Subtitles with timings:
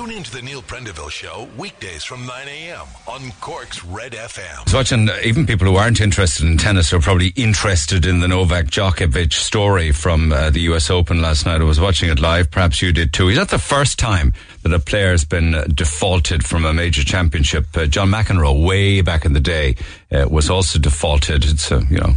[0.00, 2.86] Tune in to the Neil Prendeville Show weekdays from 9 a.m.
[3.06, 4.64] on Cork's Red FM.
[4.64, 8.26] Was watching, uh, even people who aren't interested in tennis are probably interested in the
[8.26, 11.60] Novak Djokovic story from uh, the US Open last night.
[11.60, 12.50] I was watching it live.
[12.50, 13.28] Perhaps you did too.
[13.28, 14.32] Is that the first time
[14.62, 17.66] that a player has been uh, defaulted from a major championship?
[17.76, 19.76] Uh, John McEnroe, way back in the day,
[20.10, 21.44] uh, was also defaulted.
[21.44, 22.14] It's, a, you know,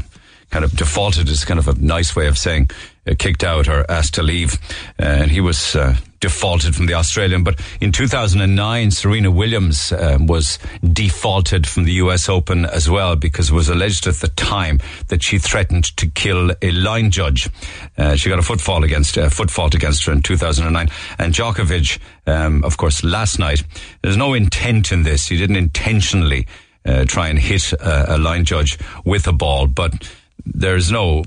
[0.52, 3.89] kind of defaulted is kind of a nice way of saying uh, kicked out or
[3.89, 4.54] asked to leave.
[4.99, 7.43] Uh, and he was uh, defaulted from the Australian.
[7.43, 13.49] But in 2009, Serena Williams um, was defaulted from the US Open as well because
[13.49, 17.49] it was alleged at the time that she threatened to kill a line judge.
[17.97, 20.89] Uh, she got a footfall against uh, foot fault against her in 2009.
[21.20, 23.63] And Djokovic, um, of course, last night.
[24.02, 25.27] There's no intent in this.
[25.27, 26.47] He didn't intentionally
[26.85, 30.09] uh, try and hit a line judge with a ball, but
[30.45, 31.23] there's no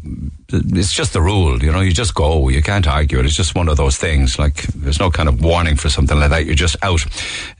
[0.52, 3.54] it's just the rule you know you just go you can't argue it it's just
[3.54, 6.54] one of those things like there's no kind of warning for something like that you're
[6.54, 7.04] just out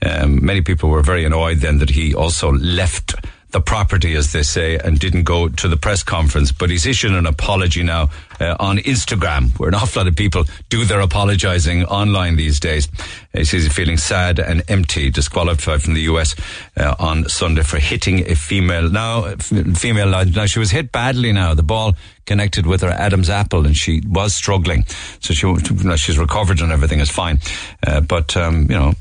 [0.05, 3.15] um, many people were very annoyed then that he also left
[3.51, 6.51] the property, as they say, and didn't go to the press conference.
[6.51, 10.45] But he's issued an apology now uh, on Instagram, where an awful lot of people
[10.69, 12.87] do their apologising online these days.
[13.33, 16.35] He says he's feeling sad and empty, disqualified from the US
[16.77, 18.89] uh, on Sunday for hitting a female.
[18.89, 20.25] Now, female.
[20.25, 21.31] Now she was hit badly.
[21.31, 21.93] Now the ball
[22.25, 24.85] connected with her Adam's apple, and she was struggling.
[25.19, 25.55] So she,
[25.97, 27.39] she's recovered and everything is fine.
[27.85, 28.93] Uh, but um, you know,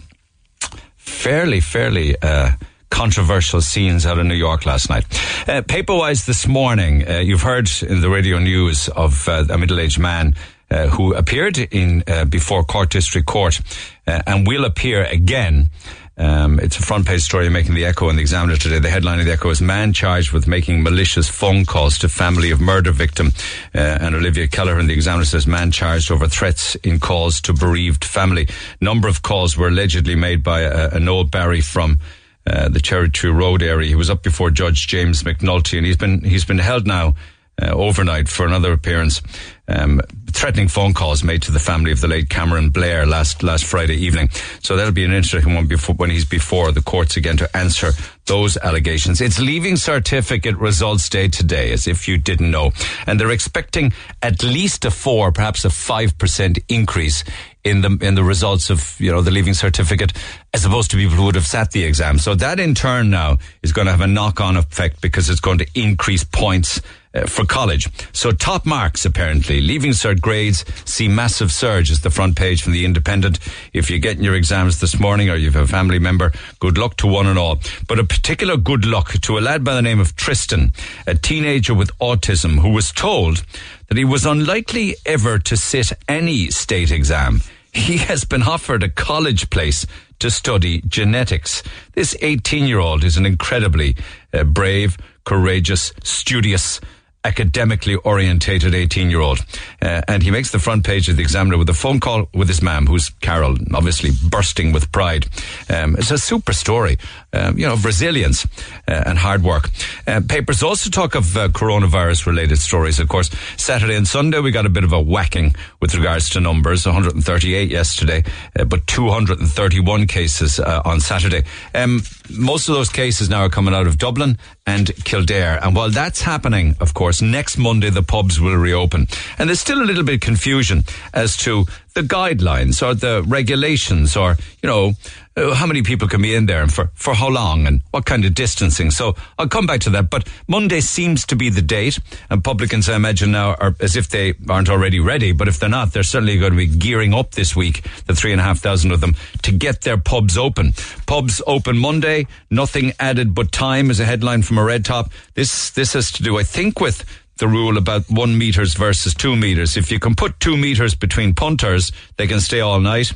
[0.96, 2.52] fairly, fairly uh,
[2.90, 5.04] controversial scenes out of New York last night.
[5.48, 9.98] Uh, paperwise this morning, uh, you've heard in the radio news of uh, a middle-aged
[9.98, 10.34] man
[10.70, 13.60] uh, who appeared in uh, before Cork District Court
[14.06, 15.70] uh, and will appear again.
[16.18, 18.78] Um, it's a front page story making the Echo and the Examiner today.
[18.78, 22.50] The headline of the Echo is "Man charged with making malicious phone calls to family
[22.50, 23.32] of murder victim."
[23.74, 28.02] and Olivia Kelleher in the Examiner says, "Man charged over threats in calls to bereaved
[28.02, 28.48] family."
[28.80, 31.98] Number of calls were allegedly made by a, a Noel Barry from
[32.47, 33.89] uh, the Cherry Tree Road area.
[33.89, 37.14] He was up before Judge James McNulty, and he's been he's been held now
[37.60, 39.22] uh, overnight for another appearance.
[39.69, 40.00] Um,
[40.31, 43.97] threatening phone calls made to the family of the late Cameron Blair last last Friday
[43.97, 44.28] evening.
[44.60, 47.93] So that'll be an interesting one before, when he's before the courts again to answer
[48.26, 49.20] those allegations.
[49.20, 52.72] It's leaving certificate results day today, as if you didn't know,
[53.06, 57.25] and they're expecting at least a four, perhaps a five percent increase
[57.65, 60.12] in the in the results of you know the leaving certificate
[60.56, 62.19] as opposed to people who would have sat the exam.
[62.19, 65.39] So that in turn now is going to have a knock on effect because it's
[65.39, 66.81] going to increase points
[67.12, 67.91] uh, for college.
[68.15, 72.72] So top marks apparently leaving cert grades see massive surge as the front page from
[72.72, 73.39] the Independent.
[73.75, 76.97] If you're getting your exams this morning or you have a family member, good luck
[76.99, 77.59] to one and all.
[77.87, 80.73] But a particular good luck to a lad by the name of Tristan,
[81.06, 83.44] a teenager with autism who was told
[83.88, 87.43] that he was unlikely ever to sit any state exam
[87.77, 89.87] he has been offered a college place
[90.19, 91.62] to study genetics.
[91.93, 93.97] This 18 year old is an incredibly
[94.32, 96.81] uh, brave, courageous, studious,
[97.26, 99.41] academically orientated 18 year old.
[99.82, 102.48] Uh, and he makes the front page of the Examiner with a phone call with
[102.48, 105.26] his mum, who's Carol, obviously bursting with pride.
[105.69, 106.98] Um, it's a super story,
[107.32, 108.47] um, you know, of resilience
[108.87, 109.70] uh, and hard work.
[110.06, 113.28] Uh, papers also talk of uh, coronavirus related stories, of course.
[113.56, 117.70] Saturday and Sunday, we got a bit of a whacking with regards to numbers 138
[117.70, 118.22] yesterday,
[118.58, 121.43] uh, but 231 cases uh, on Saturday.
[121.75, 125.59] Um, most of those cases now are coming out of Dublin and Kildare.
[125.62, 129.06] And while that's happening, of course, next Monday the pubs will reopen.
[129.38, 130.84] And there's still a little bit of confusion
[131.15, 134.92] as to the guidelines or the regulations or, you know,
[135.34, 138.04] uh, how many people can be in there and for, for how long and what
[138.04, 138.90] kind of distancing.
[138.90, 140.10] So I'll come back to that.
[140.10, 141.98] But Monday seems to be the date
[142.28, 145.32] and publicans, I imagine now are as if they aren't already ready.
[145.32, 148.32] But if they're not, they're certainly going to be gearing up this week, the three
[148.32, 150.72] and a half thousand of them to get their pubs open.
[151.06, 155.10] Pubs open Monday, nothing added but time is a headline from a red top.
[155.32, 157.04] This, this has to do, I think, with
[157.38, 159.76] the rule about one meters versus two meters.
[159.76, 163.12] If you can put two meters between punters, they can stay all night.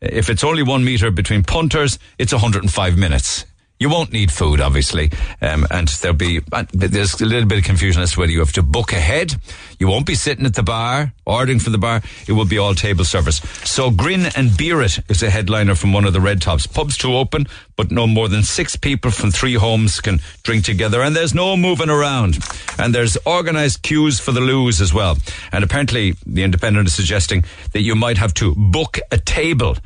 [0.00, 3.44] If it's only one meter between punters, it's 105 minutes.
[3.78, 5.10] You won't need food, obviously,
[5.42, 8.38] um, and there'll be uh, there's a little bit of confusion as to whether you
[8.38, 9.34] have to book ahead.
[9.78, 12.02] You won't be sitting at the bar ordering from the bar.
[12.26, 13.36] It will be all table service.
[13.64, 16.66] So grin and beer it is a headliner from one of the red tops.
[16.66, 17.46] Pubs to open,
[17.76, 21.56] but no more than six people from three homes can drink together, and there's no
[21.56, 22.38] moving around.
[22.78, 25.18] And there's organised queues for the loos as well.
[25.52, 29.76] And apparently, the Independent is suggesting that you might have to book a table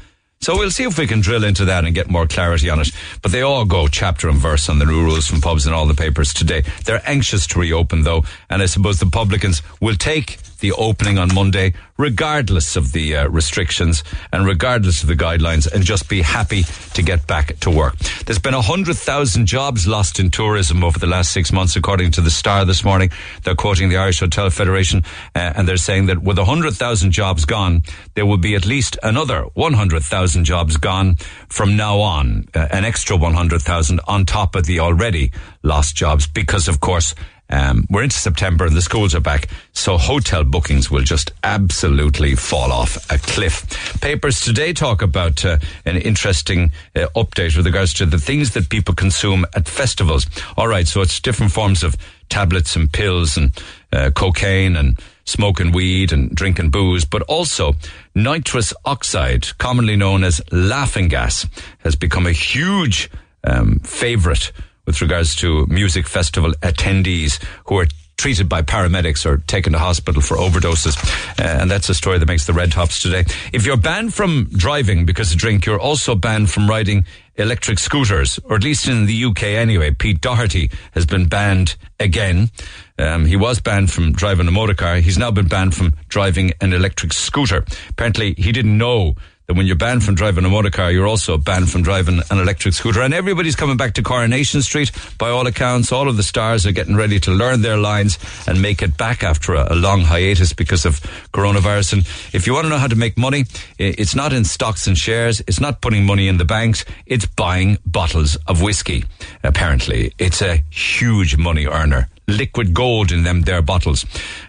[0.41, 2.91] so we'll see if we can drill into that and get more clarity on it.
[3.21, 5.87] But they all go chapter and verse on the new rules from pubs and all
[5.87, 6.63] the papers today.
[6.85, 11.35] They're anxious to reopen though, and I suppose the publicans will take the opening on
[11.35, 16.63] Monday, regardless of the uh, restrictions and regardless of the guidelines, and just be happy
[16.95, 17.97] to get back to work.
[18.27, 22.31] There's been 100,000 jobs lost in tourism over the last six months, according to the
[22.31, 23.11] Star this morning.
[23.43, 25.05] They're quoting the Irish Hotel Federation,
[25.35, 27.83] uh, and they're saying that with 100,000 jobs gone,
[28.15, 31.17] there will be at least another 100,000 jobs gone
[31.49, 36.69] from now on, uh, an extra 100,000 on top of the already lost jobs, because
[36.69, 37.15] of course,
[37.51, 42.37] um, we're into September and the schools are back, so hotel bookings will just absolutely
[42.37, 44.01] fall off a cliff.
[44.01, 48.69] Papers today talk about uh, an interesting uh, update with regards to the things that
[48.69, 50.27] people consume at festivals.
[50.57, 51.97] All right, so it's different forms of
[52.29, 53.51] tablets and pills and
[53.93, 57.75] uh, cocaine and smoking weed and drinking booze, but also
[58.15, 61.47] nitrous oxide, commonly known as laughing gas,
[61.79, 63.11] has become a huge
[63.45, 64.53] um, favorite
[64.91, 70.21] with regards to music festival attendees who are treated by paramedics or taken to hospital
[70.21, 70.99] for overdoses.
[71.39, 73.25] Uh, and that's a story that makes the red tops today.
[73.53, 77.05] If you're banned from driving because of drink, you're also banned from riding
[77.37, 79.93] electric scooters, or at least in the UK anyway.
[79.93, 82.51] Pete Doherty has been banned again.
[82.99, 84.97] Um, he was banned from driving a motor car.
[84.97, 87.65] He's now been banned from driving an electric scooter.
[87.91, 89.15] Apparently, he didn't know
[89.51, 92.39] that when you're banned from driving a motor car, you're also banned from driving an
[92.39, 93.03] electric scooter.
[93.03, 94.93] And everybody's coming back to Coronation Street.
[95.19, 98.17] By all accounts, all of the stars are getting ready to learn their lines
[98.47, 101.01] and make it back after a, a long hiatus because of
[101.33, 101.95] coronavirus.
[101.95, 102.03] And
[102.33, 103.45] if you want to know how to make money,
[103.77, 105.41] it's not in stocks and shares.
[105.49, 106.85] It's not putting money in the banks.
[107.07, 109.05] It's buying bottles of whiskey.
[109.43, 114.05] Apparently, it's a huge money earner liquid gold in them there bottles.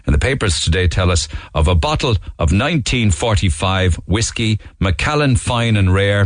[0.06, 5.92] And the papers today tell us of a bottle of 1945 whiskey, Macallan Fine and
[5.92, 6.22] Rare,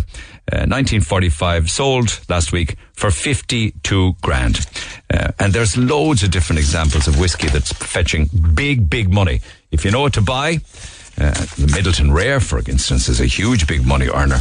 [0.53, 4.67] uh, 1945, sold last week for 52 grand.
[5.13, 9.41] Uh, and there's loads of different examples of whiskey that's fetching big, big money.
[9.71, 10.61] If you know what to buy,
[11.19, 14.39] uh, the Midleton Rare, for instance, is a huge big money earner.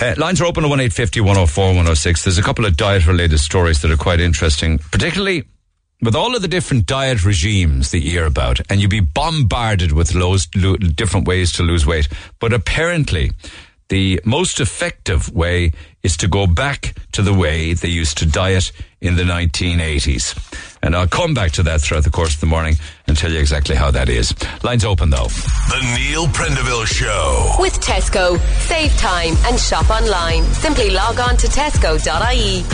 [0.00, 2.24] Uh, lines are open at 1850 104 106.
[2.24, 5.44] There's a couple of diet related stories that are quite interesting, particularly
[6.02, 9.92] with all of the different diet regimes that you hear about, and you'd be bombarded
[9.92, 12.08] with loads, lo- different ways to lose weight.
[12.38, 13.32] But apparently,
[13.88, 18.72] the most effective way is to go back to the way they used to diet
[19.00, 20.36] in the 1980s.
[20.82, 22.76] And I'll come back to that throughout the course of the morning
[23.06, 24.34] and tell you exactly how that is.
[24.64, 25.26] Lines open though.
[25.26, 27.56] The Neil Prendeville Show.
[27.58, 28.38] With Tesco.
[28.60, 30.44] Save time and shop online.
[30.44, 32.64] Simply log on to tesco.ie.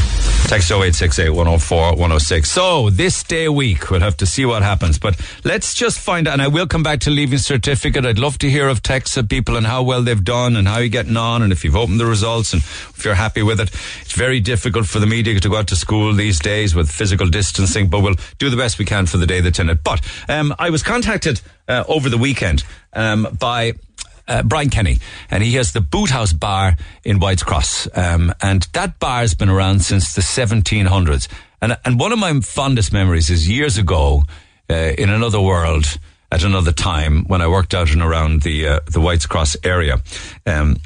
[0.48, 2.48] Text 0868 104 106.
[2.48, 4.96] So, this day week, we'll have to see what happens.
[4.96, 8.06] But let's just find out, and I will come back to leaving certificate.
[8.06, 10.78] I'd love to hear of texts of people and how well they've done and how
[10.78, 13.70] you're getting on and if you've opened the results and if you're happy with it.
[14.02, 17.28] It's very difficult for the media to go out to school these days with physical
[17.28, 19.82] distancing, but we'll do the best we can for the day that's in it.
[19.84, 23.74] But um, I was contacted uh, over the weekend um, by
[24.28, 24.98] uh, Brian Kenny,
[25.30, 27.88] and he has the Boot House Bar in White's Cross.
[27.94, 31.28] Um, and that bar has been around since the 1700s.
[31.60, 34.24] And, and one of my fondest memories is years ago
[34.68, 35.98] uh, in another world
[36.30, 40.02] at another time when I worked out and around the uh, the White's Cross area.
[40.44, 40.76] Um,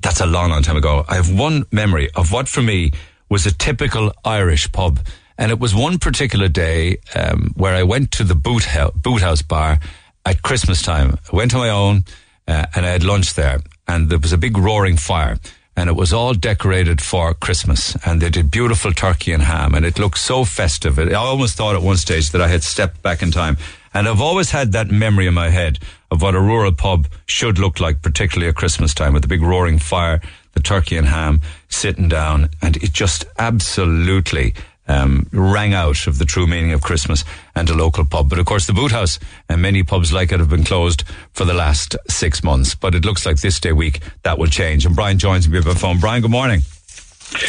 [0.00, 1.04] that's a long, long time ago.
[1.08, 2.92] I have one memory of what for me
[3.28, 5.00] was a typical Irish pub.
[5.36, 9.42] And it was one particular day um, where I went to the boot, boot house
[9.42, 9.80] bar
[10.24, 11.18] at Christmas time.
[11.32, 12.04] I went on my own
[12.46, 13.60] uh, and I had lunch there.
[13.88, 15.38] And there was a big roaring fire.
[15.76, 17.96] And it was all decorated for Christmas.
[18.06, 19.74] And they did beautiful turkey and ham.
[19.74, 20.98] And it looked so festive.
[20.98, 23.56] I almost thought at one stage that I had stepped back in time.
[23.92, 27.58] And I've always had that memory in my head of what a rural pub should
[27.58, 30.20] look like, particularly at Christmas time with the big roaring fire,
[30.54, 32.50] the turkey and ham, sitting down.
[32.62, 34.54] And it just absolutely
[34.86, 38.28] um, rang out of the true meaning of Christmas and a local pub.
[38.28, 39.18] But of course, the Boot House
[39.48, 42.74] and many pubs like it have been closed for the last six months.
[42.74, 44.86] But it looks like this day week that will change.
[44.86, 46.00] And Brian joins me by phone.
[46.00, 46.60] Brian, good morning.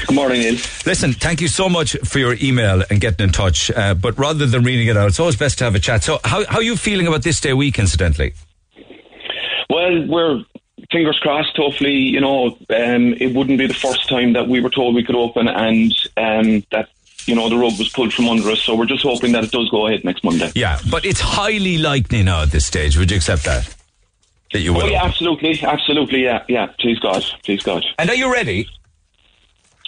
[0.07, 0.53] Good morning, Neil.
[0.85, 3.69] Listen, thank you so much for your email and getting in touch.
[3.69, 6.03] Uh, but rather than reading it out, it's always best to have a chat.
[6.03, 8.33] So, how, how are you feeling about this day week, incidentally?
[9.69, 10.43] Well, we're
[10.91, 11.55] fingers crossed.
[11.57, 15.03] Hopefully, you know, um, it wouldn't be the first time that we were told we
[15.03, 16.89] could open and um, that
[17.25, 18.61] you know, the rug was pulled from under us.
[18.61, 20.51] So we're just hoping that it does go ahead next Monday.
[20.55, 22.97] Yeah, but it's highly likely now at this stage.
[22.97, 23.75] Would you accept that?
[24.53, 24.83] That you will?
[24.83, 25.59] Oh, yeah, absolutely.
[25.63, 26.43] Absolutely, yeah.
[26.47, 27.23] Yeah, please God.
[27.43, 27.83] Please God.
[27.97, 28.69] And are you ready?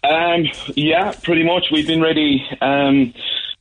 [0.04, 1.68] Um, yeah, pretty much.
[1.72, 2.46] We've been ready.
[2.62, 3.14] Um,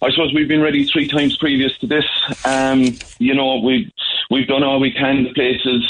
[0.02, 2.04] I suppose we've been ready three times previous to this.
[2.44, 3.90] Um, you know, we've,
[4.30, 5.24] we've done all we can.
[5.24, 5.84] The places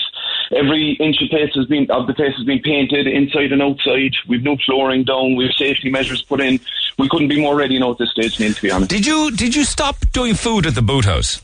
[0.53, 4.15] every inch of place has been of the place has been painted inside and outside.
[4.29, 5.37] We've no flooring down.
[5.37, 6.61] We've safety measures put in.
[6.99, 8.53] We couldn't be more ready now at this stage, Neil.
[8.53, 8.91] To be honest.
[8.91, 11.41] Did you did you stop doing food at the boot house?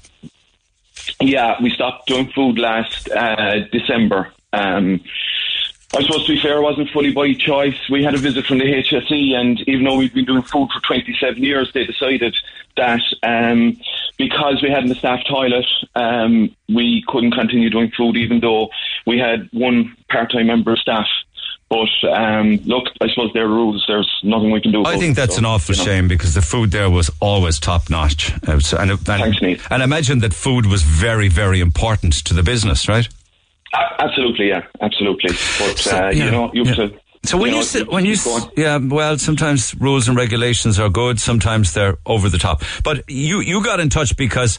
[1.21, 4.33] yeah, we stopped doing food last uh, December.
[4.53, 5.01] Um,
[5.95, 7.77] I suppose to be fair, it wasn't fully by choice.
[7.91, 10.81] We had a visit from the HSE, and even though we've been doing food for
[10.87, 12.35] 27 years, they decided
[12.77, 13.79] that um,
[14.19, 18.69] because we hadn't a staff toilet, um, we couldn't continue doing food, even though
[19.07, 21.07] we had one part-time member of staff.
[21.69, 23.83] But um, look, I suppose there are rules.
[23.89, 24.85] There's nothing we can do.
[24.85, 25.85] I think that's so, an awful you know.
[25.87, 28.31] shame because the food there was always top notch.
[28.47, 29.59] Uh, And, and, Thanks, Neil.
[29.71, 33.09] and I imagine that food was very, very important to the business, right?
[33.99, 35.31] Absolutely, yeah, absolutely.
[35.31, 36.87] But So, uh, yeah, you know, you have yeah.
[36.89, 37.01] to.
[37.25, 38.51] So when you, know, say, when you, going.
[38.57, 42.63] yeah, well, sometimes rules and regulations are good, sometimes they're over the top.
[42.83, 44.59] But you, you got in touch because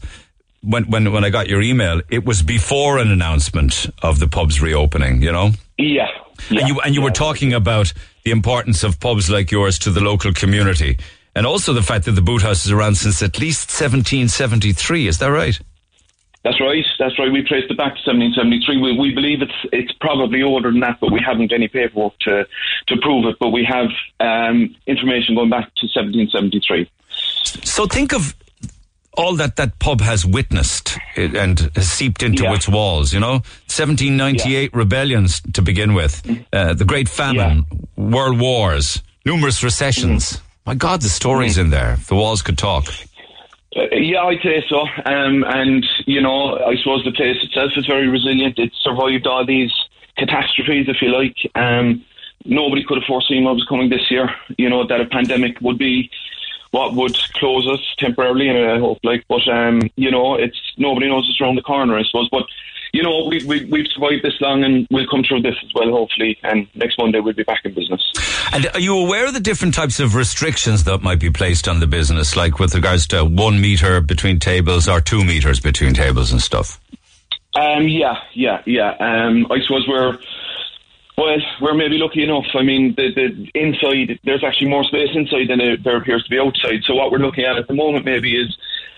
[0.62, 4.62] when, when, when I got your email, it was before an announcement of the pubs
[4.62, 5.52] reopening, you know?
[5.78, 6.08] yeah,
[6.50, 7.06] yeah, and you, and you yeah.
[7.06, 7.92] were talking about
[8.24, 10.98] the importance of pubs like yours to the local community.
[11.36, 15.08] And also the fact that the boot house is around since at least 1773.
[15.08, 15.60] Is that right?
[16.44, 16.84] That's right.
[17.00, 17.32] That's right.
[17.32, 18.78] We traced it back to 1773.
[18.82, 22.46] We, we believe it's it's probably older than that, but we haven't any paperwork to
[22.88, 23.38] to prove it.
[23.40, 23.88] But we have
[24.20, 26.90] um, information going back to 1773.
[27.64, 28.36] So think of
[29.16, 32.56] all that that pub has witnessed and has seeped into Yeah.
[32.56, 33.14] its walls.
[33.14, 36.22] You know, 1798 rebellions to begin with,
[36.52, 40.42] uh, the Great Famine, World Wars, numerous recessions.
[40.66, 41.98] My God, the stories in there.
[42.08, 42.86] The walls could talk.
[43.76, 44.82] Uh, yeah, I'd say so.
[45.06, 48.60] Um, and you know, I suppose the place itself is very resilient.
[48.60, 49.72] It's survived all these
[50.18, 51.36] catastrophes, if you like.
[51.56, 52.06] Um,
[52.46, 54.30] nobody could have foreseen what was coming this year.
[54.58, 56.12] You know that a pandemic would be
[56.72, 59.26] what would close us temporarily, and I hope like.
[59.28, 62.30] But um, you know, it's nobody knows it's around the corner, I suppose.
[62.30, 62.46] But
[62.94, 65.90] you know, we, we we've survived this long, and we'll come through this as well,
[65.90, 66.38] hopefully.
[66.44, 68.02] And next Monday we'll be back in business.
[68.54, 71.80] And are you aware of the different types of restrictions that might be placed on
[71.80, 76.32] the business, like with regards to one meter between tables or two meters between tables
[76.32, 76.80] and stuff?
[77.56, 78.92] Um, yeah, yeah, yeah.
[79.00, 80.18] Um, I suppose we're
[81.18, 82.46] well, we're maybe lucky enough.
[82.54, 86.30] I mean, the, the inside there's actually more space inside than it, there appears to
[86.30, 86.84] be outside.
[86.84, 88.56] So what we're looking at at the moment maybe is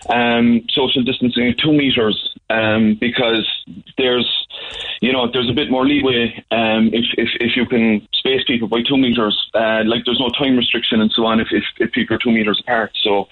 [0.08, 3.46] um, social distancing two meters um, because
[3.98, 4.46] there's
[5.00, 8.68] you know there's a bit more leeway um, if, if if you can space people
[8.68, 9.50] by two meters.
[9.54, 12.32] Uh, like there's no time restriction and so on if if, if people are two
[12.32, 12.90] meters apart.
[13.02, 13.28] So.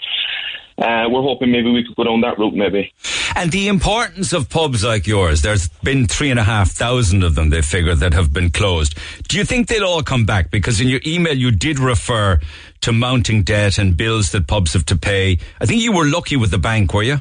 [0.76, 2.92] Uh, we're hoping maybe we could go down that route, maybe.
[3.36, 7.36] And the importance of pubs like yours, there's been three and a half thousand of
[7.36, 8.98] them, they figure, that have been closed.
[9.28, 10.50] Do you think they'll all come back?
[10.50, 12.40] Because in your email you did refer
[12.80, 15.38] to mounting debt and bills that pubs have to pay.
[15.60, 17.20] I think you were lucky with the bank, were you?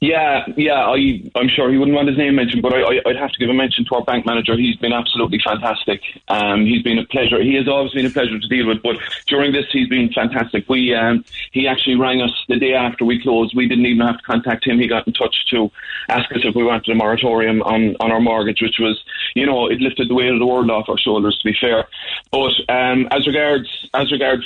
[0.00, 3.32] Yeah, yeah, I, I'm sure he wouldn't want his name mentioned, but I, I'd have
[3.32, 4.56] to give a mention to our bank manager.
[4.56, 6.00] He's been absolutely fantastic.
[6.28, 7.42] Um, he's been a pleasure.
[7.42, 10.68] He has always been a pleasure to deal with, but during this, he's been fantastic.
[10.68, 13.56] We, um, he actually rang us the day after we closed.
[13.56, 14.78] We didn't even have to contact him.
[14.78, 15.70] He got in touch to
[16.08, 19.02] ask us if we wanted a moratorium on, on our mortgage, which was,
[19.34, 21.38] you know, it lifted the weight of the world off our shoulders.
[21.38, 21.88] To be fair,
[22.30, 24.44] but um, as regards, as regards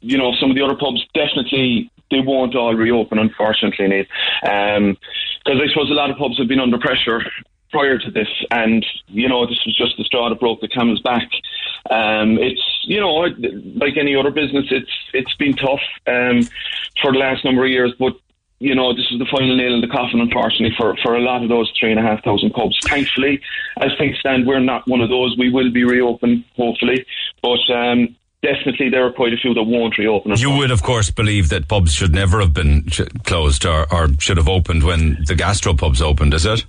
[0.00, 4.08] you know, some of the other pubs definitely they won't all reopen, unfortunately, Nate.
[4.42, 7.20] Because I suppose a lot of pubs have been under pressure
[7.70, 11.00] prior to this, and you know, this was just the straw that broke the camel's
[11.00, 11.28] back.
[11.90, 13.26] Um, it's you know,
[13.76, 16.42] like any other business, it's it's been tough um,
[17.00, 18.14] for the last number of years, but.
[18.58, 21.42] You know, this is the final nail in the coffin, unfortunately, for, for a lot
[21.42, 22.74] of those three and a half thousand pubs.
[22.84, 23.42] Thankfully,
[23.82, 25.36] as things stand, we're not one of those.
[25.36, 27.04] We will be reopened, hopefully.
[27.42, 28.16] But um,
[28.54, 30.32] definitely there are quite a few that won't reopen.
[30.36, 34.08] You would, of course, believe that pubs should never have been sh- closed or, or
[34.18, 36.64] should have opened when the gastropubs opened, is it?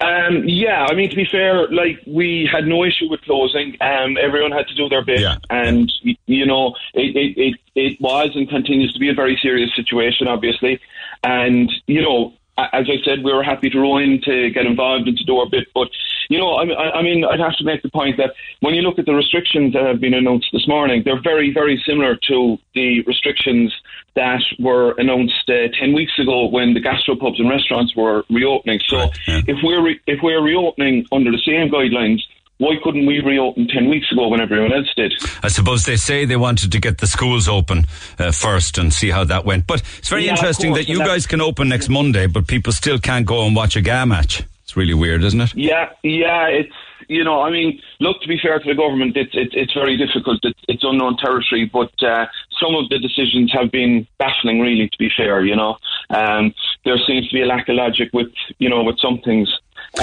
[0.00, 3.76] Um, yeah, I mean to be fair, like we had no issue with closing.
[3.80, 5.38] Um, everyone had to do their bit, Yeah.
[5.50, 5.90] and
[6.26, 10.28] you know it, it, it, it was and continues to be a very serious situation,
[10.28, 10.78] obviously.
[11.24, 15.06] And you know, as I said, we were happy to roll in to get involved
[15.06, 15.68] and to do our bit.
[15.74, 15.88] But
[16.28, 18.82] you know, I mean, I mean, I'd have to make the point that when you
[18.82, 22.58] look at the restrictions that have been announced this morning, they're very, very similar to
[22.74, 23.72] the restrictions
[24.14, 28.80] that were announced uh, ten weeks ago when the gastropubs and restaurants were reopening.
[28.86, 29.40] So Right, yeah.
[29.46, 32.20] if we're re- if we're reopening under the same guidelines,
[32.58, 35.12] why couldn't we reopen ten weeks ago when everyone else did?
[35.42, 37.84] I suppose they say they wanted to get the schools open
[38.18, 39.66] uh, first and see how that went.
[39.66, 42.72] But it's very Yeah, interesting course, that you guys can open next Monday, but people
[42.72, 44.42] still can't go and watch a GAA match.
[44.64, 45.54] It's really weird, isn't it?
[45.54, 46.72] Yeah, yeah, it's
[47.08, 49.96] you know, I mean, look, to be fair to the government, it's it's, it's very
[49.96, 50.40] difficult.
[50.42, 52.26] It's, it's unknown territory, but uh,
[52.60, 54.60] some of the decisions have been baffling.
[54.60, 55.78] Really, to be fair, you know,
[56.10, 56.52] um,
[56.84, 59.48] there seems to be a lack of logic with you know with some things.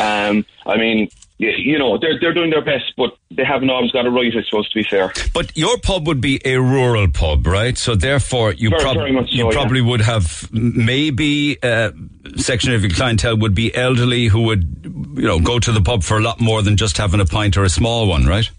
[0.01, 1.07] Um, I mean, y-
[1.37, 4.31] you know, they're they're doing their best, but they haven't always got it right.
[4.35, 5.11] I suppose to be fair.
[5.33, 7.77] But your pub would be a rural pub, right?
[7.77, 9.51] So therefore, you, Very- prob- very so, you yeah.
[9.51, 11.93] probably would have maybe a
[12.37, 14.63] section of your clientele would be elderly who would,
[15.15, 17.57] you know, go to the pub for a lot more than just having a pint
[17.57, 18.49] or a small one, right?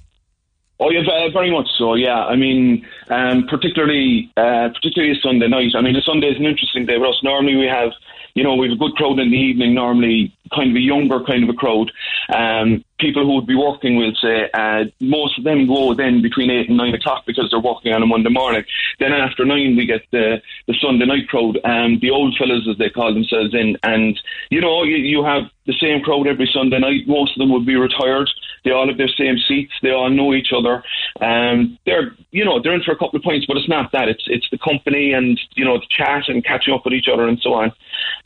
[0.79, 1.01] Oh yeah,
[1.33, 1.95] very much so.
[1.95, 5.73] Yeah, I mean, um, particularly uh, particularly Sunday night.
[5.75, 7.19] I mean, the Sunday is an interesting day for us.
[7.23, 7.93] Normally, we have
[8.37, 9.75] you know we have a good crowd in the evening.
[9.75, 11.91] Normally, kind of a younger kind of a crowd.
[12.33, 16.51] Um, people who would be working we'll say uh, most of them go then between
[16.51, 18.65] eight and nine o'clock because they're working on a Monday morning.
[18.99, 22.77] Then after nine, we get the the Sunday night crowd, um, the old fellas as
[22.77, 26.79] they call themselves in, and you know you, you have the same crowd every Sunday
[26.79, 27.09] night.
[27.09, 28.31] Most of them would be retired.
[28.67, 29.73] They all have their same seats.
[29.81, 30.83] They all know each other.
[31.21, 34.09] Um, they're, you know, they're in for a couple of points, but it's not that.
[34.09, 37.29] It's it's the company and you know the chat and catching up with each other
[37.29, 37.73] and so on.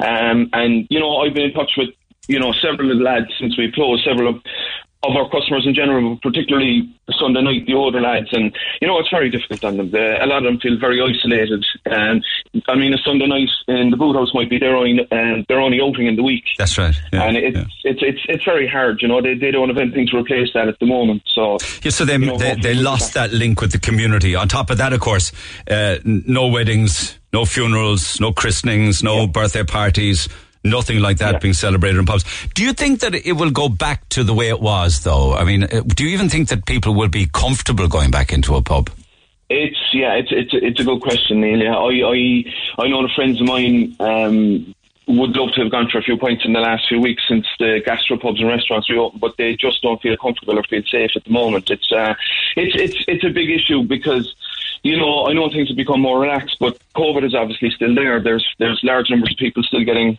[0.01, 1.91] Um, and you know, I've been in touch with
[2.27, 4.03] you know several of the lads since we closed.
[4.03, 4.43] Several of
[5.03, 6.89] of our customers in general, particularly
[7.19, 9.91] Sunday night, the older lads, and you know it's very difficult on them.
[9.91, 11.65] The, a lot of them feel very isolated.
[11.87, 12.25] And
[12.69, 15.61] I mean, a Sunday night in the boot house might be their only uh, their
[15.61, 16.95] only outing in the week That's right.
[17.13, 17.65] Yeah, and it's, yeah.
[17.85, 19.01] it's it's it's very hard.
[19.01, 21.23] You know, they they don't have anything to replace that at the moment.
[21.35, 24.35] So Yeah, so they, you know, they, they lost that link with the community.
[24.35, 25.33] On top of that, of course,
[25.71, 30.29] uh, no weddings, no funerals, no christenings, no birthday parties,
[30.65, 31.39] nothing like that Yeah.
[31.39, 32.25] being celebrated in pubs.
[32.55, 35.35] Do you think that it will go back to the way it was, though?
[35.35, 38.55] I mean, uh, do you even think that people will be comfortable going back into
[38.57, 38.91] a pub?
[39.49, 41.59] It's yeah, it's it's it's a good question, Neil.
[41.59, 44.75] Yeah, I I I know the friends of mine um,
[45.09, 47.45] would love to have gone for a few points in the last few weeks since
[47.59, 51.25] the gastropubs and restaurants reopened, but they just don't feel comfortable or feel safe at
[51.25, 51.69] the moment.
[51.69, 52.15] It's uh,
[52.55, 54.35] it's it's it's a big issue because.
[54.83, 58.21] You know, I know things have become more relaxed, but COVID is obviously still there.
[58.23, 60.19] There's there's large numbers of people still getting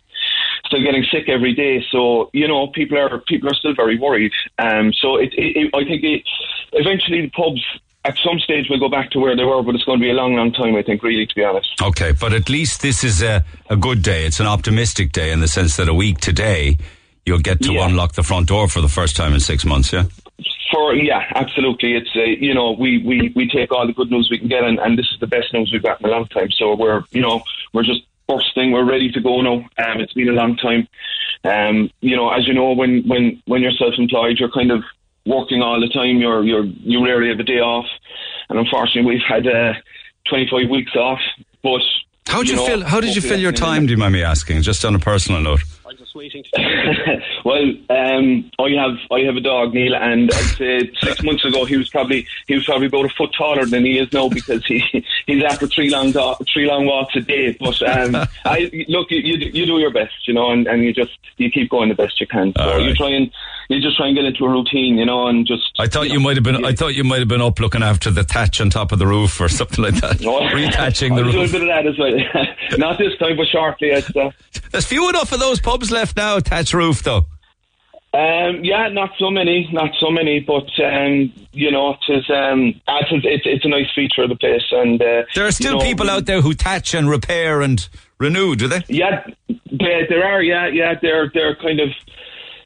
[0.65, 1.84] still getting sick every day.
[1.91, 4.32] So you know, people are people are still very worried.
[4.60, 6.24] Um, so it, it, it I think it,
[6.74, 7.62] eventually the pubs
[8.03, 10.10] at some stage will go back to where they were, but it's going to be
[10.10, 10.75] a long, long time.
[10.75, 11.70] I think, really, to be honest.
[11.82, 14.25] Okay, but at least this is a, a good day.
[14.25, 16.77] It's an optimistic day in the sense that a week today,
[17.27, 17.88] you'll get to Yeah.
[17.88, 20.06] unlock the front door for the first time in six months, yeah?
[20.71, 21.95] For yeah, absolutely.
[21.95, 24.63] It's uh, you know we, we, we take all the good news we can get,
[24.63, 26.50] and, and this is the best news we've got in a long time.
[26.51, 28.71] So we're you know we're just bursting.
[28.71, 29.56] We're ready to go now.
[29.77, 30.88] Um, it's been a long time.
[31.43, 34.84] Um, you know, as you know, when when when you're self-employed, you're kind of
[35.25, 36.17] working all the time.
[36.17, 37.86] You're you're you rarely have a day off,
[38.49, 39.73] and unfortunately, we've had uh,
[40.30, 41.19] 25 weeks off.
[41.63, 41.82] But
[42.27, 42.84] How did you, know, fill?
[42.84, 43.86] How did you fill your time?
[43.86, 44.62] Do you mind me asking?
[44.62, 45.62] Just on a personal note.
[46.13, 47.21] I'm just waiting.
[47.45, 51.65] well, um, I have I have a dog, Neil, and I'd say six months ago
[51.65, 54.65] he was probably he was probably about a foot taller than he is now because
[54.65, 54.84] he
[55.28, 57.56] he's after three long do- three long walks a day.
[57.60, 60.93] But um, I look, you, you you do your best, you know, and, and you
[60.93, 62.54] just you keep going the best you can.
[62.58, 62.88] So All right.
[62.88, 63.32] you try and
[63.69, 65.63] you just try and get into a routine, you know, and just.
[65.80, 66.65] I thought you, know, might have been.
[66.65, 69.08] I thought you might have been up looking after the thatch on top of the
[69.08, 71.52] roof or something like that, No, rethatching the I'm doing a roof.
[71.54, 72.78] bit of that as well.
[72.78, 73.89] Not this time, but shortly.
[73.89, 74.32] It's, uh,
[74.71, 76.39] There's few enough of those pubs left now.
[76.39, 77.25] Thatch roof, though.
[78.13, 83.23] Um, yeah, not so many, not so many, but um, you know, it's um, it's,
[83.23, 85.86] it's it's a nice feature of the place, and uh, There are still you know,
[85.86, 87.88] people out there who thatch and repair and
[88.19, 88.81] renew, do they?
[88.89, 90.43] Yeah, there, there are.
[90.43, 91.88] Yeah, yeah, they're they're kind of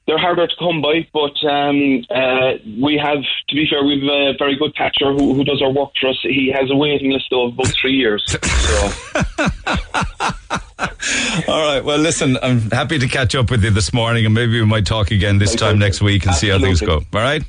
[0.08, 4.34] they're harder to come by, but um, uh, we have, to be fair, we've a
[4.38, 6.20] very good thatcher who, who does our work for us.
[6.22, 8.24] He has a waiting list of about three years.
[8.28, 8.38] So.
[11.48, 11.82] All right.
[11.84, 14.86] Well, listen, I'm happy to catch up with you this morning, and maybe we might
[14.86, 16.96] talk again this time next week and see how things go.
[16.96, 17.44] All right.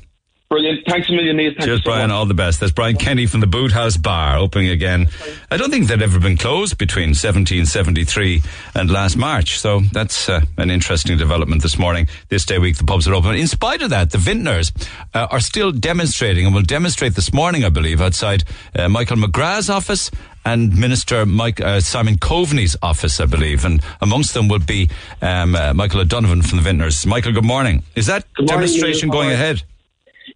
[0.49, 0.85] Brilliant.
[0.87, 1.51] Thanks a million, Neil.
[1.51, 2.07] Thanks Cheers, so Brian.
[2.07, 2.15] much.
[2.15, 2.61] All the best.
[2.61, 5.07] That's Brian Kenny from the Boot House Bar, opening again.
[5.51, 8.41] I don't think they'd ever been closed between 1773
[8.73, 9.59] and last March.
[9.59, 12.07] So that's uh, an interesting development this morning.
[12.29, 13.35] This day week, the pubs are open.
[13.35, 14.71] In spite of that, the vintners
[15.13, 19.69] uh, are still demonstrating and will demonstrate this morning, I believe, outside uh, Michael McGrath's
[19.69, 20.09] office
[20.45, 23.65] and Minister Mike, uh, Simon Coveney's office, I believe.
[23.65, 24.89] And amongst them will be
[25.21, 27.05] um, uh, Michael O'Donovan from the vintners.
[27.05, 27.83] Michael, good morning.
[27.95, 29.19] Is that Good demonstration Neil.
[29.19, 29.63] going ahead?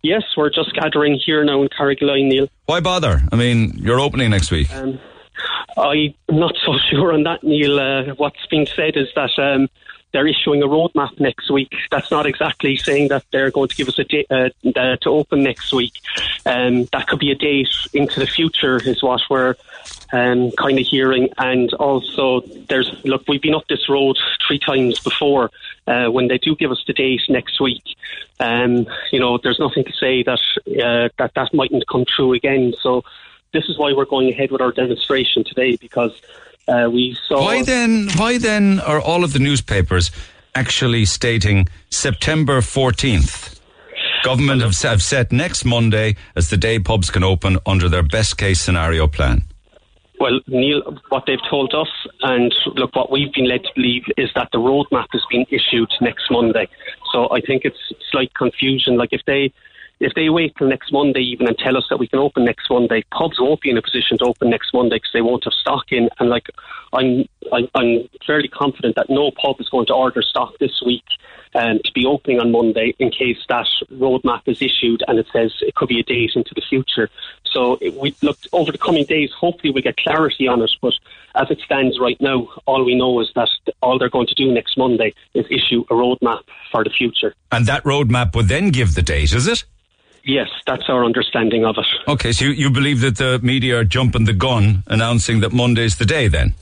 [0.03, 2.47] Yes, we're just gathering here now in Carrigaline, Neil.
[2.65, 3.21] Why bother?
[3.31, 4.73] I mean, you're opening next week.
[4.73, 4.99] Um,
[5.77, 7.79] I'm not so sure on that, Neil.
[7.79, 9.67] Uh, what's been said is that um,
[10.13, 11.73] they're issuing a roadmap next week.
[11.89, 15.43] That's not exactly saying that they're going to give us a date uh, to open
[15.43, 15.93] next week.
[16.45, 19.55] Um, that could be a date into the future, is what we're
[20.11, 21.29] um, kind of hearing.
[21.37, 25.51] And also, there's look, we've been up this road three times before.
[25.87, 27.83] Uh, when they do give us the date next week,
[28.39, 32.73] um, you know, there's nothing to say that uh, that that mightn't come true again.
[32.81, 33.03] So
[33.53, 36.21] this is why we're going ahead with our demonstration today because
[36.67, 37.41] uh, we saw.
[37.41, 38.09] Why then?
[38.15, 40.11] Why then are all of the newspapers
[40.55, 43.59] actually stating September fourteenth?
[44.23, 48.37] Government have, have set next Monday as the day pubs can open under their best
[48.37, 49.43] case scenario plan.
[50.19, 51.87] Well, Neil, what they've told us,
[52.21, 55.89] and look, what we've been led to believe is that the roadmap has been issued
[55.99, 56.67] next Monday.
[57.11, 57.79] So I think it's
[58.11, 58.97] slight confusion.
[58.97, 59.51] Like if they
[60.01, 62.67] if they wait till next Monday even and tell us that we can open next
[62.71, 65.53] Monday, pubs won't be in a position to open next Monday because they won't have
[65.53, 66.09] stock in.
[66.19, 66.47] And like,
[66.91, 67.29] I'm,
[67.75, 71.03] I'm, fairly confident that no pub is going to order stock this week
[71.53, 75.53] um, to be opening on Monday in case that roadmap is issued and it says
[75.61, 77.09] it could be a date into the future.
[77.51, 79.31] So it, we looked over the coming days.
[79.37, 80.71] Hopefully, we get clarity on it.
[80.81, 80.93] But
[81.35, 83.49] as it stands right now, all we know is that
[83.81, 87.35] all they're going to do next Monday is issue a roadmap for the future.
[87.51, 89.65] And that roadmap would then give the date, is it?
[90.23, 91.85] Yes, that's our understanding of it.
[92.07, 95.97] Okay, so you, you believe that the media are jumping the gun, announcing that Monday's
[95.97, 96.53] the day then?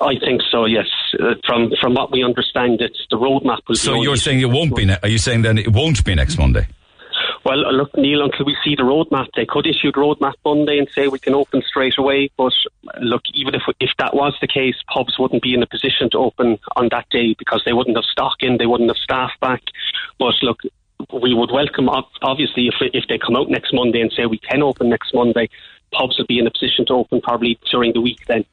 [0.00, 0.64] I think so.
[0.64, 0.86] Yes,
[1.20, 3.74] uh, from from what we understand, it's the roadmap will.
[3.74, 4.84] So you're saying it won't be?
[4.84, 6.68] Ne- are you saying then it won't be next Monday?
[7.44, 10.78] Well, uh, look, Neil, until we see the roadmap, they could issue the roadmap Monday
[10.78, 12.30] and say we can open straight away.
[12.36, 12.52] But
[12.94, 16.10] uh, look, even if if that was the case, pubs wouldn't be in a position
[16.10, 19.30] to open on that day because they wouldn't have stock in, they wouldn't have staff
[19.40, 19.62] back.
[20.18, 20.60] But look,
[21.12, 21.88] we would welcome,
[22.22, 25.48] obviously, if, if they come out next Monday and say we can open next Monday,
[25.92, 28.44] pubs will be in a position to open probably during the week then.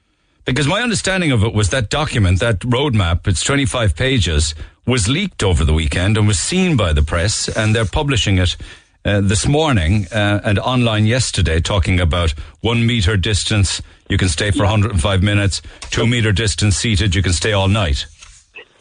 [0.45, 4.53] Because my understanding of it was that document, that roadmap, it's 25 pages,
[4.85, 8.55] was leaked over the weekend and was seen by the press, and they're publishing it
[9.05, 12.31] uh, this morning uh, and online yesterday, talking about
[12.61, 17.33] one meter distance, you can stay for 105 minutes, two meter distance seated, you can
[17.33, 18.05] stay all night.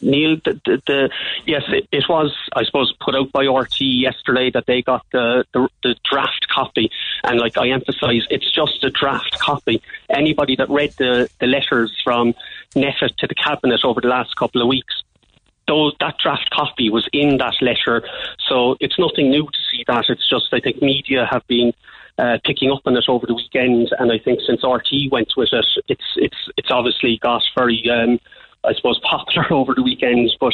[0.01, 1.09] Neil, the, the, the
[1.45, 5.45] yes, it, it, was, I suppose, put out by RTÉ yesterday that they got the,
[5.53, 6.91] the, the draft copy.
[7.23, 9.81] And like I emphasise, it's just a draft copy.
[10.09, 12.33] Anybody that read the, the letters from
[12.75, 15.03] NPHET to the Cabinet over the last couple of weeks,
[15.67, 18.07] those, that draft copy was in that letter.
[18.47, 20.05] So it's nothing new to see that.
[20.09, 21.73] It's just, I think, media have been
[22.17, 25.49] uh, picking up on it over the weekend, and I think since RTÉ went with
[25.51, 28.19] it, it's it's it's obviously got very um,
[28.67, 30.35] I suppose, popular over the weekends.
[30.39, 30.53] But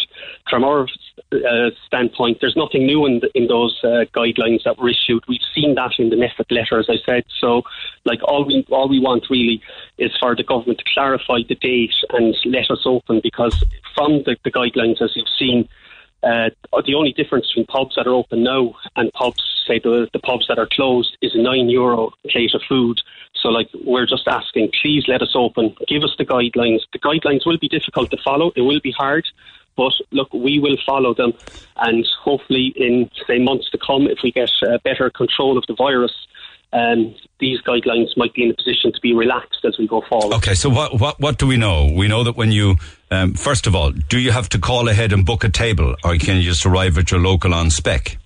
[0.50, 0.88] from our
[1.32, 5.24] uh, standpoint, there's nothing new in, the, in those uh, guidelines that were issued.
[5.28, 7.24] We've seen that in the NPHET letter, as I said.
[7.40, 7.64] So,
[8.06, 9.62] like all we all we want really
[9.98, 13.64] is for the government to clarify the date and let us open, because
[13.96, 15.68] from the, the guidelines, as you've seen.
[16.24, 16.52] Uh,
[16.86, 20.46] the only difference between pubs that are open now and pubs, say the, the pubs
[20.48, 23.02] that are closed, is a nine euro plate of food.
[23.42, 26.82] So, like, we're just asking, please let us open, give us the guidelines.
[26.94, 29.26] The guidelines will be difficult to follow, it will be hard,
[29.76, 31.34] but look, we will follow them.
[31.78, 35.74] And hopefully, in, say, months to come, if we get uh, better control of the
[35.74, 36.14] virus,
[36.74, 40.34] um, these guidelines might be in a position to be relaxed as we go forward.
[40.36, 41.92] Okay, so what what what do we know?
[41.94, 42.78] We know that when you
[43.10, 46.16] um, first of all, do you have to call ahead and book a table, or
[46.16, 48.18] can you just arrive at your local on spec?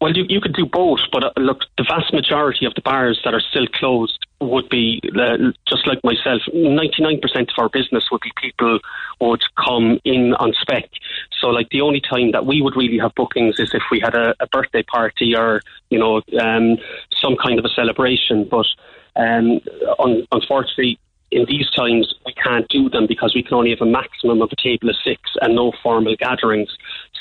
[0.00, 3.20] Well, you, you could do both, but uh, look, the vast majority of the bars
[3.24, 8.20] that are still closed would be, uh, just like myself, 99% of our business would
[8.20, 8.78] be people
[9.20, 10.88] would come in on spec.
[11.40, 14.14] So, like, the only time that we would really have bookings is if we had
[14.14, 16.76] a, a birthday party or, you know, um,
[17.20, 18.46] some kind of a celebration.
[18.48, 18.66] But
[19.16, 19.60] um,
[19.98, 20.98] un- unfortunately,
[21.30, 24.50] in these times, we can't do them because we can only have a maximum of
[24.52, 26.70] a table of six and no formal gatherings.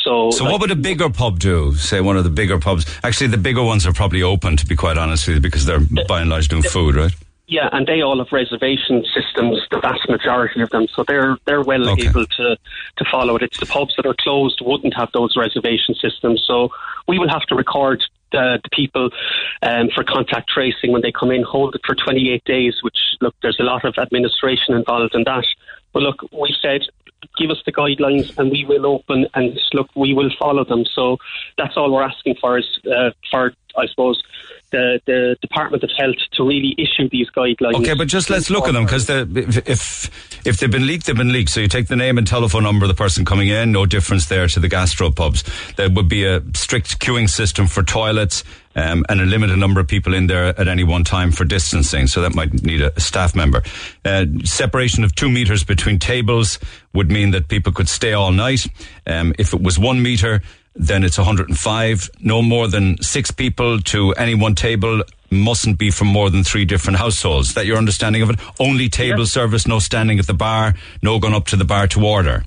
[0.08, 1.76] So, so like, what would a bigger pub do?
[1.76, 2.86] Say one of the bigger pubs.
[3.04, 5.82] Actually, the bigger ones are probably open, to be quite honest with you, because they're
[6.08, 7.12] by and large doing food, right?
[7.48, 11.62] Yeah, and they all have reservation systems, the vast majority of them, so they're they're
[11.62, 12.08] well okay.
[12.08, 12.58] able to
[12.98, 13.42] to follow it.
[13.42, 16.70] It's the pubs that are closed wouldn't have those reservation systems, so
[17.08, 19.10] we will have to record the, the people
[19.62, 22.76] um, for contact tracing when they come in, hold it for 28 days.
[22.82, 25.46] Which look, there's a lot of administration involved in that.
[25.94, 26.82] But look, we said
[27.38, 30.86] give us the guidelines and we will open and look, we will follow them.
[30.94, 31.18] So
[31.58, 34.22] that's all we're asking for is uh, for, I suppose,
[34.72, 37.76] the, the Department of Health to really issue these guidelines.
[37.76, 41.32] Okay, but just let's look at them because if if they've been leaked, they've been
[41.32, 41.50] leaked.
[41.50, 44.28] So you take the name and telephone number of the person coming in, no difference
[44.28, 45.44] there to the gastropubs.
[45.76, 48.44] There would be a strict queuing system for toilets.
[48.78, 52.06] Um, and a limited number of people in there at any one time for distancing.
[52.06, 53.64] So that might need a staff member.
[54.06, 56.60] Uh, separation of two meters between tables
[56.94, 58.68] would mean that people could stay all night.
[59.08, 60.44] Um, if it was one meter,
[60.76, 62.10] then it's 105.
[62.22, 66.66] No more than six people to any one table mustn't be from more than three
[66.66, 67.56] different households.
[67.56, 68.40] That your understanding of it?
[68.60, 69.32] Only table yes.
[69.32, 72.46] service, no standing at the bar, no going up to the bar to order.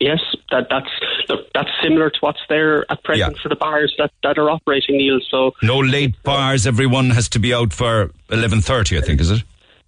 [0.00, 0.88] Yes, that, that's
[1.54, 3.42] that's similar to what's there at present yeah.
[3.42, 5.20] for the bars that, that are operating, Neil.
[5.28, 6.66] So no late uh, bars.
[6.66, 8.98] Everyone has to be out for eleven thirty.
[8.98, 9.42] I think is it?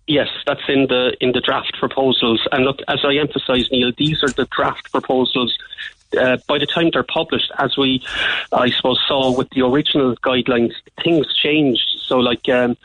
[0.06, 2.46] Yes, that's in the in the draft proposals.
[2.50, 5.56] And look, as I emphasise, Neil, these are the draft proposals
[6.18, 8.02] uh, by the time they're published, as we,
[8.52, 11.86] I suppose, saw with the original guidelines, things changed.
[12.00, 12.76] So, like, um,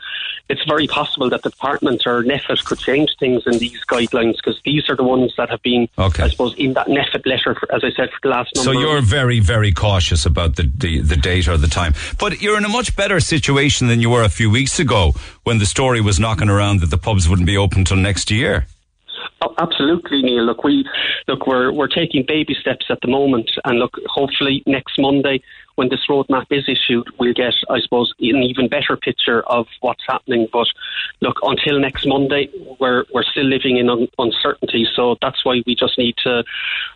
[0.48, 4.60] it's very possible that the department or NPHET could change things in these guidelines because
[4.64, 6.22] these are the ones that have been, Okay.
[6.22, 8.72] I suppose, in that NPHET letter, for, as I said, for the last number.
[8.72, 11.94] So you're very, very cautious about the, the, the date or the time.
[12.18, 15.58] But you're in a much better situation than you were a few weeks ago when
[15.58, 18.66] the story was knocking around that the pubs wouldn't be open until next year.
[19.42, 20.44] Oh, absolutely, Neil.
[20.44, 20.88] Look, we
[21.28, 25.42] look we're we're taking baby steps at the moment, and look, hopefully next Monday,
[25.76, 30.02] when this roadmap is issued, we'll get, I suppose, an even better picture of what's
[30.08, 30.48] happening.
[30.52, 30.66] But
[31.20, 32.48] look, until next Monday,
[32.80, 34.86] we're we're still living in un- uncertainty.
[34.94, 36.44] So that's why we just need to,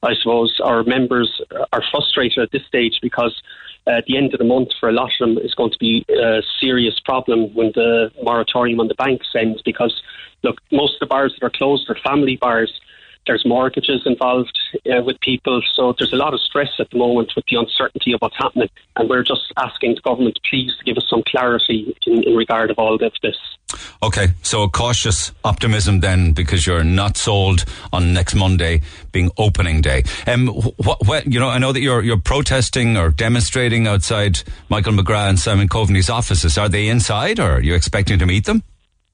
[0.03, 1.41] I suppose, our members
[1.73, 3.41] are frustrated at this stage because.
[3.87, 5.79] Uh, at the end of the month, for a lot of them, is going to
[5.79, 9.63] be a serious problem when the moratorium on the banks ends.
[9.63, 10.03] Because,
[10.43, 12.73] look, most of the bars that are closed are family bars.
[13.27, 17.33] There's mortgages involved uh, with people, so there's a lot of stress at the moment
[17.37, 18.69] with the uncertainty of what's happening.
[18.97, 22.71] And we're just asking the government, please, to give us some clarity in, in regard
[22.71, 23.37] of all of this.
[24.03, 28.81] Okay, so cautious optimism then, because you're not sold on next Monday
[29.13, 30.03] being opening day.
[30.27, 34.95] Um, what, what, you know, I know that you're you're protesting or demonstrating outside Michael
[34.95, 36.59] McGrath and Simon Coveney's offices.
[36.59, 38.63] Are they inside, or are you expecting to meet them?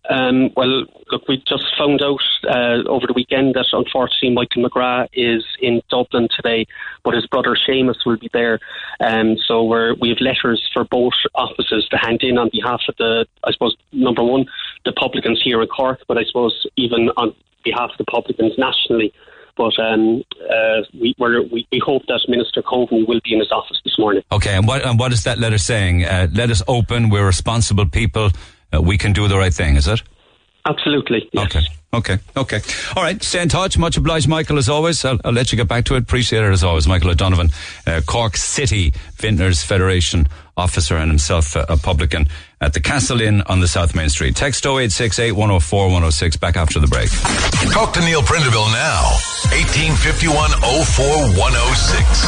[0.08, 5.08] Um, well, look, we just found out uh, over the weekend that unfortunately Michael McGrath
[5.12, 6.66] is in Dublin today,
[7.04, 8.60] but his brother Seamus will be there.
[9.00, 9.64] Um, so
[10.00, 13.76] we have letters for both offices to hand in on behalf of the, I suppose,
[13.92, 14.46] number one,
[14.84, 19.12] the publicans here in Cork, but I suppose even on behalf of the publicans nationally.
[19.56, 23.80] But um, uh, we, we, we hope that Minister Coveney will be in his office
[23.84, 24.22] this morning.
[24.30, 26.04] Okay, and what and what is that letter saying?
[26.04, 27.08] Uh, let us open.
[27.08, 28.30] We're responsible people.
[28.72, 29.76] Uh, we can do the right thing.
[29.76, 30.02] Is it?
[30.66, 31.28] Absolutely.
[31.32, 31.46] Yes.
[31.46, 31.66] Okay.
[31.94, 32.18] Okay.
[32.36, 32.60] Okay.
[32.94, 33.22] All right.
[33.22, 33.78] Stay in touch.
[33.78, 35.04] Much obliged, Michael, as always.
[35.04, 36.02] I'll, I'll let you get back to it.
[36.02, 36.86] Appreciate it as always.
[36.86, 37.50] Michael O'Donovan,
[37.86, 42.28] uh, Cork City Vintners Federation officer and himself uh, a publican
[42.60, 44.34] at the Castle Inn on the South Main Street.
[44.34, 46.36] Text 0868 104 106.
[46.36, 47.10] Back after the break.
[47.72, 49.12] Talk to Neil Prendeville now.
[49.52, 52.26] 1851 04 106.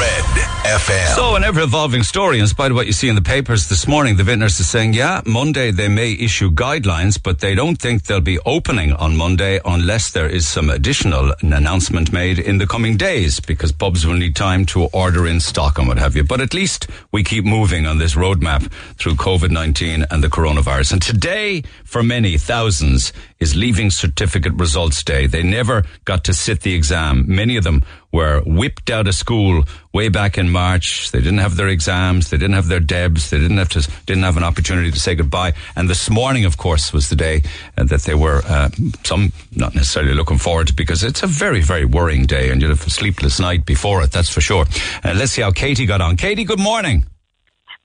[0.00, 0.24] Red
[0.64, 1.14] FM.
[1.14, 3.86] So, an ever evolving story, in spite of what you see in the papers this
[3.86, 8.04] morning, the vintners are saying, yeah, Monday they may issue guidelines, but they don't think
[8.04, 12.96] they'll be opening on Monday unless there is some additional announcement made in the coming
[12.96, 16.24] days, because pubs will need time to order in stock and what have you.
[16.24, 20.92] But at least we keep moving on this roadmap through COVID 19 and the coronavirus.
[20.94, 25.26] And today, for many thousands, is leaving certificate results day.
[25.26, 27.24] They never got to sit the exam.
[27.26, 27.82] Many of them
[28.12, 31.10] were whipped out of school way back in March.
[31.10, 32.30] They didn't have their exams.
[32.30, 33.30] They didn't have their debs.
[33.30, 35.54] They didn't have to, didn't have an opportunity to say goodbye.
[35.76, 37.42] And this morning, of course, was the day
[37.76, 38.70] uh, that they were, uh,
[39.04, 42.70] some not necessarily looking forward to because it's a very, very worrying day and you'll
[42.70, 44.12] have a sleepless night before it.
[44.12, 44.66] That's for sure.
[45.04, 46.16] Uh, let's see how Katie got on.
[46.16, 47.06] Katie, good morning.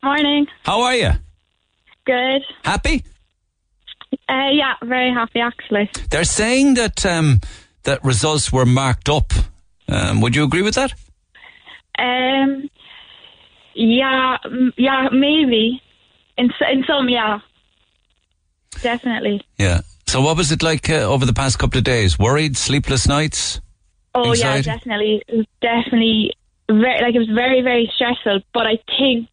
[0.03, 0.47] Morning.
[0.63, 1.11] How are you?
[2.05, 2.43] Good.
[2.63, 3.03] Happy?
[4.29, 5.89] Uh, yeah, very happy actually.
[6.09, 7.41] They're saying that, um,
[7.83, 9.33] that results were marked up.
[9.87, 10.93] Um, would you agree with that?
[11.97, 12.69] Um,
[13.73, 14.37] yeah,
[14.77, 15.81] yeah, maybe.
[16.37, 17.39] In in some, yeah,
[18.81, 19.41] definitely.
[19.57, 19.81] Yeah.
[20.07, 22.19] So what was it like uh, over the past couple of days?
[22.19, 23.61] Worried, sleepless nights?
[24.13, 24.69] Oh Anxiety?
[24.69, 25.23] yeah, definitely,
[25.61, 26.31] definitely.
[26.67, 29.29] Very, like it was very very stressful, but I think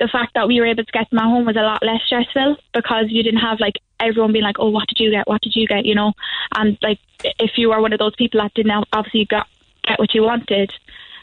[0.00, 2.00] the fact that we were able to get them at home was a lot less
[2.06, 5.28] stressful because you didn't have like everyone being like, "Oh, what did you get?
[5.28, 6.12] What did you get?" You know,
[6.56, 6.98] and like
[7.38, 9.46] if you were one of those people that didn't obviously got
[9.84, 10.72] get what you wanted,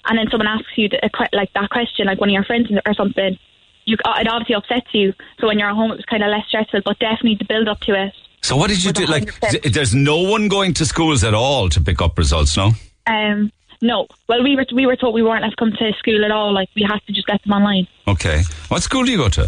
[0.05, 0.99] and then someone asks you the,
[1.33, 3.37] like that question, like one of your friends or something,
[3.85, 5.13] you it obviously upsets you.
[5.39, 7.67] So when you're at home, it was kind of less stressful, but definitely the build
[7.67, 8.13] up to it.
[8.43, 9.05] So what did you do?
[9.07, 9.49] Like, 100%.
[9.49, 12.71] th- there's no one going to schools at all to pick up results, no?
[13.07, 16.25] Um, no, well we were we were told we weren't allowed to come to school
[16.25, 16.53] at all.
[16.53, 17.87] Like we had to just get them online.
[18.07, 18.43] Okay.
[18.69, 19.43] What school do you go to?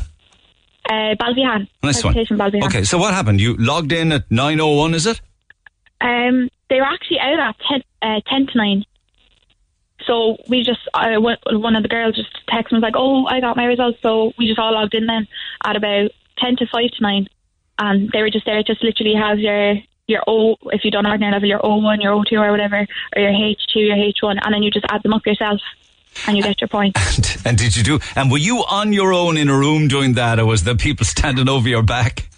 [0.89, 1.67] Uh, Balvihan.
[1.83, 2.15] Nice one.
[2.15, 2.63] Balvihan.
[2.65, 3.39] Okay, so what happened?
[3.39, 5.21] You logged in at 9.01, is it?
[6.01, 8.85] Um, they were actually out at 10, uh, 10 to 9.
[10.07, 13.27] So we just, uh, one one of the girls just texted me, was like, oh,
[13.27, 13.99] I got my results.
[14.01, 15.27] So we just all logged in then
[15.63, 17.27] at about 10 to 5 to 9.
[17.77, 18.63] And they were just there.
[18.63, 19.75] Just literally has your,
[20.09, 23.31] your O, if you don't ordinary level, your O1, your O2 or whatever, or your
[23.31, 24.39] H2, your H1.
[24.43, 25.59] And then you just add them up yourself
[26.27, 27.37] and you get your points.
[27.45, 30.39] and did you do, and were you on your own in a room doing that,
[30.39, 32.29] or was there people standing over your back?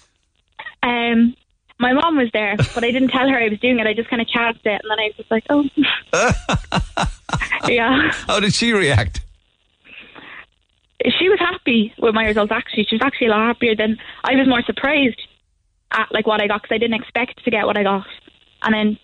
[0.83, 1.35] Um,
[1.79, 3.87] my mom was there, but I didn't tell her I was doing it.
[3.87, 5.63] I just kind of chatted it, and then I was just like, "Oh,
[7.69, 9.21] yeah." How did she react?
[11.17, 12.51] She was happy with my results.
[12.51, 14.47] Actually, she was actually a lot happier than I was.
[14.47, 15.19] More surprised
[15.91, 18.05] at like what I got because I didn't expect to get what I got,
[18.63, 18.99] and then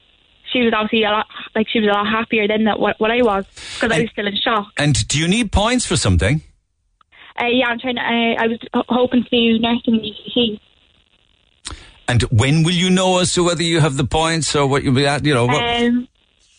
[0.51, 3.11] she was obviously a lot like she was a lot happier than that what, what
[3.11, 3.45] I was
[3.75, 4.67] because I was still in shock.
[4.77, 6.41] And do you need points for something?
[7.39, 8.01] Uh, yeah, I'm trying to.
[8.01, 10.59] Uh, I was hoping to do nursing in UCC.
[12.07, 14.95] And when will you know as to whether you have the points or what you'll
[14.95, 15.25] be at?
[15.25, 16.07] You know, what, Um,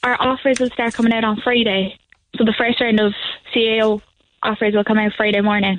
[0.03, 1.99] our offers will start coming out on Friday,
[2.37, 3.15] so the first round of
[3.55, 4.03] CAO
[4.43, 5.79] offers will come out Friday morning.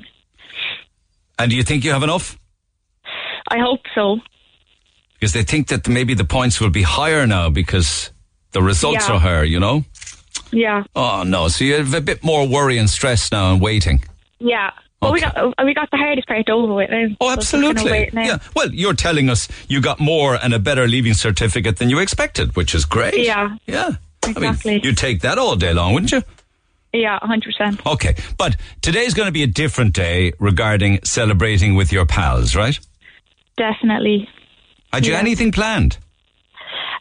[1.37, 2.37] and do you think you have enough?
[3.47, 4.19] I hope so.
[5.19, 8.11] Because they think that maybe the points will be higher now because
[8.51, 9.15] the results Yeah.
[9.15, 9.43] are higher.
[9.43, 9.83] You know?
[10.51, 11.47] Yeah, Oh no!
[11.49, 14.01] So you have a bit more worry and stress now and waiting.
[14.39, 14.71] yeah.
[15.01, 17.07] But we got uh, we got the hardest part over with now.
[17.21, 18.09] Oh, So it's just kinda absolutely.
[18.13, 18.23] now.
[18.25, 18.37] Yeah.
[18.55, 22.55] Well, you're telling us you got more and a better leaving certificate than you expected,
[22.57, 23.17] which is great.
[23.17, 23.55] Yeah.
[23.67, 23.91] Yeah.
[24.25, 24.73] I Exactly.
[24.73, 26.21] mean, you'd take that all day long, wouldn't you?
[26.91, 27.85] Yeah, hundred percent.
[27.85, 28.15] Okay.
[28.37, 32.77] But today's going to be a different day regarding celebrating with your pals, right?
[33.55, 34.27] Definitely.
[34.91, 35.19] Had you Yeah.
[35.19, 35.97] anything planned?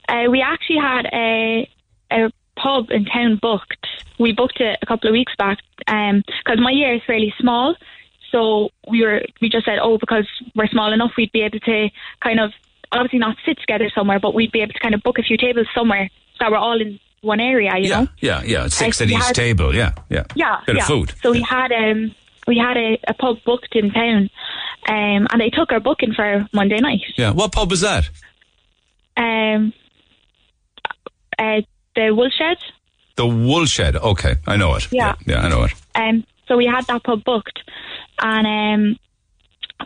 [0.09, 1.69] Uh, we actually had a
[2.11, 3.87] a pub in town booked.
[4.19, 7.77] We booked it a couple of weeks back because my year is fairly small.
[8.33, 11.89] So we were we just said, oh, because we're small enough, we'd be able to
[12.23, 12.53] kind of
[12.93, 15.37] obviously not sit together somewhere, but we'd be able to kind of book a few
[15.37, 18.09] tables somewhere so we're all in one area, you yeah, know.
[18.21, 18.67] yeah, yeah.
[18.69, 19.75] Six I- at each had- table.
[19.75, 20.25] Yeah, yeah.
[20.35, 20.83] Yeah, Bit yeah.
[20.83, 21.13] of food.
[21.23, 22.15] So we had um
[22.49, 24.31] we had a, a pub booked in town,
[24.89, 27.03] um, and they took our booking for Monday night.
[27.17, 27.31] Yeah.
[27.31, 28.09] What pub was that?
[29.17, 29.73] Um,
[31.39, 31.61] uh,
[31.95, 32.73] the Woolshed.
[33.17, 33.97] The Woolshed.
[33.97, 34.89] Okay, I know it.
[34.91, 35.15] Yeah.
[35.27, 35.75] yeah, I know it.
[35.95, 37.61] Um, so we had that pub booked,
[38.23, 38.99] and um,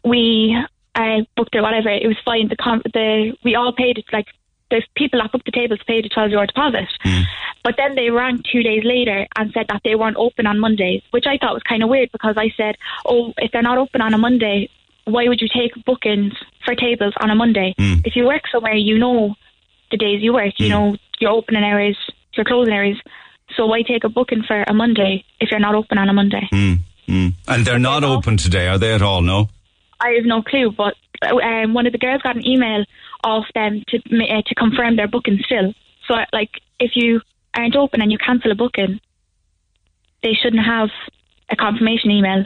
[0.05, 0.57] we
[0.95, 1.63] uh, booked it.
[1.63, 2.49] Whatever it was fine.
[2.49, 4.27] The com- the we all paid it like
[4.73, 6.89] the people that booked the tables paid a twelve euro deposit.
[7.05, 7.25] Mm.
[7.63, 11.03] But then they rang two days later and said that they weren't open on Mondays,
[11.11, 14.01] which I thought was kind of weird because I said, "Oh, if they're not open
[14.01, 14.69] on a Monday,
[15.05, 16.33] why would you take bookings
[16.65, 17.75] for tables on a Monday?
[17.79, 18.07] Mm.
[18.07, 19.35] If you work somewhere, you know
[19.91, 20.55] the days you work.
[20.59, 20.71] You mm.
[20.71, 21.99] know your opening hours,
[22.35, 23.01] your closing hours.
[23.57, 26.49] So why take a booking for a Monday if you're not open on a Monday?
[27.47, 29.23] And they're not all- open today, are they at all?
[29.23, 29.49] No.
[30.01, 32.85] I have no clue, but uh, um, one of the girls got an email
[33.25, 35.73] off them to uh, to confirm their booking still.
[36.09, 37.21] So, like, if you
[37.57, 39.01] aren't open and you cancel a booking,
[40.23, 40.89] they shouldn't have
[41.51, 42.45] a confirmation email.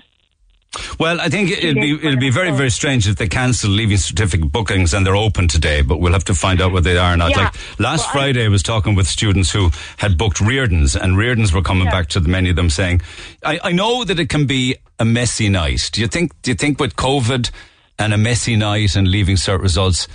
[0.98, 4.52] Well, I think it'll be it'll be very very strange if they cancel leaving certificate
[4.52, 5.80] bookings and they're open today.
[5.80, 7.30] But we'll have to find out whether they are or not.
[7.30, 7.44] Yeah.
[7.44, 11.52] Like last Well, Friday, I was talking with students who had booked Reardons, and Reardons
[11.52, 11.92] were coming Yeah.
[11.92, 13.00] back to the many of them saying,
[13.42, 15.88] I, "I know that it can be a messy night.
[15.92, 16.32] Do you think?
[16.42, 17.50] Do you think with COVID
[17.98, 20.08] and a messy night and leaving cert results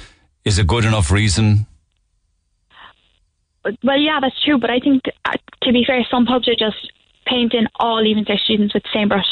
[0.45, 1.65] is a good enough reason?"
[3.83, 6.91] Well, yeah, that's true, but I think, uh, to be fair, some pubs are just
[7.27, 9.27] painting all Leaving Cert students with the same brush,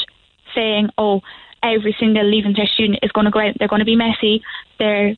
[0.54, 1.20] saying, oh,
[1.64, 4.42] every single Leaving Cert student is going to go out, they're going to be messy,
[4.78, 5.16] they're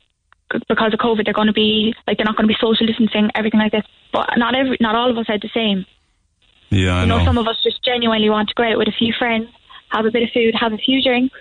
[0.68, 3.30] because of COVID, they're going to be like they're not going to be social distancing,
[3.34, 3.84] everything like this.
[4.12, 5.86] But not every, not all of us are the same.
[6.68, 7.24] Yeah, I You know, know.
[7.24, 9.48] some of us just genuinely want to go out with a few friends,
[9.90, 11.34] have a bit of food, have a few drinks,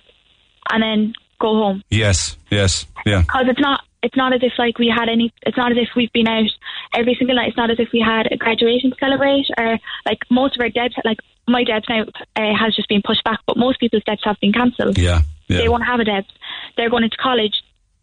[0.69, 1.83] and then go home.
[1.89, 3.21] yes, yes, yeah.
[3.21, 5.31] Because it's not, it's not as if like we had any.
[5.43, 6.49] It's not as if we've been out
[6.93, 7.49] every single night.
[7.49, 10.69] It's not as if we had a graduation to celebrate, or like most of our
[10.69, 10.95] debs.
[11.05, 12.03] Like my debs now
[12.35, 14.97] uh, has just been pushed back, but most people's debs have been cancelled.
[14.97, 15.57] Yeah, yeah.
[15.59, 16.27] They won't have a debs.
[16.77, 17.53] They're going into college.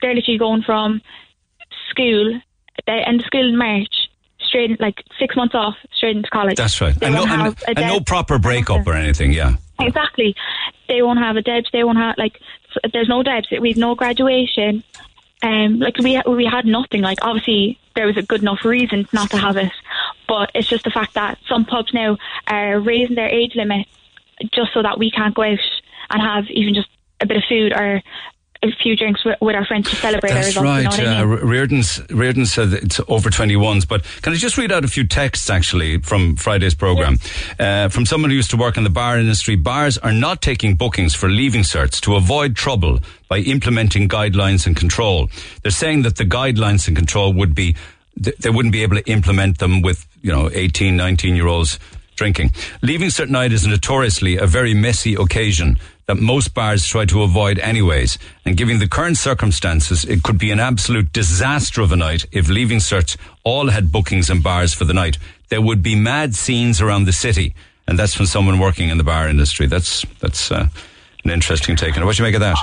[0.00, 1.02] They're literally going from
[1.90, 2.40] school,
[2.86, 4.08] the end of school in March,
[4.40, 6.56] straight in- like six months off, straight into college.
[6.56, 6.94] That's right.
[6.94, 9.32] They And no, and, and no proper breakup or anything.
[9.32, 9.56] Yeah.
[9.80, 10.34] Exactly.
[10.88, 11.68] They won't have a debs.
[11.72, 12.40] They won't have like.
[12.92, 13.48] There's no debs.
[13.60, 14.84] We've no graduation.
[15.42, 17.00] Um, like we we had nothing.
[17.00, 19.72] Like obviously there was a good enough reason not to have it,
[20.26, 23.86] but it's just the fact that some pubs now are raising their age limit
[24.52, 25.58] just so that we can't go out
[26.10, 26.88] and have even just
[27.20, 28.02] a bit of food or
[28.62, 30.64] a few drinks with, with our friends to celebrate our That's results.
[30.64, 30.98] right.
[30.98, 31.20] You know yeah.
[31.20, 31.46] I mean?
[31.46, 33.86] Reardon's, Reardon said it's over 21s.
[33.86, 37.18] But can I just read out a few texts actually from Friday's program?
[37.58, 40.74] Uh, from someone who used to work in the bar industry, bars are not taking
[40.74, 45.28] bookings for leaving certs to avoid trouble by implementing guidelines and control.
[45.62, 47.76] They're saying that the guidelines and control would be,
[48.22, 51.78] th- they wouldn't be able to implement them with, you know, 18, 19 year olds
[52.16, 52.50] drinking.
[52.82, 57.58] Leaving cert night is notoriously a very messy occasion that most bars try to avoid
[57.58, 58.18] anyways.
[58.46, 62.48] And given the current circumstances, it could be an absolute disaster of a night if
[62.48, 65.18] leaving cert all had bookings in bars for the night.
[65.50, 67.54] There would be mad scenes around the city.
[67.86, 69.66] And that's from someone working in the bar industry.
[69.66, 70.68] That's, that's, uh,
[71.24, 72.06] an interesting take on.
[72.06, 72.56] What do you make of that?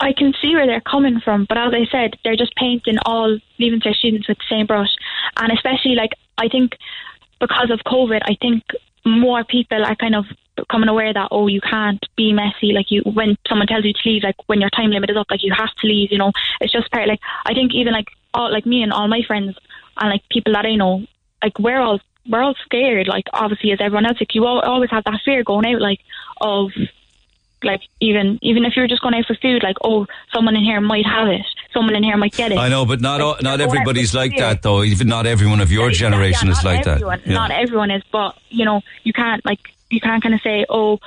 [0.00, 3.38] I can see where they're coming from, but as I said, they're just painting all
[3.58, 4.90] leaving cert students with the same brush,
[5.36, 6.76] and especially like I think
[7.40, 8.62] because of COVID, I think
[9.06, 10.24] more people are kind of
[10.56, 12.72] becoming aware that oh, you can't be messy.
[12.72, 15.28] Like you, when someone tells you to leave, like when your time limit is up,
[15.30, 16.10] like you have to leave.
[16.10, 17.08] You know, it's just part.
[17.08, 19.56] Like I think even like all like me and all my friends
[19.96, 21.06] and like people that I know,
[21.42, 23.06] like we're all we're all scared.
[23.06, 26.00] Like obviously, as everyone else, like you al- always have that fear going out, like
[26.40, 26.70] of
[27.62, 30.80] like even even if you're just going out for food, like oh, someone in here
[30.80, 32.58] might have it, someone in here might get it.
[32.58, 34.82] I know, but not all, not you're going out everybody's like that though.
[34.82, 37.26] Even not everyone of your generation yeah, is like everyone, that.
[37.26, 37.34] Yeah.
[37.34, 40.98] Not everyone is, but you know, you can't like you can't kind of say, oh,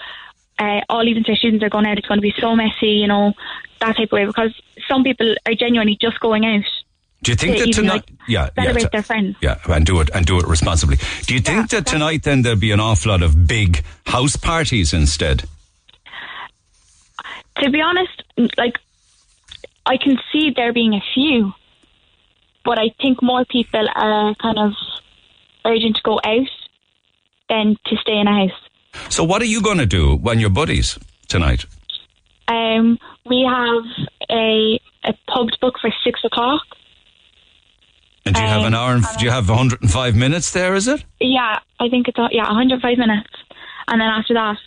[0.58, 1.98] uh, all even say students are going out.
[1.98, 3.34] It's going to be so messy, you know,
[3.80, 4.26] that type of way.
[4.26, 4.54] Because
[4.88, 6.66] some people are genuinely just going out.
[7.22, 7.94] Do you think to that tonight?
[7.94, 9.36] like, yeah, yeah, celebrate their friends.
[9.42, 10.98] Yeah, and do it and do it responsibly.
[11.26, 14.94] Do you think that tonight then there'll be an awful lot of big house parties
[14.94, 15.44] instead?
[17.60, 18.24] To be honest,
[18.58, 18.76] like
[19.86, 21.52] I can see there being a few,
[22.64, 24.74] but I think more people are kind of
[25.66, 26.48] urgent to go out
[27.50, 28.60] than to stay in a house.
[29.10, 30.98] So what are you going to do when your buddies
[31.28, 31.66] tonight?
[32.48, 33.84] Um, we have
[34.30, 36.62] a a pub book for six o'clock.
[38.26, 38.94] And do you have Um, an hour?
[38.96, 40.76] And, do you have 105 minutes there?
[40.76, 41.04] Is it?
[41.20, 43.30] Yeah, I think it's yeah, 105 minutes,
[43.88, 44.58] and then after that,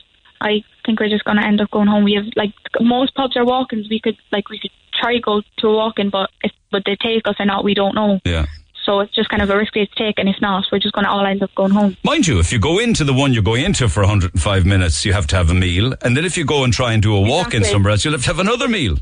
[0.41, 2.05] I think we're just going to end up going home.
[2.05, 3.89] We have like most pubs are walk-ins.
[3.89, 7.27] We could like we could try go to a walk-in, but if but they take
[7.27, 8.21] us or not, we don't know.
[8.25, 8.47] Yeah.
[8.85, 11.05] So it's just kind of a risk we take, and if not, we're just going
[11.05, 11.97] to all end up going home.
[12.03, 15.13] Mind you, if you go into the one you're going into for 105 minutes, you
[15.13, 15.95] have to have a meal.
[16.03, 18.15] And then if you go and try and do a walk in somewhere else, you'll
[18.15, 18.99] have to have another meal.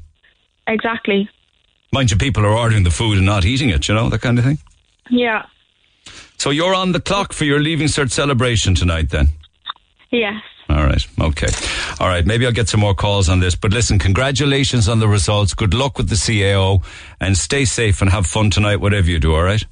[0.66, 1.30] Exactly.
[1.92, 4.38] Mind you, people are ordering the food and not eating it, you know, that kind
[4.38, 4.58] of thing.
[5.08, 5.46] Yeah.
[6.36, 9.28] So you're on the clock for your Leaving Cert celebration tonight then?
[10.10, 10.42] Yes.
[10.70, 11.06] All right.
[11.20, 11.48] Okay.
[11.98, 12.24] All right.
[12.24, 13.56] Maybe I'll get some more calls on this.
[13.56, 15.54] But listen, congratulations on the results.
[15.54, 16.82] Good luck with the CAO
[17.20, 19.34] and stay safe and have fun tonight, whatever you do.
[19.34, 19.64] All right.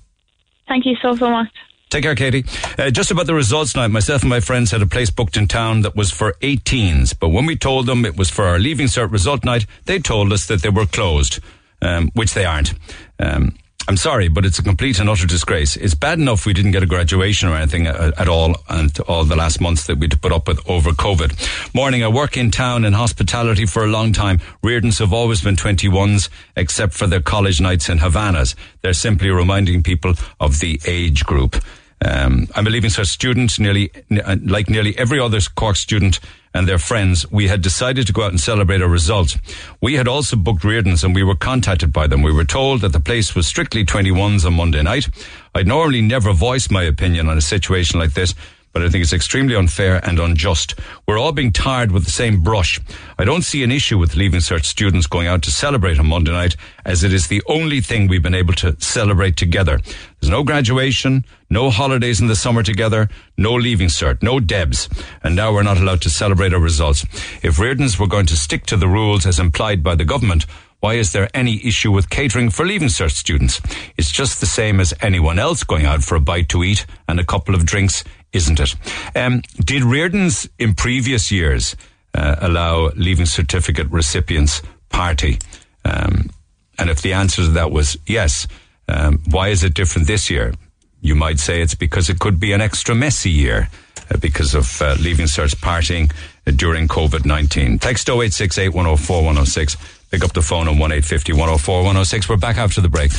[0.66, 1.48] Thank you so so much.
[1.88, 2.44] Take care, Katie.
[2.78, 5.48] Uh, just about the results tonight, myself and my friends had a place booked in
[5.48, 7.14] town that was for 18s.
[7.18, 10.30] But when we told them it was for our Leaving Cert result night, they told
[10.30, 11.40] us that they were closed,
[11.80, 12.74] um, which they aren't.
[13.18, 13.54] Um,
[13.88, 15.74] I'm sorry, but it's a complete and utter disgrace.
[15.74, 19.24] It's bad enough we didn't get a graduation or anything at, at all, and all
[19.24, 21.74] the last months that we'd put up with over COVID.
[21.74, 24.40] Morning, I work in town in hospitality for a long time.
[24.62, 28.54] Reardons have always been 21s, except for their college nights in Havanas.
[28.82, 31.56] They're simply reminding people of the age group.
[32.04, 33.90] Um, I'm a Leaving Cert student, nearly
[34.22, 36.20] uh, like nearly every other Cork student
[36.58, 37.24] and their friends.
[37.30, 39.36] We had decided to go out and celebrate our result.
[39.80, 42.22] We had also booked Reardons and we were contacted by them.
[42.22, 45.08] We were told that the place was strictly 21s on Monday night.
[45.54, 48.34] I'd normally never voice my opinion on a situation like this,
[48.72, 50.74] but I think it's extremely unfair and unjust.
[51.06, 52.80] We're all being tarred with the same brush.
[53.18, 56.32] I don't see an issue with Leaving Cert students going out to celebrate on Monday
[56.32, 59.80] night, as it is the only thing we've been able to celebrate together.
[60.20, 64.88] There's no graduation, no holidays in the summer together, no Leaving Cert, no Debs,
[65.22, 67.04] and now we're not allowed to celebrate our results.
[67.42, 70.46] If Reardons were going to stick to the rules as implied by the government,
[70.80, 73.60] why is there any issue with catering for Leaving Cert students?
[73.96, 77.18] It's just the same as anyone else going out for a bite to eat and
[77.18, 78.74] a couple of drinks, isn't it?
[79.14, 81.76] Um, did Reardons in previous years
[82.14, 85.38] uh, allow Leaving Certificate recipients party?
[85.84, 86.30] Um,
[86.78, 88.46] and if the answer to that was yes,
[88.88, 90.54] um, why is it different this year?
[91.00, 93.68] You might say it's because it could be an extra messy year
[94.10, 96.12] uh, because of uh, Leaving Certs partying
[96.56, 97.78] during COVID 19.
[97.78, 99.76] Text 0868 104 106.
[100.10, 102.28] Pick up the phone on 1850 104 106.
[102.30, 103.10] We're back after the break.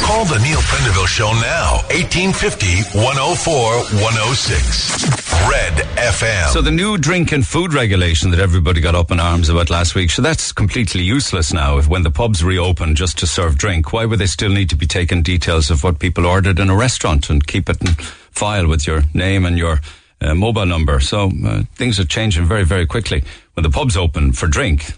[0.00, 1.84] Call the Neil Prendeville Show now.
[1.92, 3.52] 1850 104
[4.00, 5.24] 106.
[5.50, 6.48] Red FM.
[6.48, 9.94] So the new drink and food regulation that everybody got up in arms about last
[9.94, 11.76] week, so that's completely useless now.
[11.76, 14.76] If when the pubs reopen just to serve drink, why would they still need to
[14.76, 17.88] be taking details of what people ordered in a restaurant and keep it in
[18.30, 19.80] file with your name and your
[20.22, 21.00] uh, mobile number?
[21.00, 23.24] So uh, things are changing very, very quickly.
[23.52, 24.94] When the pubs open for drink,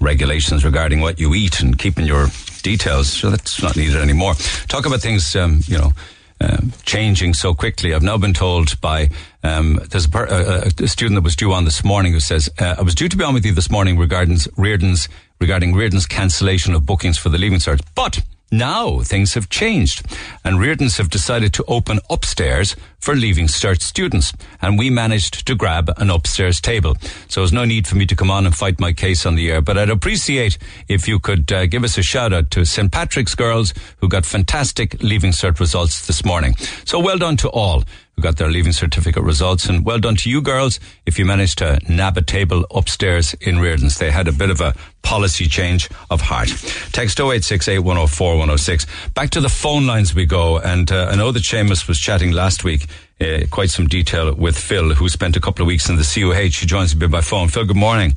[0.00, 2.28] regulations regarding what you eat and keeping your
[2.62, 3.08] details.
[3.08, 4.34] So that's not needed anymore.
[4.68, 5.92] Talk about things, um, you know,
[6.40, 7.94] um, changing so quickly.
[7.94, 9.08] I've now been told by
[9.42, 12.76] um, there's a, per, a, student that was due on this morning who says uh,
[12.78, 15.08] I was due to be on with you this morning regarding Reardon's
[15.40, 18.22] regarding Reardon's cancellation of bookings for the Leaving Cert, but.
[18.52, 20.06] Now things have changed
[20.44, 24.32] and Reardons have decided to open upstairs for Leaving Cert students
[24.62, 26.96] and we managed to grab an upstairs table.
[27.28, 29.50] So there's no need for me to come on and fight my case on the
[29.50, 32.92] air, but I'd appreciate if you could uh, give us a shout out to St.
[32.92, 36.54] Patrick's girls who got fantastic Leaving Cert results this morning.
[36.84, 37.82] So well done to all
[38.16, 41.58] who got their Leaving Certificate results and well done to you girls if you managed
[41.58, 43.98] to nab a table upstairs in Reardon's.
[43.98, 46.48] They had a bit of a policy change of heart.
[46.92, 48.86] Text 0868 104 106.
[49.12, 50.58] Back to the phone lines we go.
[50.58, 52.86] And uh, I know that Seamus was chatting last week,
[53.20, 56.60] uh, quite some detail with Phil, who spent a couple of weeks in the CUH.
[56.60, 57.48] He joins me by phone.
[57.48, 58.16] Phil, good morning.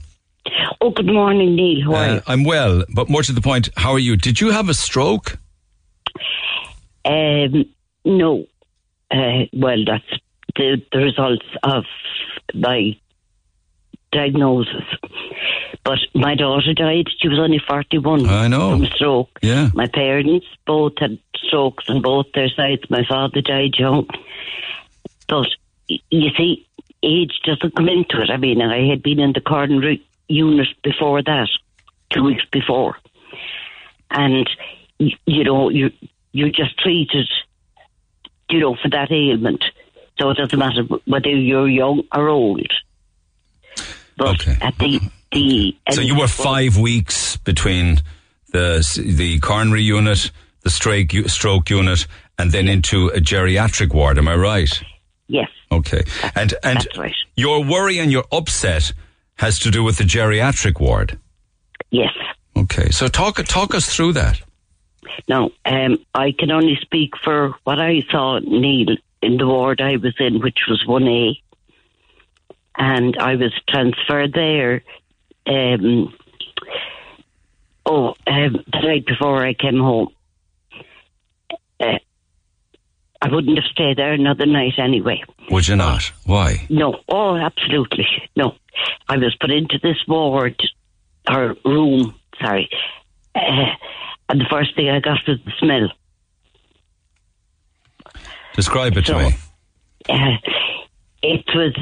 [0.80, 1.93] Oh, good morning, Neil.
[1.93, 2.22] Uh, you?
[2.26, 4.16] I'm well, but more to the point, how are you?
[4.16, 5.38] Did you have a stroke?
[7.04, 7.66] Um,
[8.06, 8.45] no,
[9.12, 10.22] uh, well, that's
[10.55, 11.86] the, the results of
[12.53, 12.97] my
[14.12, 14.84] diagnosis.
[15.84, 17.05] But my daughter died.
[17.20, 18.72] She was only 41 I know.
[18.72, 19.39] from stroke.
[19.41, 19.70] Yeah.
[19.74, 22.84] My parents both had strokes on both their sides.
[22.89, 24.07] My father died young.
[25.28, 25.47] But
[25.88, 26.68] you see,
[27.03, 28.30] age doesn't come into it.
[28.30, 31.49] I mean, I had been in the coronary unit before that,
[32.12, 32.97] two weeks before.
[34.12, 34.49] And,
[34.97, 35.91] you know, you,
[36.32, 37.30] you're just treated,
[38.50, 39.64] you know, for that ailment.
[40.20, 42.68] So it doesn't matter whether you're young or old.
[44.18, 44.58] But Okay.
[44.62, 45.00] at the,
[45.32, 48.00] the So you were five weeks between
[48.52, 48.84] the
[49.18, 50.32] the coronary unit,
[50.64, 52.06] the stroke stroke unit,
[52.38, 54.18] and then into a geriatric ward.
[54.18, 54.82] Am I right?
[55.28, 56.04] Yes, Okay.
[56.36, 57.14] And and that's right.
[57.38, 58.91] your worry and your upset
[59.36, 61.18] has to do with the geriatric ward.
[61.91, 62.12] Yes.
[62.58, 62.89] Okay.
[62.89, 64.41] So talk talk us through that.
[65.28, 69.97] Now, um, I can only speak for what I saw, Neil, in the ward I
[69.97, 71.41] was in, which was 1A.
[72.78, 74.84] And I was transferred there,
[75.45, 76.14] um,
[77.86, 80.10] oh, um, the night before I came home.
[81.80, 81.99] Uh,
[83.22, 85.24] I wouldn't have stayed there another night anyway.
[85.51, 86.12] Would you not?
[86.26, 86.66] Why?
[86.70, 88.07] No, oh, absolutely.
[88.36, 88.55] No.
[89.10, 90.55] I was put into this ward,
[91.30, 92.70] or room, sorry.
[93.36, 93.74] Uh,
[94.30, 95.89] and the first thing I got was the smell.
[98.53, 99.36] Describe it to me.
[100.07, 100.38] Uh,
[101.23, 101.75] it was,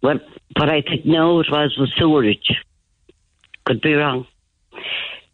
[0.00, 0.24] what,
[0.56, 2.52] what I think now it was, was sewerage.
[3.64, 4.26] Could be wrong.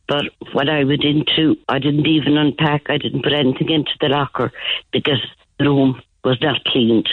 [0.08, 4.08] But when I went into, I didn't even unpack, I didn't put anything into the
[4.08, 4.52] locker
[4.92, 5.24] because
[5.58, 7.08] the room was not cleaned.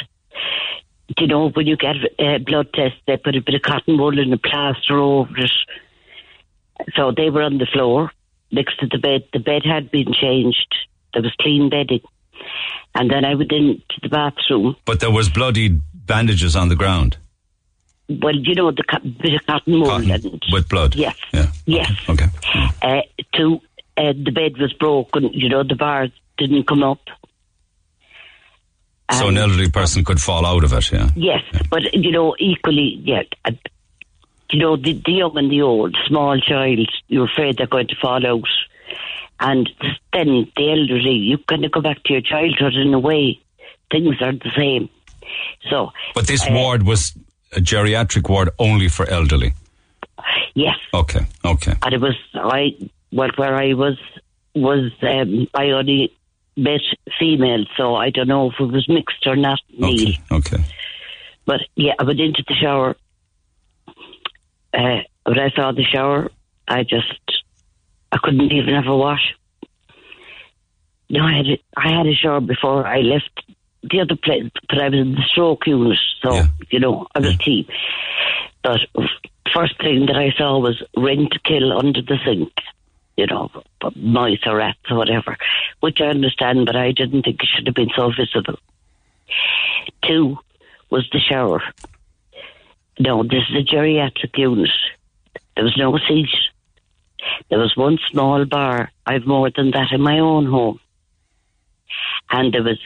[1.15, 3.97] Do you know, when you get a blood test, they put a bit of cotton
[3.97, 5.51] wool and a plaster over it.
[6.95, 8.11] So they were on the floor
[8.54, 9.24] next to the bed.
[9.34, 10.76] The bed had been changed.
[11.14, 12.01] There was clean bedding.
[12.95, 14.76] And then I went into the bathroom.
[14.86, 17.18] But there was bloody bandages on the ground.
[18.10, 18.84] Well, you know, the
[19.22, 20.39] bit of cotton wool.
[20.51, 20.95] With blood.
[20.95, 21.16] Yes.
[21.34, 21.47] Yeah.
[21.66, 21.91] Yes.
[22.10, 22.28] Okay.
[22.82, 23.01] Uh,
[23.34, 23.60] two,
[23.97, 25.30] uh, the bed was broken.
[25.34, 26.99] You know, the bars didn't come up.
[29.12, 30.91] So an elderly person could fall out of it.
[30.91, 31.10] Yeah.
[31.16, 33.22] Yes, but you know, equally, yeah.
[34.54, 37.95] You know, the, the young and the old, small child, you're afraid they're going to
[37.99, 38.47] fall out.
[39.39, 39.68] And
[40.14, 43.39] then the elderly, you kind of go back to your childhood in a way.
[43.91, 44.89] Things are the same.
[45.72, 47.14] So, But this Uh, ward was
[47.56, 49.54] a geriatric ward only for elderly.
[50.54, 50.76] yes.
[50.93, 51.26] Okay.
[51.43, 51.74] Okay.
[51.82, 52.76] And it was, I,
[53.12, 53.97] well, where I was,
[54.54, 56.14] was, um, I only
[56.56, 56.82] met
[57.20, 60.10] females, so I don't know if it was mixed or not, Neil.
[60.10, 60.20] Okay.
[60.32, 60.64] Okay.
[61.45, 62.95] But yeah, I went into the shower.
[64.74, 66.30] Uh, when I saw the shower,
[66.67, 67.13] I just
[68.11, 69.36] I couldn't even have a wash.
[71.09, 73.30] No, I had a, I had a shower before I left
[73.84, 76.47] the other place, but I was in the stroke unit, so Yeah.
[76.69, 77.65] you know I was team.
[78.63, 78.80] But
[79.53, 82.51] first thing that I saw was ring to kill under the sink.
[83.15, 83.51] You know,
[83.95, 85.38] mice or rats or whatever,
[85.82, 88.57] which I understand, but I didn't think it should have been so visible.
[90.03, 90.39] Two
[90.89, 91.61] was the shower.
[92.99, 94.69] No, this is a geriatric unit.
[95.55, 96.29] There was no seat.
[97.49, 98.91] There was one small bar.
[99.05, 100.79] I've more than that in my own home.
[102.29, 102.79] And there was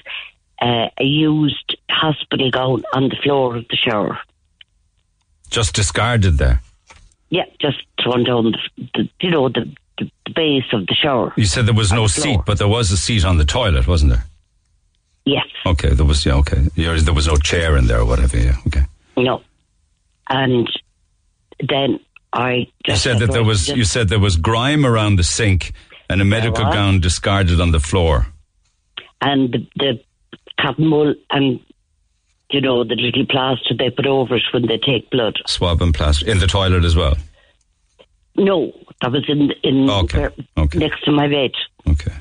[0.61, 4.19] uh, a used hospital gown on the floor of the shower.
[5.49, 6.61] Just discarded there.
[7.29, 11.33] Yeah, just thrown down the, the you know, the, the, base of the shower.
[11.35, 13.87] You said there was no the seat, but there was a seat on the toilet,
[13.87, 14.25] wasn't there?
[15.25, 15.47] Yes.
[15.65, 15.89] Okay.
[15.89, 16.25] There was.
[16.25, 16.35] Yeah.
[16.35, 16.67] Okay.
[16.75, 18.37] There was no chair in there or whatever.
[18.37, 18.55] Yeah.
[18.67, 18.83] Okay.
[19.17, 19.41] No.
[20.29, 20.67] And
[21.59, 21.99] then
[22.33, 23.67] I You just said that there was.
[23.69, 25.73] You said there was grime around the sink
[26.09, 26.73] and a medical was.
[26.73, 28.27] gown discarded on the floor.
[29.21, 29.99] and the, the
[30.61, 31.59] cotton wool and
[32.51, 35.35] you know the little plaster they put over it when they take blood.
[35.47, 37.15] Swab and plaster in the toilet as well.
[38.35, 38.71] No,
[39.01, 40.77] that was in in Okay, where- okay.
[40.79, 41.51] next to my bed,
[41.87, 42.13] Okay.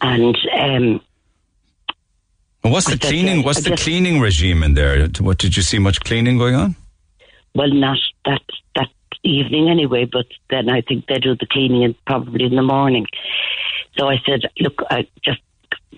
[0.00, 1.00] and um,
[2.64, 3.42] And what's the cleaning?
[3.42, 5.08] What's the cleaning regime in there?
[5.20, 6.76] What did you see much cleaning going on?
[7.54, 8.42] Well, not that
[8.76, 8.88] that
[9.22, 13.06] evening anyway, but then I think they do the cleaning in, probably in the morning.
[13.96, 15.40] So I said, look, I just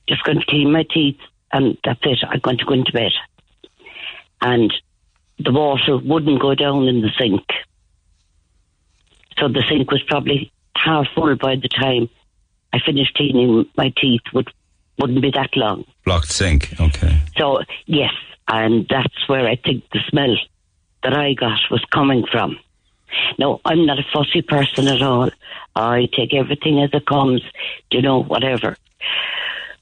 [0.08, 1.18] just going to clean my teeth,
[1.52, 2.18] and that's it.
[2.28, 3.12] I'm going to go into bed,
[4.40, 4.72] and
[5.38, 7.44] the water wouldn't go down in the sink.
[9.38, 12.08] So the sink was probably half full by the time
[12.72, 14.22] I finished cleaning my teeth.
[14.32, 14.50] Would
[14.98, 15.84] wouldn't be that long.
[16.04, 16.74] Blocked sink.
[16.80, 17.20] Okay.
[17.36, 18.12] So yes,
[18.48, 20.36] and that's where I think the smell
[21.04, 22.58] that I got was coming from.
[23.38, 25.30] No, I'm not a fussy person at all.
[25.76, 27.42] I take everything as it comes,
[27.90, 28.76] you know, whatever.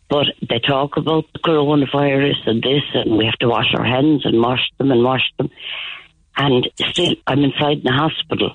[0.09, 4.27] But they talk about the coronavirus and this, and we have to wash our hands
[4.27, 5.51] and wash them and wash them.
[6.37, 8.55] And still, I'm inside the hospital,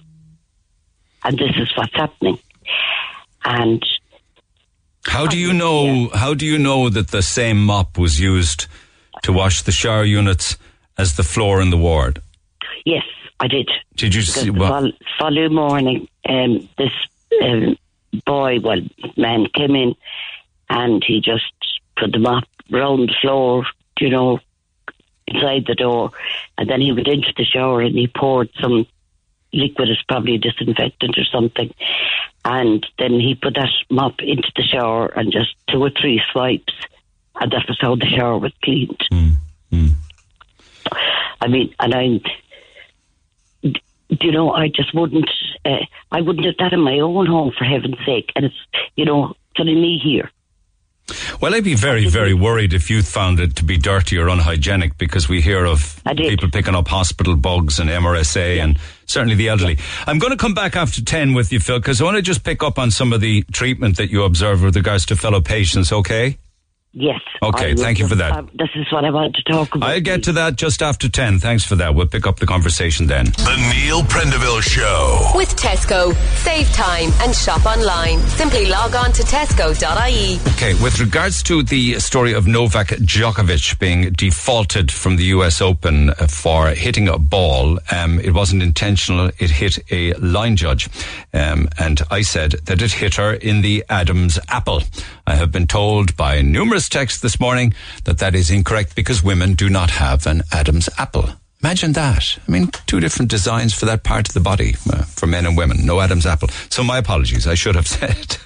[1.23, 2.37] and this is what's happening.
[3.43, 3.83] And
[5.05, 6.09] How do you know?
[6.09, 8.67] How do you know that the same mop was used
[9.23, 10.57] to wash the shower units
[10.97, 12.21] as the floor in the ward?
[12.85, 13.03] Yes,
[13.39, 13.69] I did.
[13.95, 14.49] Did you see?
[14.49, 16.91] the Well, following morning, um, this
[17.41, 17.77] um,
[18.25, 18.81] boy, well,
[19.15, 19.95] man, came in
[20.69, 21.51] and he just
[21.97, 23.65] put the mop round the floor,
[23.99, 24.39] you know,
[25.27, 26.11] inside the door,
[26.57, 28.85] and then he went into the shower and he poured some
[29.53, 31.73] liquid, it's probably disinfectant or something,
[32.45, 36.73] and then he put that mop into the shower and just two or three swipes,
[37.39, 39.03] and that was how the shower was cleaned.
[41.39, 42.21] I mean, and I'm
[44.09, 45.29] you know, I just wouldn't,
[45.65, 48.31] uh, I wouldn't have that in my own home for heaven's sake.
[48.35, 48.55] And it's,
[48.95, 50.29] you know, only me here.
[51.41, 54.97] well, I'd be very, very worried if you found it to be dirty or unhygienic
[54.97, 59.77] because we hear of people picking up hospital bugs and MRSA and certainly the elderly.
[60.05, 62.43] I'm going to come back after 10 with you, Phil, because I want to just
[62.43, 65.91] pick up on some of the treatment that you observe with regards to fellow patients,
[65.91, 66.37] okay?
[66.93, 67.19] Yes.
[67.43, 68.31] Okay, I thank you for that.
[68.31, 69.87] uh, this is what I want to talk about.
[69.87, 71.37] I'll get to that just after 10.
[71.37, 71.93] Thanks for that.
[71.93, 73.25] We'll pick up the conversation then.
[73.25, 75.31] The Neil Prendeville Show.
[75.35, 76.15] With Tesco.
[76.37, 78.19] Save time and shop online.
[78.29, 80.39] Simply log on to tesco.ie.
[80.55, 86.09] Okay, with regards to the story of Novak Djokovic being defaulted from the US Open
[86.11, 89.29] uh, for hitting a ball, um, it wasn't intentional.
[89.37, 90.89] It hit a line judge.
[91.31, 94.81] Um, and I said that it hit her in the Adam's apple.
[95.27, 96.41] I have been told by
[96.77, 97.73] numerous texts this morning
[98.03, 101.27] that that is incorrect because women do not have an Adam's apple.
[101.63, 102.37] Imagine that.
[102.47, 105.57] I mean, two different designs for that part of the body uh, for men and
[105.57, 105.87] women.
[105.87, 106.49] No Adam's apple.
[106.69, 107.47] So my apologies.
[107.47, 108.37] I should have said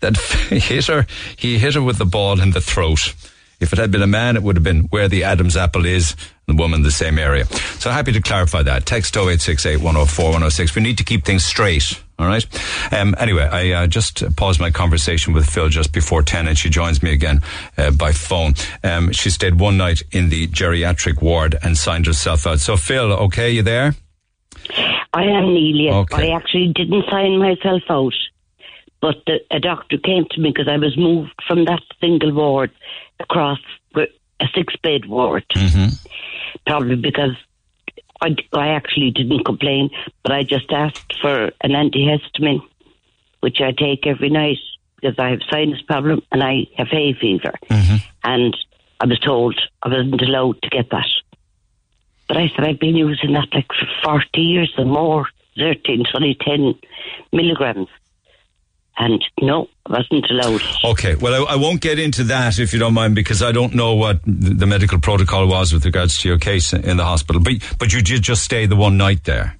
[0.00, 0.16] that
[0.48, 1.06] he hit her.
[1.36, 3.14] He hit her with the ball in the throat.
[3.60, 6.16] If it had been a man, it would have been where the Adam's apple is,
[6.48, 7.44] and the woman the same area.
[7.78, 8.86] So happy to clarify that.
[8.86, 10.74] Text 0868 104 106.
[10.74, 12.00] We need to keep things straight.
[12.18, 12.46] All right.
[12.92, 16.70] Um, anyway, I uh, just paused my conversation with Phil just before 10 and she
[16.70, 17.40] joins me again
[17.76, 18.54] uh, by phone.
[18.82, 22.60] Um, she stayed one night in the geriatric ward and signed herself out.
[22.60, 23.94] So Phil, okay, you there?
[25.12, 25.94] I am Neil, yes.
[25.94, 26.32] Okay.
[26.32, 28.14] I actually didn't sign myself out.
[29.02, 32.70] But the, a doctor came to me because I was moved from that single ward
[33.20, 33.58] across
[34.40, 35.44] a six bed ward.
[36.66, 37.32] Probably because
[38.20, 39.90] I, I actually didn't complain,
[40.22, 42.62] but I just asked for an antihistamine,
[43.40, 44.58] which I take every night
[45.00, 47.52] because I have sinus problem and I have hay fever.
[47.70, 47.96] Mm-hmm.
[48.24, 48.56] And
[49.00, 51.06] I was told I wasn't allowed to get that.
[52.28, 55.26] But I said I've been using that like for 40 years or more.
[55.58, 56.74] 13, it's only 10
[57.32, 57.88] milligrams.
[58.98, 60.62] And no, wasn't allowed.
[60.82, 63.74] Okay, well, I, I won't get into that if you don't mind, because I don't
[63.74, 67.42] know what the the medical protocol was with regards to your case in the hospital.
[67.42, 69.54] But but you did just stay the one night there.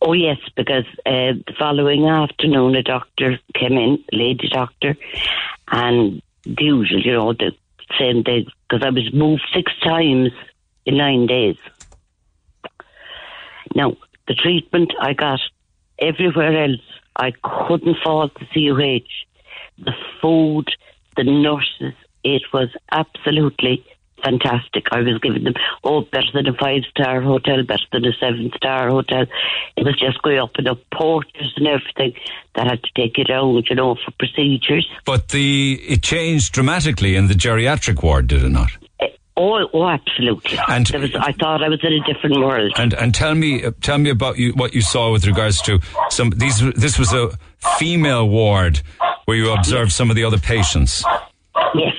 [0.00, 4.96] Oh, yes, because uh, the following afternoon a doctor came in, lady doctor,
[5.72, 7.50] and the usual, you know, the
[7.98, 10.30] same day, because I was moved six times
[10.84, 11.56] in nine days.
[13.74, 13.96] Now,
[14.28, 15.40] the treatment I got
[15.98, 16.82] everywhere else,
[17.16, 19.84] I couldn't fault the CUH.
[19.84, 19.92] The
[20.22, 20.68] food,
[21.16, 21.94] the nurses,
[22.24, 23.84] it was absolutely
[24.24, 24.86] fantastic.
[24.90, 25.54] I was giving them,
[25.84, 29.26] oh, better than a five star hotel, better than a seven star hotel.
[29.76, 32.14] It was just going up and up porters and everything
[32.54, 34.88] that had to take it out, you know, for procedures.
[35.04, 38.70] But the it changed dramatically in the geriatric ward, did it not?
[39.38, 40.58] Oh, oh, absolutely.
[40.66, 42.72] And- was, I thought I was in a different world.
[42.78, 45.78] And and tell me uh, tell me about you what you saw with regards to
[46.10, 46.60] some these.
[46.74, 47.30] This was a
[47.78, 48.80] female ward
[49.26, 51.04] where you observed some of the other patients.
[51.74, 51.94] Yes.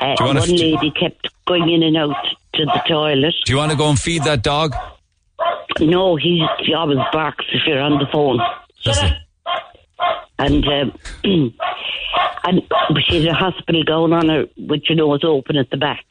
[0.00, 2.16] Uh, one f- lady kept going in and out
[2.54, 3.34] to the toilet.
[3.44, 4.74] Do you want to go and feed that dog?
[5.80, 8.40] No, he, he always barks if you're on the phone.
[8.84, 9.12] It?
[10.38, 10.98] And um,
[12.44, 12.62] and
[13.06, 16.04] she had a hospital gown on her, which you know is open at the back.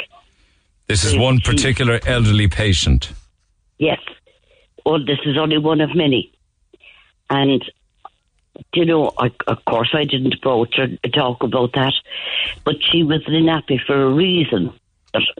[0.87, 3.11] This is one particular elderly patient.
[3.79, 3.99] Yes.
[4.85, 6.31] Well, this is only one of many.
[7.29, 7.63] And,
[8.73, 11.93] you know, I, of course I didn't approach her and talk about that,
[12.63, 14.73] but she was in a nappy for a reason.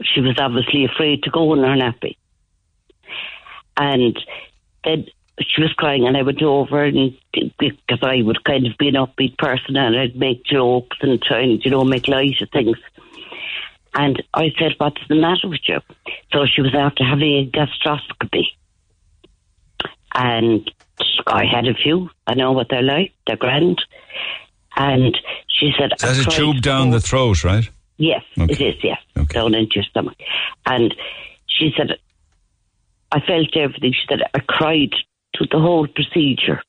[0.02, 2.16] She was obviously afraid to go in her nappy.
[3.76, 4.18] And
[4.84, 5.06] then
[5.40, 7.16] she was crying, and I went over and
[7.58, 11.40] because I would kind of be an upbeat person, and I'd make jokes and try
[11.40, 12.78] and you know make light of things.
[13.94, 15.80] And I said, "What's the matter with you?"
[16.32, 18.44] So she was after having a gastroscopy,
[20.14, 20.70] and
[21.26, 22.10] I had a few.
[22.26, 23.12] I know what they're like.
[23.26, 23.82] They're grand.
[24.76, 25.16] And
[25.48, 27.68] she said, So There's a tube down the throat, right?
[27.96, 28.52] Yes, Okay.
[28.52, 28.98] it is, yes.
[29.16, 29.32] Okay.
[29.32, 30.18] Down into your stomach.
[30.66, 30.94] And
[31.46, 31.96] she said,
[33.10, 33.92] I felt everything.
[33.92, 34.92] She said, I cried
[35.36, 36.62] through the whole procedure.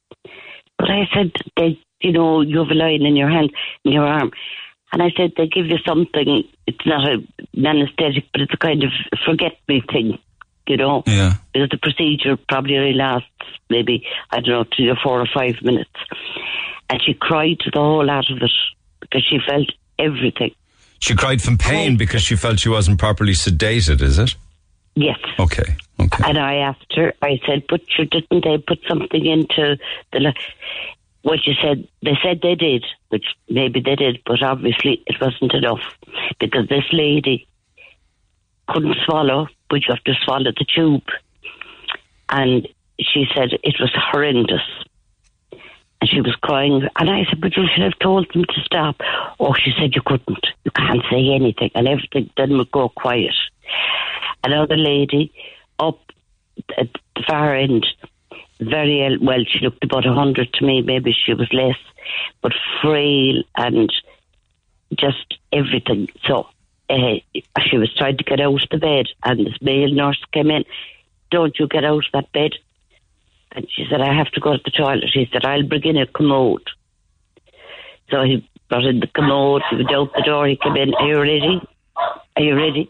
[0.77, 3.51] But I said, they, you know, you have a line in your hand,
[3.83, 4.31] in your arm.
[4.93, 7.15] And I said, they give you something, it's not a,
[7.53, 8.89] an anesthetic, but it's a kind of
[9.25, 10.17] forget me thing,
[10.67, 11.03] you know?
[11.05, 11.33] Yeah.
[11.53, 13.27] Because the procedure probably only lasts
[13.69, 15.91] maybe, I don't know, three or four or five minutes.
[16.89, 18.51] And she cried the whole out of it
[19.01, 20.51] because she felt everything.
[20.99, 24.35] She cried from pain because she felt she wasn't properly sedated, is it?
[24.95, 25.19] Yes.
[25.37, 25.75] Okay.
[25.99, 26.23] Okay.
[26.25, 29.77] And I asked her, I said, but you didn't they put something into
[30.11, 30.19] the.
[30.19, 30.35] li-"
[31.23, 35.53] Well, she said, they said they did, which maybe they did, but obviously it wasn't
[35.53, 35.81] enough
[36.39, 37.47] because this lady
[38.69, 41.07] couldn't swallow, but you have to swallow the tube.
[42.29, 42.67] And
[42.99, 44.61] she said it was horrendous.
[45.99, 46.87] And she was crying.
[46.97, 49.01] And I said, but you should have told them to stop.
[49.39, 50.45] Oh, she said, you couldn't.
[50.63, 51.71] You can't say anything.
[51.75, 53.35] And everything then would go quiet.
[54.43, 55.33] Another lady
[56.77, 57.85] at the far end,
[58.59, 59.17] very.
[59.21, 60.81] Well, she looked about a 100 to me.
[60.81, 61.77] Maybe she was less.
[62.41, 63.91] But frail and
[64.97, 66.09] just everything.
[66.25, 66.47] So
[66.89, 67.15] uh,
[67.61, 69.07] she was trying to get out of the bed.
[69.23, 70.65] And this male nurse came in.
[71.31, 72.51] Don't you get out of that bed.
[73.51, 75.05] And she said, I have to go to the toilet.
[75.13, 76.67] He said, I'll bring in a commode.
[78.09, 79.61] So he brought in the commode.
[79.69, 80.47] He went out the door.
[80.47, 80.93] He came in.
[80.93, 81.61] Are you ready?
[82.35, 82.89] Are you ready?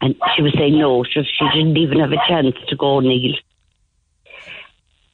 [0.00, 1.04] And she was saying no.
[1.04, 3.34] So she didn't even have a chance to go kneel.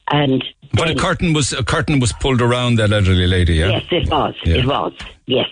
[0.08, 3.68] And But a curtain was a curtain was pulled around that elderly lady, yeah.
[3.68, 4.34] Yes, it was.
[4.44, 4.56] Yeah.
[4.58, 4.92] It was.
[5.26, 5.48] Yes.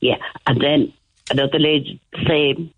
[0.00, 0.16] Yeah.
[0.46, 0.92] And then
[1.30, 2.70] another lady, same,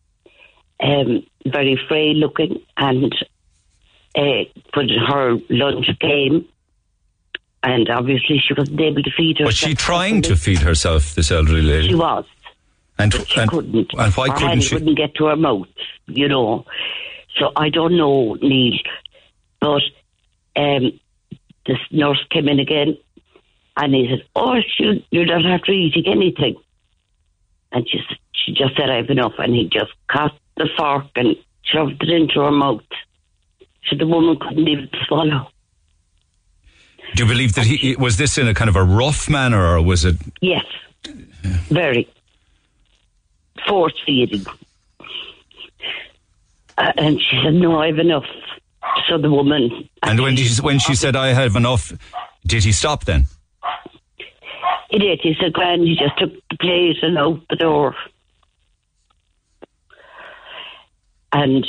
[0.80, 3.12] um, very frail looking, and
[4.16, 4.44] uh,
[5.08, 6.46] her lunch came,
[7.62, 9.46] and obviously she wasn't able to feed herself.
[9.46, 11.88] Was she trying to feed herself, this elderly lady?
[11.88, 12.24] She was.
[12.98, 13.90] And she and, couldn't.
[13.96, 14.74] and why couldn't hand she?
[14.74, 15.68] wouldn't get to her mouth,
[16.06, 16.64] you know.
[17.38, 18.78] So I don't know, Neil.
[19.60, 19.82] But
[20.56, 20.98] um,
[21.66, 22.96] this nurse came in again
[23.76, 26.56] and he said, Oh, she, you don't have to eat anything.
[27.72, 27.98] And she,
[28.32, 29.34] she just said, I've enough.
[29.38, 32.80] And he just caught the fork and shoved it into her mouth.
[33.88, 35.48] So the woman couldn't even swallow.
[37.14, 39.80] Do you believe that he was this in a kind of a rough manner, or
[39.80, 40.16] was it?
[40.40, 40.64] Yes,
[41.68, 42.08] very.
[43.66, 44.44] Force feeding.
[46.78, 48.24] Uh, and she said, No, I've enough.
[49.08, 49.88] So the woman.
[50.02, 51.92] And when she when she said I have enough,
[52.46, 53.26] did he stop then?
[54.90, 55.20] He did.
[55.22, 57.94] He said, Grand, he just took the plate and out the door.
[61.32, 61.66] And,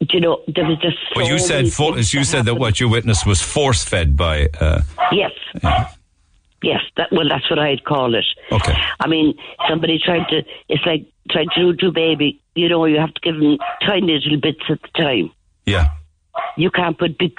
[0.00, 0.96] you know, there was just.
[1.14, 4.48] Well, you said for, you that said that what you witnessed was force fed by.
[4.60, 4.82] Uh,
[5.12, 5.32] Yes.
[6.62, 8.24] Yes, that, well, that's what I'd call it.
[8.52, 8.74] Okay.
[9.00, 9.34] I mean,
[9.68, 12.40] somebody tried to, it's like trying to do baby.
[12.54, 13.56] You know, you have to give them
[13.86, 15.30] tiny little bits at the time.
[15.64, 15.88] yeah,
[16.56, 17.32] You can't put big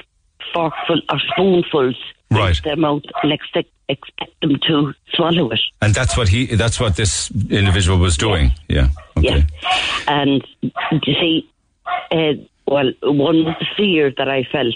[0.54, 1.96] forkful or spoonfuls
[2.32, 2.50] Right.
[2.50, 5.60] into their mouth and expect, expect them to swallow it.
[5.82, 8.52] and that's what he that's what this individual was doing.
[8.70, 8.88] Yeah.
[9.18, 9.44] Okay.
[9.46, 10.08] Yeah.
[10.08, 11.50] And you see,
[12.10, 12.34] uh,
[12.66, 14.76] well, one fear that I felt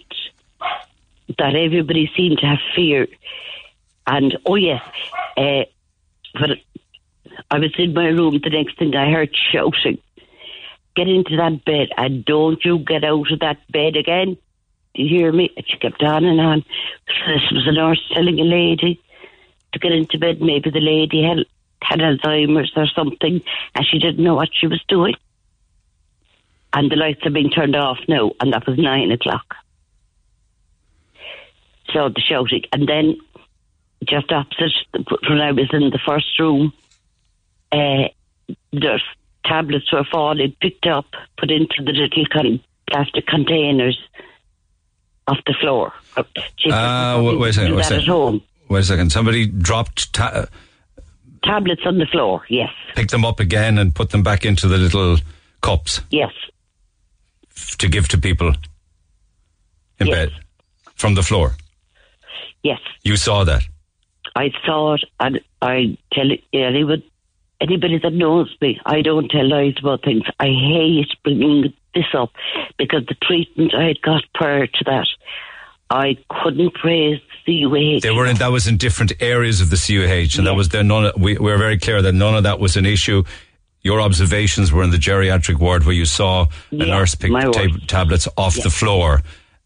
[1.37, 3.07] that everybody seemed to have fear.
[4.07, 4.83] And oh yes,
[5.37, 5.63] uh,
[6.33, 6.51] but
[7.49, 8.39] I was in my room.
[8.43, 9.97] The next thing I heard shouting,
[10.95, 14.37] "Get into that bed and don't you get out of that bed again."
[14.93, 15.51] Do you hear me?
[15.57, 16.63] And she kept on and on.
[17.07, 19.01] So this was a nurse telling a lady
[19.73, 20.41] to get into bed.
[20.41, 21.45] Maybe the lady had
[21.81, 23.41] had Alzheimer's or something,
[23.75, 25.15] and she didn't know what she was doing.
[26.73, 29.55] And the lights are being turned off now, and that was nine o'clock.
[31.93, 33.17] So the shouting, and then
[34.07, 34.71] just opposite
[35.29, 36.73] when I was in the first room,
[37.71, 38.07] uh,
[38.71, 38.99] the
[39.45, 41.05] tablets were falling, picked up,
[41.37, 43.99] put into the little con- plastic containers
[45.27, 45.91] off the floor.
[46.15, 46.23] Uh,
[46.71, 48.41] Ah, probably wait, wait a second, wait a second.
[48.69, 49.11] Wait a second.
[49.11, 50.45] Somebody dropped, ta-
[51.43, 52.41] Tablets on the floor.
[52.49, 55.17] Yes, picked them up again, and put them back into the little
[55.61, 56.31] cups yes,
[57.55, 58.49] f- to give to people
[59.99, 60.15] in Yes.
[60.15, 60.31] bed
[60.95, 61.55] from the floor.
[62.63, 62.79] yes.
[63.03, 63.61] You saw that.
[64.35, 67.03] I saw it, and I tell anyone,
[67.61, 70.23] anybody that knows me, I don't tell lies about things.
[70.39, 72.31] I hate bringing this up
[72.77, 75.07] because the treatment I had got prior to that,
[75.89, 78.01] I couldn't praise the UAH.
[78.01, 80.83] They were in, that was in different areas of the CUH, and that was there.
[80.83, 81.11] None.
[81.17, 83.23] We, we were very clear that none of that was an issue.
[83.83, 87.87] Your observations were in the geriatric ward where you saw a nurse pick the tab-
[87.87, 88.63] tablets off Yeah.
[88.63, 89.21] the floor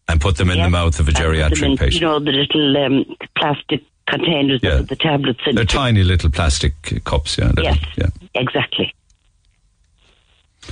[0.08, 1.94] and put them in the mouth of a geriatric in, patient.
[1.94, 4.78] You know, the little um, plastic containers Yeah.
[4.80, 5.54] with the tablets in.
[5.54, 7.52] They're tiny little plastic cups, yeah.
[7.58, 8.06] Yes, yeah.
[8.34, 8.92] exactly.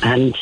[0.02, 0.36] And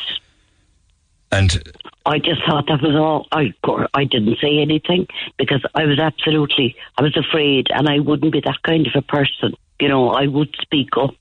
[1.32, 1.62] And
[2.04, 3.26] I just thought that was all.
[3.32, 3.52] I
[3.94, 5.06] I didn't say anything
[5.38, 9.02] because I was absolutely I was afraid, and I wouldn't be that kind of a
[9.02, 9.54] person.
[9.80, 11.16] You know, I would speak up,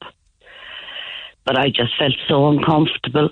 [1.43, 3.29] but I just felt so uncomfortable.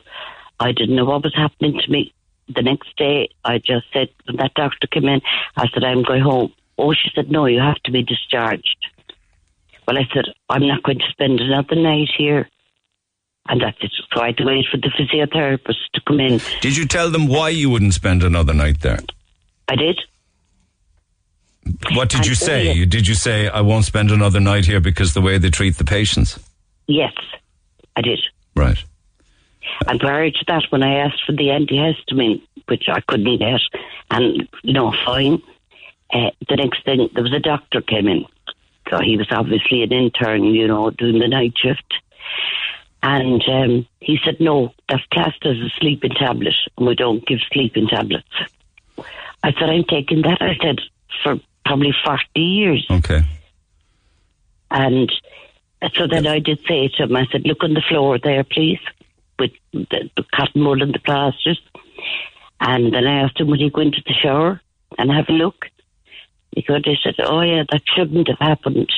[0.59, 2.13] I didn't know what was happening to me.
[2.53, 5.21] The next day, I just said when that doctor came in,
[5.55, 6.51] I said I'm going home.
[6.77, 8.87] Oh, she said no, you have to be discharged.
[9.87, 12.49] Well, I said I'm not going to spend another night here.
[13.49, 13.91] And that's it.
[14.13, 16.39] So I had to wait for the physiotherapist to come in.
[16.61, 18.99] did you tell them why you wouldn't spend another night there?
[19.67, 19.99] I did.
[21.93, 22.69] What did you say?
[22.69, 22.89] it.
[22.89, 25.83] Did you say, I won't spend another night here because the way they treat the
[25.83, 26.39] patients?
[26.87, 27.13] Yes,
[27.95, 28.19] I did.
[28.55, 28.81] Right.
[29.87, 33.61] And prior to that, when I asked for the antihistamine, which I couldn't get,
[34.11, 35.41] and you know, fine,
[36.13, 38.25] uh, the next thing there was a doctor came in.
[38.89, 41.93] So he was obviously an intern, you know, doing the night shift.
[43.01, 47.39] And um, he said, no, that's classed as a sleeping tablet, and we don't give
[47.51, 48.27] sleeping tablets.
[49.43, 50.79] I said, I'm taking that, I said,
[51.21, 51.35] for
[51.65, 52.87] probably 40 years.
[52.89, 53.21] Okay.
[54.71, 55.11] And
[55.95, 58.79] so then I did say to him, I said, look on the floor there, please,
[59.37, 61.61] with the, the cotton wool and the plasters.
[62.61, 64.61] And then I asked him, would he go into the shower
[64.97, 65.65] and have a look?
[66.55, 68.91] Because they said, oh yeah, that shouldn't have happened.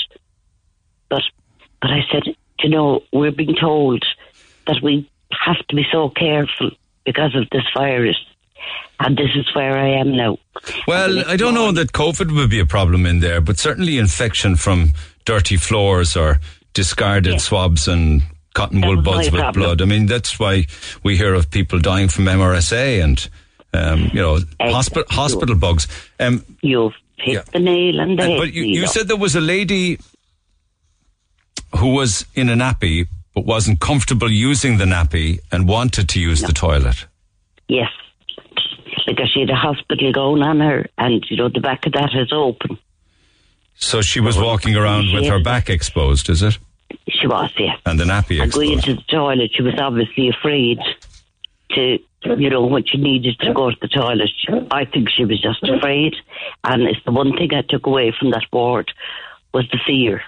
[1.09, 1.21] But,
[1.81, 2.23] but I said,
[2.59, 4.03] you know, we're being told
[4.67, 6.71] that we have to be so careful
[7.05, 8.17] because of this virus.
[8.99, 10.37] And this is where I am now.
[10.87, 14.55] Well, I don't know that COVID would be a problem in there, but certainly infection
[14.55, 14.93] from
[15.25, 16.39] dirty floors or
[16.73, 19.63] discarded swabs and cotton wool buds with problem.
[19.63, 19.81] blood.
[19.81, 20.65] I mean, that's why
[21.03, 23.29] we hear of people dying from MRSA and,
[23.73, 25.15] um, you know, hospital, Exactly.
[25.15, 25.87] hospital bugs.
[26.19, 27.41] Um, You've hit Yeah.
[27.53, 28.37] the nail on the Uh, head.
[28.39, 29.97] but you, you said there was a lady
[31.77, 36.41] who was in a nappy but wasn't comfortable using the nappy and wanted to use
[36.41, 37.05] the toilet.
[37.67, 37.89] Yes.
[39.05, 42.11] Because she had a hospital going on her, and you know the back of that
[42.15, 42.77] is open.
[43.75, 46.57] So she was walking around with her back exposed, is it?
[47.09, 47.77] She was, yes.
[47.85, 48.87] And the nappy And going exposed.
[48.87, 50.79] into the toilet, she was obviously afraid
[51.71, 51.99] to,
[52.37, 54.31] you know, what she needed to go to the toilet.
[54.71, 56.15] I think she was just afraid,
[56.63, 58.91] and it's the one thing I took away from that ward
[59.53, 60.21] was the fear.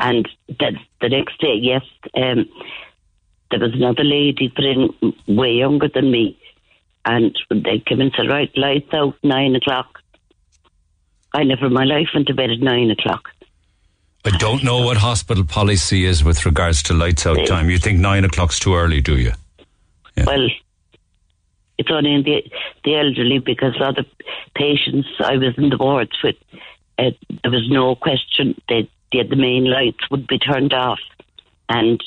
[0.00, 0.28] And
[0.60, 1.82] then the next day, yes,
[2.14, 2.48] um,
[3.50, 6.38] there was another lady put in way younger than me,
[7.04, 10.00] and they came and said, "Right, lights out, nine o'clock."
[11.34, 13.30] I never in my life went to bed at nine o'clock.
[14.24, 17.70] I don't know what hospital policy is with regards to lights out time.
[17.70, 19.32] You think nine o'clock's too early, do you?
[20.26, 20.48] Well,
[21.78, 22.42] it's only in the
[22.84, 24.06] the elderly because a lot of
[24.54, 26.36] patients I was in the wards with,
[26.98, 27.10] uh,
[27.42, 30.98] there was no question that the, the main lights would be turned off,
[31.68, 32.02] and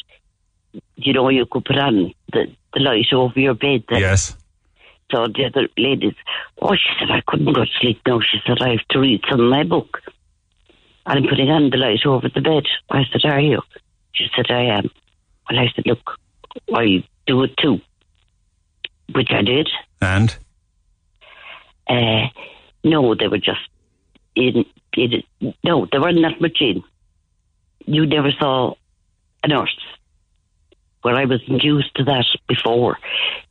[0.96, 3.84] you know you could put on the, the light over your bed.
[3.90, 4.02] Then.
[4.02, 4.36] Yes.
[5.12, 6.14] So the other ladies,
[6.62, 8.20] oh, she said I couldn't go to sleep now.
[8.22, 10.02] She said I have to read some of my book.
[11.06, 12.64] And I'm putting on the light over the bed.
[12.90, 13.62] I said, Are you?
[14.14, 14.90] She said, I am.
[15.50, 16.18] Well, I said, Look,
[16.74, 17.80] I do it too.
[19.14, 19.70] Which I did.
[20.02, 20.36] And?
[21.88, 22.28] Uh,
[22.84, 23.60] no, they were just
[24.36, 25.24] in, in.
[25.64, 26.84] No, they weren't that much in.
[27.86, 28.76] You never saw
[29.44, 29.78] a nurse.
[31.04, 32.98] Well, I was used to that before,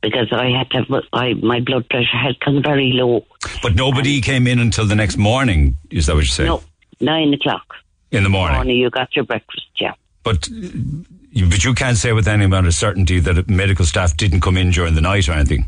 [0.01, 3.25] because I had to have I, my blood pressure had come very low.
[3.61, 6.47] But nobody came in until the next morning, is that what you're saying?
[6.47, 6.63] No,
[7.01, 7.75] nine o'clock.
[8.11, 8.55] In the morning.
[8.55, 9.93] Morning, you got your breakfast, yeah.
[10.23, 14.41] But, you, but you can't say with any amount of certainty that medical staff didn't
[14.41, 15.67] come in during the night or anything.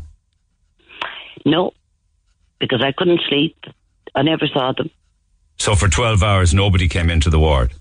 [1.46, 1.72] No,
[2.58, 3.56] because I couldn't sleep.
[4.14, 4.90] I never saw them.
[5.58, 7.72] So for 12 hours, nobody came into the ward.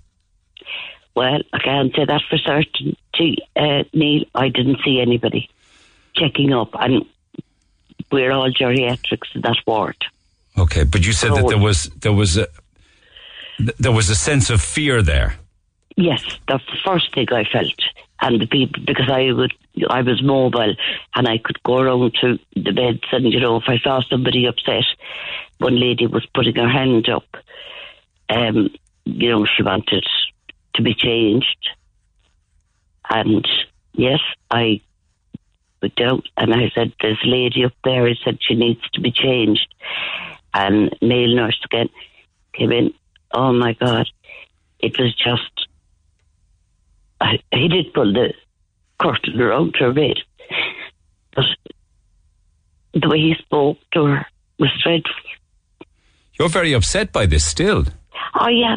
[1.16, 4.26] Well, I can't say that for certainty, uh, Neil.
[4.34, 5.50] I didn't see anybody
[6.16, 7.06] checking up, and
[8.12, 9.98] we're all geriatrics in that ward.
[10.58, 11.50] Okay, but you said that Oh.
[11.50, 12.48] there was there was a
[13.68, 15.36] th- there was a sense of fear there.
[15.96, 17.80] Yes, that's the first thing I felt,
[18.22, 19.54] and the people because I would
[19.90, 20.76] I was mobile
[21.16, 24.46] and I could go around to the beds, and you know if I saw somebody
[24.48, 24.86] upset,
[25.60, 27.26] one lady was putting her hand up.
[28.30, 28.70] Um,
[29.06, 30.06] you know she wanted
[30.76, 31.70] to be changed,
[33.10, 33.48] and
[33.94, 34.82] yes, I
[35.82, 39.02] went out and I said, "There's a lady up there." I said she needs to
[39.02, 39.74] be changed,
[40.56, 41.90] and male nurse again
[42.54, 42.94] came in.
[43.34, 44.08] Oh my God,
[44.80, 45.68] it was just.
[47.20, 48.34] I, he did pull the
[49.00, 50.18] curtain around her bed,
[51.36, 51.46] but
[52.94, 54.26] the way he spoke to her
[54.60, 55.14] was dreadful.
[56.38, 57.86] You're very upset by this still.
[58.40, 58.76] Oh yeah,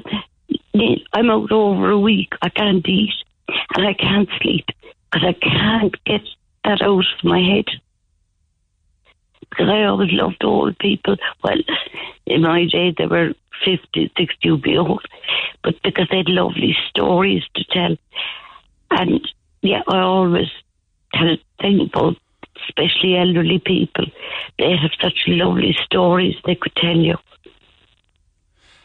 [1.12, 2.32] I'm out over a week.
[2.42, 3.14] I can't eat
[3.74, 4.66] and I can't sleep
[5.10, 6.22] because I can't get
[6.64, 7.66] that out of my head.
[9.50, 11.16] Because I always loved old people.
[11.42, 11.58] Well,
[12.26, 13.32] in my day they were
[13.64, 15.04] 50, 60 would be old,
[15.62, 17.96] but because they had lovely stories to tell.
[18.90, 19.26] And
[19.62, 20.48] yeah, I always
[21.12, 22.16] had a thing about
[22.68, 24.06] especially elderly people.
[24.58, 27.16] They have such lovely stories they could tell you.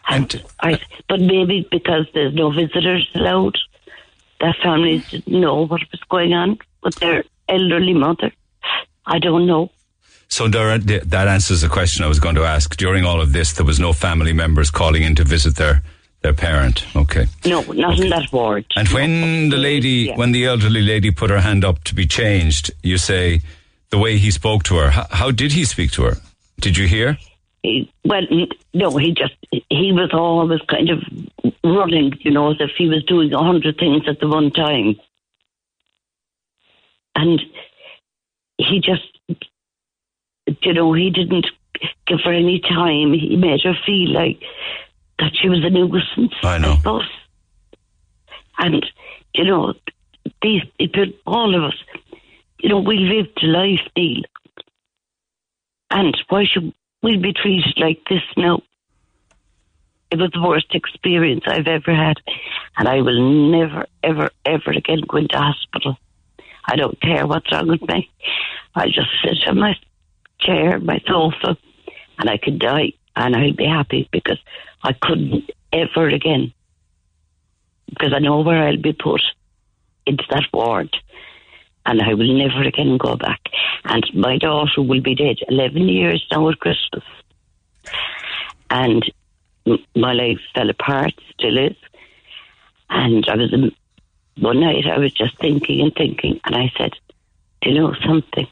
[0.08, 3.58] And I, but maybe because there's no visitors allowed,
[4.40, 8.32] their families didn't know what was going on with their elderly mother.
[9.06, 9.72] I don't know.
[10.32, 12.76] So there, that answers the question I was going to ask.
[12.78, 15.84] During all of this, there was no family members calling in to visit their
[16.24, 16.86] their parent.
[16.96, 17.26] Okay.
[17.46, 18.64] No, not in that ward.
[18.76, 20.18] And when the lady, Yeah.
[20.18, 23.42] when the elderly lady put her hand up to be changed, you say
[23.90, 24.92] the way he spoke to her.
[24.92, 26.18] How, how did he speak to her?
[26.60, 27.18] Did you hear?
[27.64, 28.22] He, well,
[28.74, 29.36] no, he just
[29.70, 31.00] he was always kind of
[31.64, 34.96] running, you know, as if he was doing a hundred things at the one time,
[37.16, 37.42] and
[38.58, 39.11] he just,
[40.46, 41.48] you know, he didn't
[42.08, 43.14] give her any time.
[43.14, 44.42] He made her feel like
[45.20, 46.34] that she was a nuisance.
[46.44, 46.76] I know.
[46.76, 47.10] suppose.
[48.58, 48.86] And
[49.34, 49.74] you know,
[50.42, 51.78] these people, all of us,
[52.60, 54.24] you know, we lived a life, Neil.
[55.90, 58.62] And why should we be treated like this now?
[60.12, 62.18] It was the worst experience I've ever had.
[62.78, 65.98] And I will never, ever, ever again go into hospital.
[66.66, 68.10] I don't care what's wrong with me.
[68.76, 69.76] I just sit on my
[70.42, 71.58] chair, my sofa,
[72.20, 74.40] and I could die and I'd be happy because
[74.84, 76.54] I couldn't ever again.
[77.90, 79.22] Because I know where I'll be put
[80.06, 80.96] into that ward
[81.86, 83.42] and I will never again go back.
[83.86, 87.04] And my daughter will be dead 11 years now at Christmas.
[88.70, 89.04] And
[89.96, 91.76] my life fell apart, still is.
[92.90, 93.54] And I was,
[94.38, 96.94] one night I was just thinking and thinking, and I said,
[97.62, 98.48] Do you know something?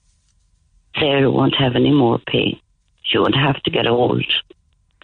[1.00, 2.60] Sarah won't have any more pain.
[3.04, 4.24] She won't have to get old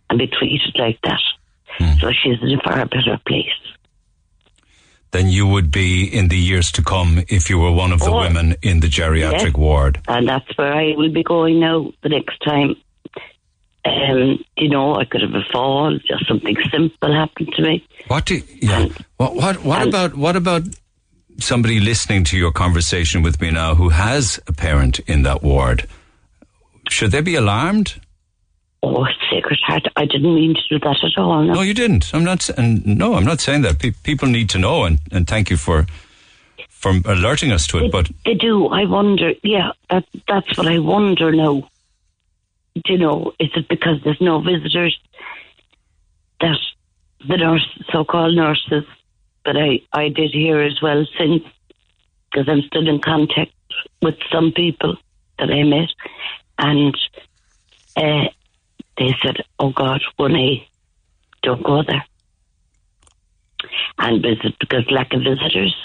[0.10, 1.22] and be treated like that.
[2.00, 3.50] So she's in a far better place.
[5.12, 8.12] Than you would be in the years to come if you were one of the
[8.12, 8.20] Oh.
[8.20, 9.54] women in the geriatric Yes.
[9.56, 10.02] ward.
[10.08, 12.76] and that's where I will be going now the next time.
[13.86, 17.84] Um, you know, I could have a fall, just something simple happened to me.
[18.08, 18.88] What do yeah?
[19.18, 20.64] What what what and- about what about
[21.40, 25.88] somebody listening to your conversation with me now who has a parent in that ward?
[26.90, 28.00] Should they be alarmed?
[28.84, 31.44] Oh, sacred heart, I didn't mean to do that at all.
[31.44, 31.54] No.
[31.56, 32.14] No, you didn't.
[32.14, 32.48] I'm not.
[32.50, 33.80] And no, I'm not saying that.
[33.80, 35.88] Pe- people need to know, and, and thank you for
[36.70, 37.82] for alerting us to it.
[37.82, 38.68] they, But they do.
[38.68, 39.34] I wonder.
[39.42, 41.68] Yeah, that that's what I wonder now.
[42.76, 45.00] Do you know, is it because there's no visitors
[46.42, 46.58] that
[47.28, 48.84] the nurse, so-called nurses,
[49.46, 51.44] that I I did hear as well since,
[52.32, 53.54] because I'm still in contact
[54.02, 54.98] with some people
[55.40, 55.90] that I met,
[56.58, 56.98] and
[57.96, 58.30] uh,
[58.98, 60.68] they said, "Oh God, one A,
[61.44, 62.06] don't go there."
[63.98, 65.76] And visit because lack of visitors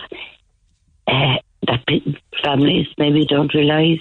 [1.06, 1.36] uh,
[1.66, 1.84] that
[2.42, 4.00] families maybe don't realise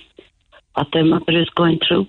[0.74, 2.08] what their mother is going through.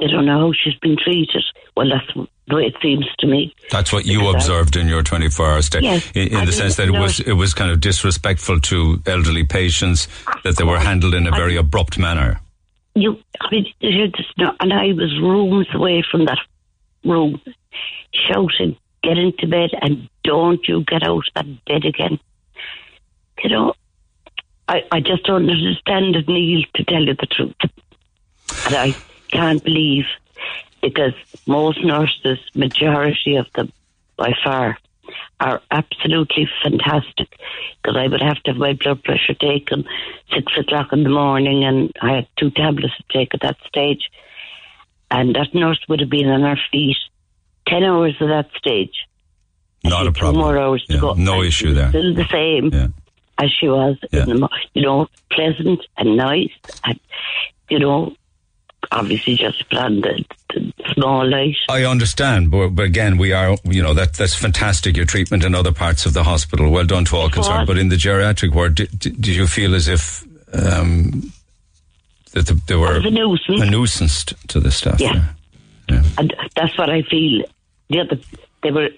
[0.00, 1.44] They don't know how she's been treated.
[1.76, 3.54] Well, that's the way it seems to me.
[3.70, 6.52] that's what you Because I- observed in your 24 hour stay, Yes, in, in the
[6.52, 10.08] sense that it was it was kind of disrespectful to elderly patients,
[10.42, 12.40] that they were handled in a very abrupt manner.
[12.96, 13.66] You, I mean,
[14.60, 16.38] and I was rooms away from that
[17.04, 17.40] room,
[18.12, 22.18] shouting, "Get into bed and don't you get out of that bed again."
[23.42, 23.74] You know,
[24.68, 27.54] I, I just don't understand it, Neil, to tell you the truth.
[28.66, 28.94] And I
[29.34, 30.04] can't believe
[30.82, 31.14] because
[31.46, 33.72] most nurses, majority of them
[34.16, 34.78] by far,
[35.40, 37.28] are absolutely fantastic.
[37.82, 39.84] Because I would have to have my blood pressure taken
[40.34, 44.04] six o'clock in the morning, and I had two tablets to take at that stage.
[45.10, 46.96] And that nurse would have been on her feet
[47.66, 48.94] ten hours of that stage.
[49.84, 50.42] Not a Two problem.
[50.44, 51.12] more hours to go.
[51.14, 51.90] no And issue there.
[51.90, 52.88] Still the same Yeah.
[53.38, 54.22] as she was Yeah.
[54.24, 56.52] in the, you know, pleasant and nice,
[56.84, 56.98] and
[57.68, 58.14] you know,
[58.90, 61.56] obviously just on the, the small light.
[61.68, 64.96] I understand, but, but again, we are, you know, that that's fantastic.
[64.96, 67.66] Your treatment in other parts of the hospital, well done to all concerned.
[67.66, 70.22] But in the geriatric ward, did, did, you feel as if
[70.52, 71.32] um,
[72.32, 73.60] that the, they were a nuisance.
[73.60, 75.00] a nuisance to the staff?
[75.00, 75.32] Yeah.
[75.88, 76.02] there?
[76.18, 77.44] and that's what I feel.
[77.90, 78.18] The other,
[78.62, 78.88] they were,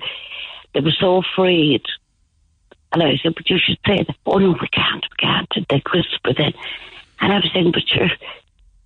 [0.74, 1.82] they were so afraid.
[2.93, 4.16] And I said, but you should say that.
[4.24, 5.49] Oh no, we can't, we can't.
[5.57, 6.53] And they whisper then.
[7.20, 8.09] And I was saying, but sure,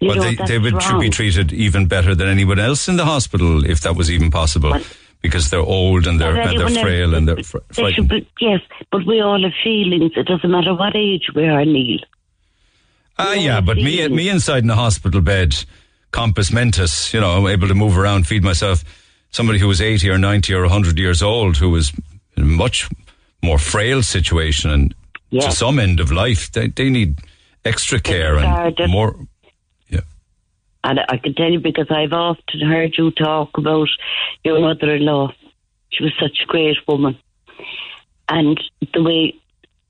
[0.00, 1.00] You Well, know, they, they would wrong.
[1.00, 4.70] be treated even better than anyone else in the hospital if that was even possible,
[4.70, 4.82] Well-
[5.22, 8.08] because they're old and they're, and they're frail and they're fr- they frightened.
[8.08, 10.12] be- yes, but we all have feelings.
[10.16, 11.98] It doesn't matter what age we are, Neil.
[13.18, 14.16] Ah, we yeah, but me, feelings.
[14.16, 15.54] me inside in a hospital bed,
[16.12, 18.82] compos mentis, you know, I'm able to move around, feed myself.
[19.30, 21.92] Somebody who was 80 or 90 or 100 years old who was
[22.38, 22.88] in a much
[23.42, 24.94] more frail situation and
[25.32, 27.18] to some end of life, they, they need
[27.64, 29.14] extra care and more.
[30.84, 30.90] Yeah.
[30.90, 33.88] And I can tell you because I've often heard you talk about
[34.44, 35.32] your mother-in-law.
[35.90, 37.18] She was such a great woman,
[38.28, 38.60] and
[38.94, 39.34] the way,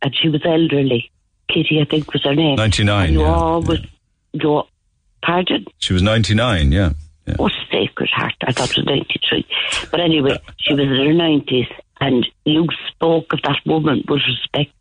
[0.02, 1.10] and she was elderly.
[1.48, 2.56] Kitty, I think was her name.
[2.56, 3.80] 99, And you yeah, always,
[4.32, 4.62] you,
[5.22, 5.66] pardon.
[5.78, 6.92] She was 99, yeah.
[7.26, 7.34] yeah.
[7.38, 8.34] Oh, sacred heart!
[8.46, 9.46] I thought it was ninety-three,
[9.90, 11.66] but anyway, she was in her nineties,
[12.00, 14.72] and you spoke of that woman with respect.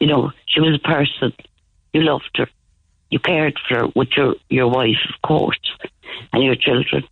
[0.00, 1.32] You know, she was a person.
[1.92, 2.48] You loved her.
[3.14, 5.60] You cared for with your your wife, of course,
[6.32, 7.04] and your children.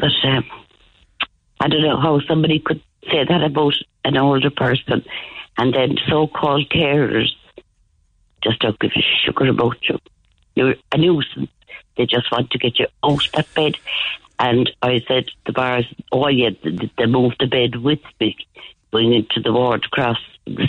[0.00, 0.44] But um,
[1.60, 5.04] I don't know how somebody could say that about an older person,
[5.58, 7.28] and then so-called carers
[8.42, 10.00] just don't give a sugar about you.
[10.56, 11.50] You're a nuisance.
[11.96, 13.76] They just want to get you out that bed.
[14.40, 16.50] And I said to the bars, oh yeah,
[16.98, 18.36] they moved the bed with me,
[18.90, 20.18] going into the ward across.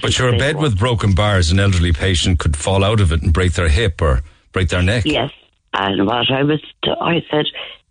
[0.01, 3.21] But you're a bed with broken bars, an elderly patient could fall out of it
[3.21, 4.21] and break their hip or
[4.51, 5.03] break their neck.
[5.05, 5.31] Yes.
[5.73, 7.45] And what I was, t- I said,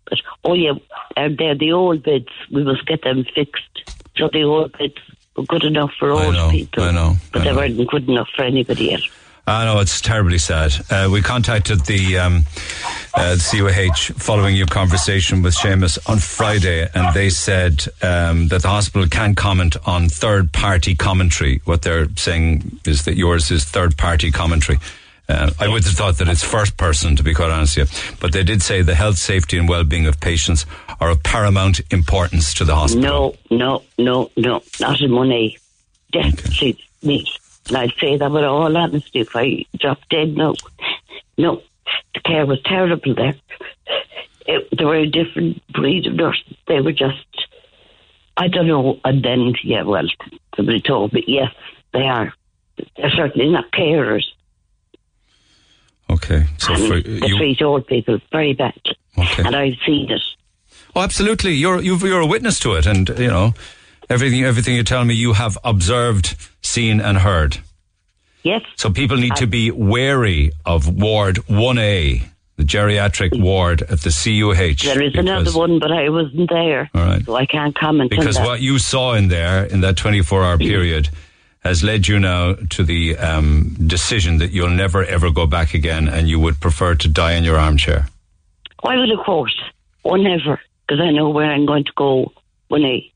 [0.09, 0.73] but oh yeah,
[1.15, 2.27] uh, they're the old beds.
[2.51, 3.93] We must get them fixed.
[4.17, 4.95] So the old beds
[5.37, 6.83] were good enough for I old know, people.
[6.83, 7.57] I know, But I they know.
[7.57, 9.09] weren't good enough for anybody else.
[9.47, 10.73] I know it's terribly sad.
[10.89, 12.43] Uh, we contacted the, um,
[13.15, 18.63] uh, the CUH following your conversation with Seamus on Friday, and they said um, that
[18.63, 21.61] the hospital can comment on third-party commentary.
[21.63, 24.79] What they're saying is that yours is third-party commentary.
[25.29, 28.15] Uh, I would have thought that it's first person, to be quite honest with you.
[28.19, 30.65] But they did say the health, safety, and well-being of patients
[30.99, 33.37] are of paramount importance to the hospital.
[33.49, 35.57] No, no, no, no, not in money.
[36.11, 37.25] Definitely me.
[37.67, 40.35] And I'd say that with all honesty if I dropped dead.
[40.35, 40.55] No,
[41.37, 41.61] no,
[42.13, 43.35] the care was terrible there.
[44.45, 46.55] It, they were a different breed of nurses.
[46.67, 47.25] They were just,
[48.37, 48.99] I don't know.
[49.03, 50.07] And then, yeah, well,
[50.55, 51.51] somebody told me, yes,
[51.93, 52.33] they are.
[52.95, 54.23] They're certainly not carers.
[56.09, 58.97] Okay, so and for they you, treat old people very badly.
[59.17, 59.43] Okay.
[59.43, 60.21] And I've seen it.
[60.95, 61.51] Oh, absolutely.
[61.51, 63.53] You're you've, you're a witness to it, and you know
[64.09, 64.43] everything.
[64.43, 66.37] Everything you tell me, you have observed,
[66.67, 67.57] seen, and heard.
[68.43, 68.61] Yes.
[68.75, 72.23] So people need to be wary of Ward One A,
[72.55, 74.83] the geriatric ward at the CUH.
[74.85, 76.89] There is because- another one, but I wasn't there.
[76.93, 77.25] All right.
[77.25, 80.57] So I can't comment on because what you saw in there in that 24 hour
[80.57, 81.09] period
[81.59, 86.07] has led you now to the um, decision that you'll never ever go back again,
[86.07, 88.07] and you would prefer to die in your armchair.
[88.83, 89.59] I will, of course,
[90.03, 92.31] or never, because I know where I'm going to go
[92.69, 93.11] when I.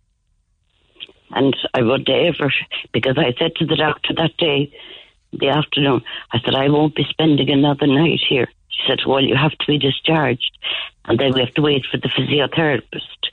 [1.34, 2.54] And I would ever,
[2.92, 4.72] because I said to the doctor that day,
[5.34, 6.02] the afternoon,
[6.34, 8.48] I said, I won't be spending another night here.
[8.70, 10.58] She said, Well, you have to be discharged,
[11.06, 13.30] and then we have to wait for the physiotherapist.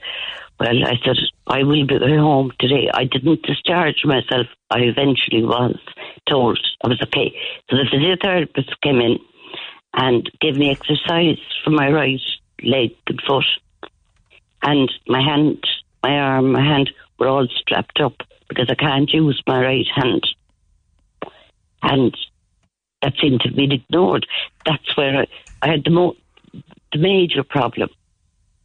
[0.61, 2.91] Well, I said, I will be home today.
[2.93, 4.47] I didn't discharge myself.
[4.71, 5.79] I eventually was
[6.29, 7.37] told I was okay.
[7.71, 9.19] So the physiotherapist came in
[9.95, 12.21] and gave me exercise for my right
[12.63, 13.45] leg and foot.
[14.63, 15.65] And my hand,
[16.03, 18.15] my arm, my hand were all strapped up
[18.49, 20.27] because I can't use my right hand.
[21.83, 22.17] And
[23.03, 24.27] that seemed to have been ignored.
[24.65, 25.27] That's where I,
[25.63, 26.17] I had the, mo-
[26.93, 27.91] the major problem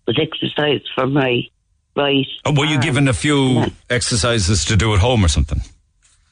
[0.07, 1.43] was exercise for my
[1.95, 2.25] right.
[2.45, 3.69] Oh, were you given a few Yeah.
[3.89, 5.59] exercises to do at home or something?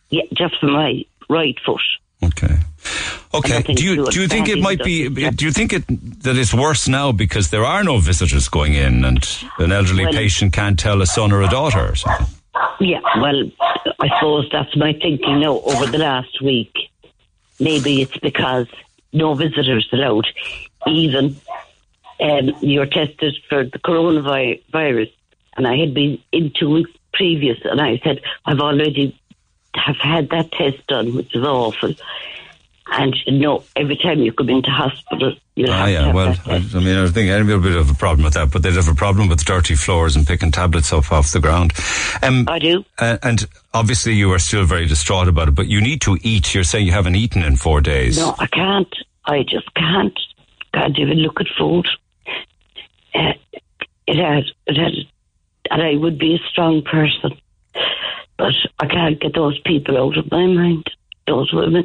[0.10, 1.81] Yeah, just for my right foot.
[2.23, 2.56] Okay.
[3.34, 3.61] Okay.
[3.61, 5.10] Do you do you think it might be?
[5.10, 5.84] Do you think it
[6.23, 9.27] that it's worse now because there are no visitors going in and
[9.57, 12.27] an elderly Well- patient can't tell a son or a daughter or something?
[12.80, 13.49] Yeah, well,
[13.99, 16.73] I suppose that's my thinking now over the last week.
[17.60, 18.68] Maybe it's because
[19.14, 20.27] no visitors allowed.
[20.88, 21.35] Even
[22.19, 25.11] um, you're tested for the coronavirus,
[25.56, 29.19] and I had been in two weeks previous, and I said I've already
[29.76, 31.93] have had that test done, which is awful.
[32.93, 36.14] And no, every time you come into hospital, you'll Ah, have yeah.
[36.14, 36.76] Well, that I, test.
[36.76, 38.73] I mean, I think I'd be a bit of a problem with that, but they'd
[38.73, 41.72] have a problem with dirty floors and picking tablets up off the ground.
[42.22, 42.84] Um, I do.
[42.99, 46.53] uh, and obviously, you are still very distraught about it, but you need to eat.
[46.53, 48.18] You're saying you haven't eaten in four days.
[48.18, 48.93] No, I can't.
[49.26, 50.19] I just can't.
[50.73, 51.88] Can't even look at food.
[53.15, 53.34] Uh,
[54.07, 55.06] it has, it has,
[55.69, 57.38] and I would be a strong person,
[58.41, 60.89] but I can't get those people out of my mind.
[61.27, 61.84] Those women,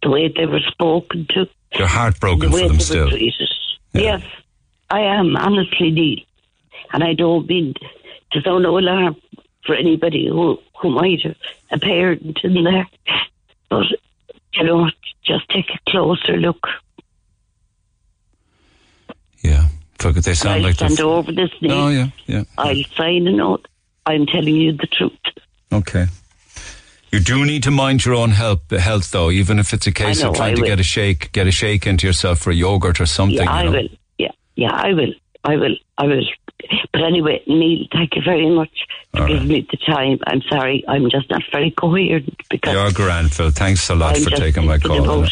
[0.00, 3.08] the way they were spoken to, You're heartbroken the way for them still.
[3.10, 3.48] treated.
[3.92, 4.02] Yeah.
[4.02, 4.22] Yes,
[4.90, 6.18] I am honestly, Neil,
[6.92, 7.74] and I don't mean
[8.30, 9.16] to sound no alarm
[9.66, 11.34] for anybody who who might have
[11.72, 12.86] a parent in there,
[13.68, 13.86] but
[14.54, 14.88] you know,
[15.24, 16.64] just take a closer look.
[19.40, 19.66] Yeah.
[19.98, 21.72] Fuck it, they sound I'll like stand over this, oh, Neil.
[21.72, 22.44] Oh, yeah, yeah.
[22.56, 23.66] I'll sign a note.
[24.06, 25.12] I'm telling you the truth.
[25.72, 26.06] Okay.
[27.10, 30.22] You do need to mind your own health, health though, even if it's a case
[30.22, 30.68] I of trying I to will.
[30.68, 33.38] get a shake, get a shake into yourself for a yogurt or something.
[33.38, 33.76] Yeah, I you know?
[33.76, 33.88] will.
[34.18, 35.12] Yeah, yeah, I will.
[35.44, 35.76] I will.
[35.96, 36.24] I will.
[36.92, 38.70] But anyway, Neil, thank you very much
[39.14, 39.28] for right.
[39.28, 40.18] giving me the time.
[40.26, 43.50] I'm sorry, I'm just not very coherent because You're grand, Phil.
[43.50, 45.26] Thanks a lot I'm for taking my call.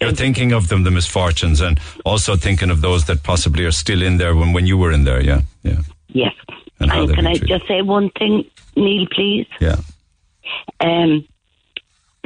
[0.00, 4.00] You're thinking of them, the misfortunes, and also thinking of those that possibly are still
[4.00, 5.20] in there when, when you were in there.
[5.20, 6.32] Yeah, yeah, yes.
[6.48, 7.48] And And, how can I treated.
[7.48, 8.44] just say one thing,
[8.76, 9.46] Neil, please?
[9.60, 9.76] yeah.
[10.80, 11.26] Um,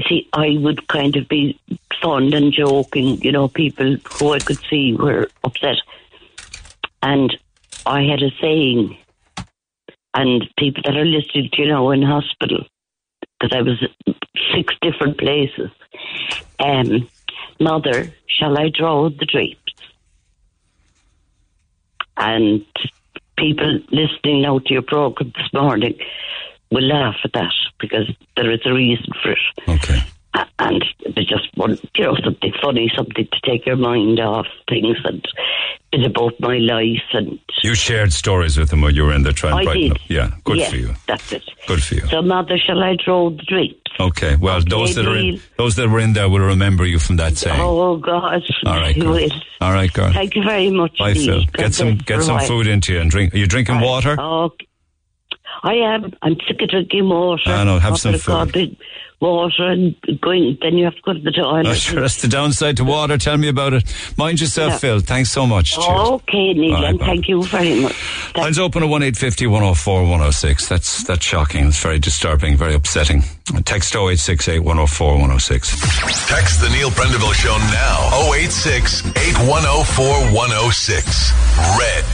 [0.08, 1.58] see, I would kind of be
[2.00, 5.76] fun and joking, you know, people who I could see were upset.
[7.02, 7.36] And
[7.86, 8.96] I had a saying,
[10.14, 12.64] and people that are listed, you know, in hospital,
[13.40, 13.82] because I was
[14.54, 15.70] six different places.
[16.58, 17.08] Um,
[17.58, 19.58] Mother, shall I draw the drapes?
[22.16, 22.66] And
[23.38, 25.98] people listening now to your program this morning
[26.70, 29.38] will laugh at that because there is a reason for it.
[29.68, 30.00] Okay.
[30.58, 30.84] And
[31.14, 35.26] they just want, you know, something funny, something to take your mind off things and
[36.06, 39.52] about my life and You shared stories with them when you were in there trying
[39.52, 39.92] to I brighten did.
[39.92, 39.98] up.
[40.08, 40.94] Yeah, good yes, for you.
[41.06, 41.42] That's it.
[41.66, 42.06] Good for you.
[42.06, 43.90] So, Mother, shall I draw the drapes?
[44.00, 44.36] Okay.
[44.36, 47.36] Well, those that are in, those that were in there will remember you from that
[47.36, 47.60] saying.
[47.60, 48.42] Oh, oh God.
[48.64, 49.28] All right, girl.
[49.60, 50.12] All right, girl.
[50.12, 50.98] Thank you very much.
[50.98, 51.44] Bye, Phil.
[51.52, 53.34] Get some get some food into you and drink.
[53.34, 54.18] Are you drinking water?
[54.18, 54.66] Okay.
[55.62, 56.12] I am.
[56.22, 57.50] I'm sick of drinking water.
[57.50, 58.26] I know, have some food.
[58.26, 58.76] goblet
[59.22, 60.58] water and going.
[60.60, 61.66] Then you have to go to the toilet.
[61.66, 63.16] Oh, sure, that's the downside to water.
[63.16, 63.84] Tell me about it.
[64.18, 64.78] Mind yourself, Yeah.
[64.78, 65.00] Phil.
[65.00, 65.72] Thanks so much.
[65.74, 65.86] Cheers.
[65.88, 67.06] Okay, Neil, Bye, and bye.
[67.06, 67.92] thank you very much.
[67.94, 70.68] Thank Lines open at 1850 104 106.
[70.68, 71.68] That's, that's shocking.
[71.68, 73.22] It's very disturbing, very upsetting.
[73.64, 76.28] Text 0868 104 106.
[76.28, 78.32] Text the Neil Prendeville Show now.
[78.34, 80.04] 086 8104
[80.34, 81.32] 106.
[81.78, 82.04] Red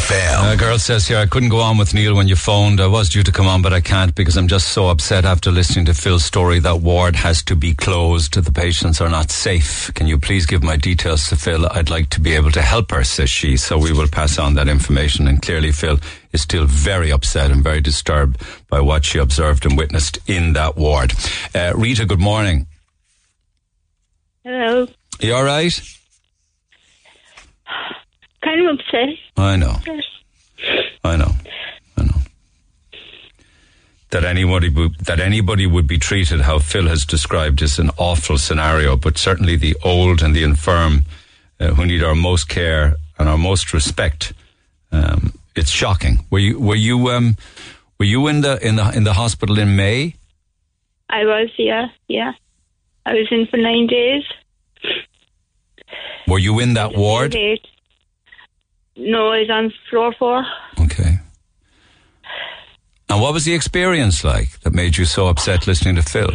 [0.00, 0.52] FM.
[0.52, 2.80] A girl says here, I couldn't go on with Neil when you phoned.
[2.80, 5.50] I was due to come on, but I can't because I'm just so upset after
[5.50, 6.53] listening to Phil's story.
[6.58, 8.34] That ward has to be closed.
[8.34, 9.92] The patients are not safe.
[9.94, 11.66] Can you please give my details to Phil?
[11.70, 13.56] I'd like to be able to help her, says she.
[13.56, 15.28] So we will pass on that information.
[15.28, 15.98] And clearly, Phil
[16.32, 20.76] is still very upset and very disturbed by what she observed and witnessed in that
[20.76, 21.12] ward.
[21.54, 22.66] Uh, Rita, good morning.
[24.44, 24.86] Hello.
[25.20, 25.80] You all right?
[28.42, 29.08] Kind of upset.
[29.36, 29.76] I know.
[29.86, 30.00] I know.
[31.04, 31.32] I know.
[34.14, 38.38] That anybody would, that anybody would be treated how Phil has described is an awful
[38.38, 41.04] scenario, but certainly the old and the infirm
[41.58, 44.32] uh, who need our most care and our most respect.
[44.92, 46.26] Um, it's shocking.
[46.30, 47.36] Were you were you um,
[47.98, 50.14] were you in the in the in the hospital in May?
[51.10, 52.34] I was, yeah, yeah.
[53.04, 54.22] I was in for nine days.
[56.28, 57.34] Were you in that ward?
[58.96, 60.46] No, I was on floor four.
[60.80, 61.18] Okay.
[63.08, 66.30] And what was the experience like that made you so upset listening to Phil?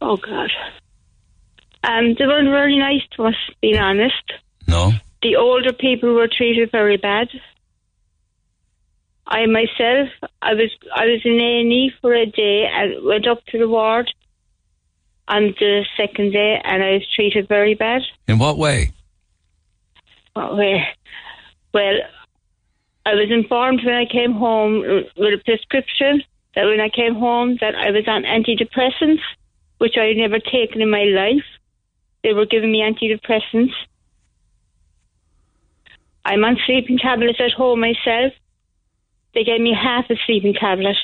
[0.00, 0.50] Oh God.
[1.82, 4.32] Um, they weren't very nice to us, being honest.
[4.68, 4.92] No.
[5.22, 7.28] The older people were treated very bad.
[9.26, 10.08] I myself,
[10.40, 13.58] I was I was in A and E for a day and went up to
[13.58, 14.12] the ward
[15.26, 18.02] on the second day, and I was treated very bad.
[18.28, 18.92] In what way?
[20.34, 20.86] What way?
[21.76, 21.98] Well,
[23.04, 24.80] I was informed when I came home
[25.14, 26.22] with a prescription
[26.54, 29.20] that when I came home that I was on antidepressants,
[29.76, 31.44] which I had never taken in my life.
[32.22, 33.74] They were giving me antidepressants.
[36.24, 38.32] I'm on sleeping tablets at home myself.
[39.34, 40.96] They gave me half a sleeping tablet.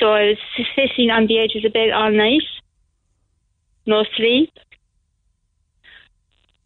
[0.00, 0.38] So I was
[0.74, 2.48] sitting on the edge of the bed all night.
[3.84, 4.54] No sleep.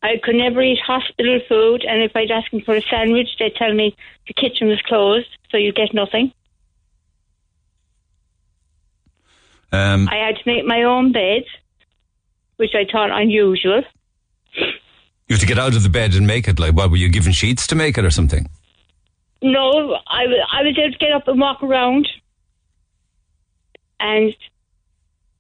[0.03, 3.55] I could never eat hospital food, and if I'd ask them for a sandwich, they'd
[3.55, 3.97] tell me
[4.27, 6.33] the kitchen was closed, so you get nothing.
[9.73, 11.43] Um, I had to make my own bed,
[12.57, 13.83] which I thought unusual.
[14.57, 16.59] You had to get out of the bed and make it.
[16.59, 18.49] Like, what were you given sheets to make it or something?
[19.43, 22.09] No, I, I was able to get up and walk around.
[24.01, 24.35] And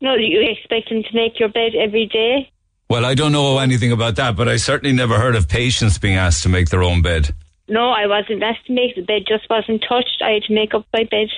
[0.00, 2.50] no, you expect them to make your bed every day.
[2.88, 6.16] Well, I don't know anything about that, but I certainly never heard of patients being
[6.16, 7.34] asked to make their own bed.
[7.68, 10.22] No, I wasn't asked to make the bed; just wasn't touched.
[10.22, 11.28] I had to make up my bed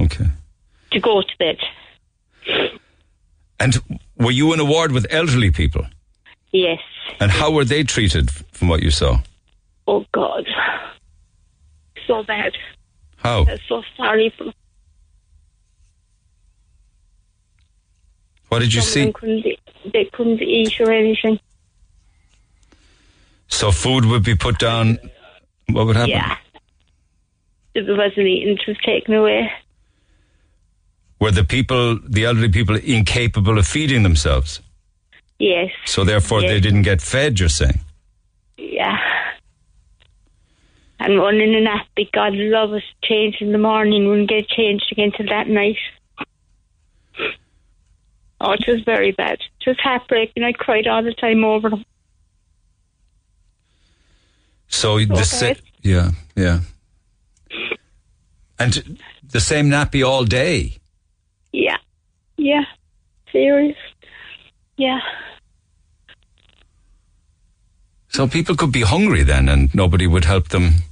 [0.00, 0.26] Okay.
[0.90, 1.58] to go to bed.
[3.60, 3.78] And
[4.18, 5.86] were you in a ward with elderly people?
[6.50, 6.80] Yes.
[7.20, 9.20] And how were they treated from what you saw?
[9.86, 10.44] Oh God.
[12.06, 12.52] So bad.
[13.16, 13.44] How?
[13.46, 14.46] I'm so sorry for
[18.48, 19.56] What did you some of them see?
[19.84, 21.40] They couldn't eat or anything.
[23.48, 24.98] So food would be put down.
[25.68, 26.10] What would happen?
[26.10, 26.36] Yeah.
[27.74, 29.50] If it wasn't eaten, it was taken away.
[31.20, 34.60] Were the people, the elderly people, incapable of feeding themselves?
[35.38, 35.70] Yes.
[35.86, 37.38] So therefore, they didn't get fed.
[37.40, 37.80] You're saying?
[38.56, 38.98] Yeah.
[40.98, 45.12] And running a nap, God love us, changed in the morning, wouldn't get changed again
[45.16, 45.78] till that night.
[48.40, 49.38] Oh, it was very bad.
[49.60, 50.42] It was heartbreaking.
[50.42, 51.84] I cried all the time over them.
[54.68, 55.60] So the sa- bad.
[55.82, 56.60] yeah, yeah.
[58.58, 60.76] And the same nappy all day.
[61.52, 61.76] Yeah.
[62.36, 62.64] Yeah.
[63.32, 63.76] Serious.
[64.76, 65.00] Yeah.
[68.08, 70.82] So people could be hungry then, and nobody would help them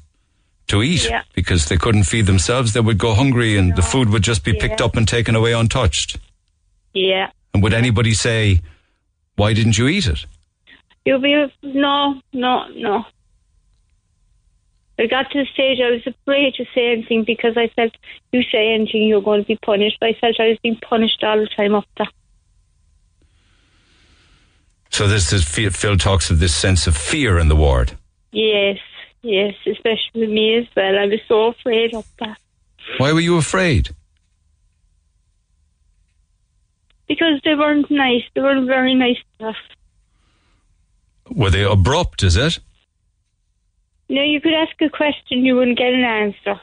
[0.68, 1.22] to eat Yeah.
[1.34, 2.72] because they couldn't feed themselves.
[2.72, 4.86] They would go hungry, and the food would just be picked Yeah.
[4.86, 6.18] up and taken away untouched.
[6.94, 7.30] Yeah.
[7.52, 8.60] And would anybody say,
[9.36, 10.26] "Why didn't you eat it?"
[11.04, 13.04] You'll be no, no, no.
[14.98, 17.92] I got to the stage I was afraid to say anything because I felt
[18.32, 19.98] you say anything you're going to be punished.
[20.02, 22.04] I felt I was being punished all the time after.
[24.90, 27.92] So this is Phil Phil talks of this sense of fear in the ward.
[28.32, 28.78] Yes,
[29.22, 30.98] yes, especially with me as well.
[30.98, 32.38] I was so afraid of that.
[32.96, 33.90] Why were you afraid?
[37.08, 38.22] Because they weren't nice.
[38.34, 39.56] They weren't very nice us.
[41.30, 42.22] Were they abrupt?
[42.22, 42.58] Is it?
[44.08, 46.60] No, you could ask a question, you wouldn't get an answer.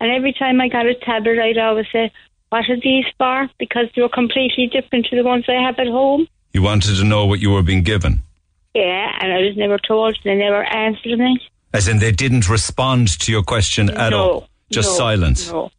[0.00, 2.12] And every time I got a tablet, I'd always say,
[2.50, 5.86] "What are these for?" Because they were completely different to the ones I have at
[5.88, 6.28] home.
[6.52, 8.22] You wanted to know what you were being given,
[8.74, 10.16] Yeah, and I was never told.
[10.24, 11.40] They never answered me.
[11.74, 14.48] as in they didn't respond to your question at no, all.
[14.70, 15.50] Just no, silence.
[15.50, 15.70] No,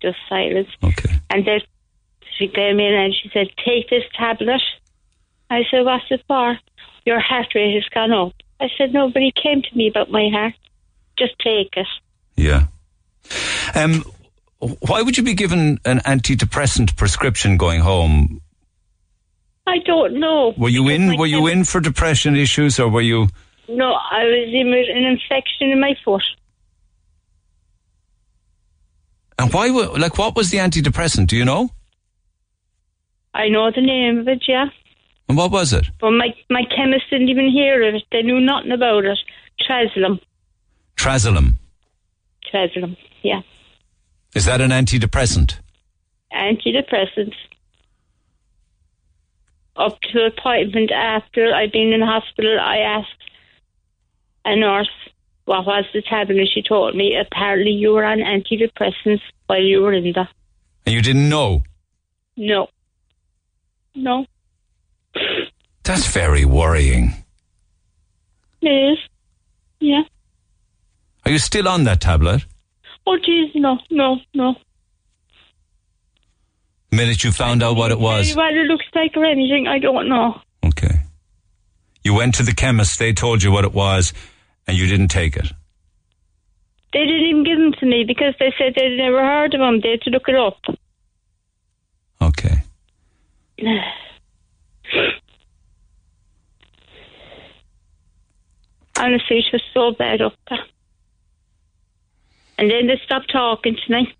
[0.00, 0.68] just silence.
[0.84, 1.10] Okay.
[1.30, 1.60] And then
[2.38, 4.62] she came in and she said, "Take this tablet."
[5.50, 6.58] I said, "What's it for?"
[7.04, 8.34] Your heart rate has gone up.
[8.60, 10.54] I said, "Nobody came to me about my heart.
[11.18, 11.86] Just take it."
[12.36, 12.66] Yeah.
[13.74, 14.04] Um,
[14.58, 18.40] why would you be given an antidepressant prescription going home?
[19.66, 20.54] I don't know.
[20.56, 21.16] Were you in?
[21.18, 23.28] Were you in for depression issues, or were you?
[23.68, 26.22] No, I was in with an infection in my foot.
[29.38, 29.70] And why?
[29.70, 31.26] were- Like, what was the antidepressant?
[31.28, 31.70] Do you know?
[33.34, 34.66] I know the name of it, yeah.
[35.28, 35.86] And what was it?
[36.00, 38.04] But my, my chemist didn't even hear of it.
[38.10, 39.18] They knew nothing about it.
[39.60, 40.20] Trazolum.
[40.96, 41.54] Trazolam.
[42.52, 43.42] Trazolum, yeah.
[44.34, 45.58] Is that an antidepressant?
[46.32, 47.34] Antidepressants.
[49.76, 53.08] Up to appointment after I'd been in hospital, I asked
[54.44, 54.88] a nurse
[55.44, 59.80] what was the tablet, and she told me apparently you were on antidepressants while you
[59.80, 60.28] were in there.
[60.84, 61.62] And you didn't know?
[62.36, 62.68] No.
[63.98, 64.26] No.
[65.82, 67.24] That's very worrying.
[68.62, 68.98] It is.
[69.80, 70.02] Yeah.
[71.24, 72.44] Are you still on that tablet?
[73.06, 74.54] Oh, jeez, no, no, no.
[76.90, 78.34] The minute you found out what it was.
[78.36, 80.40] What it looks like or anything, I don't know.
[80.64, 81.00] Okay.
[82.04, 84.12] You went to the chemist, they told you what it was,
[84.66, 85.50] and you didn't take it.
[86.92, 89.80] They didn't even give them to me because they said they'd never heard of them.
[89.82, 90.58] They had to look it up.
[92.22, 92.62] Okay.
[98.96, 100.64] Honestly, it was so bad up there.
[102.56, 104.14] And then they stopped talking to me.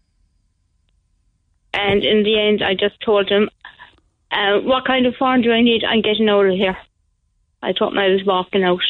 [1.73, 3.49] And in the end, I just told them,
[4.31, 5.85] uh, what kind of farm do I need?
[5.85, 6.77] I'm getting out of here.
[7.63, 8.83] I told them I was walking out.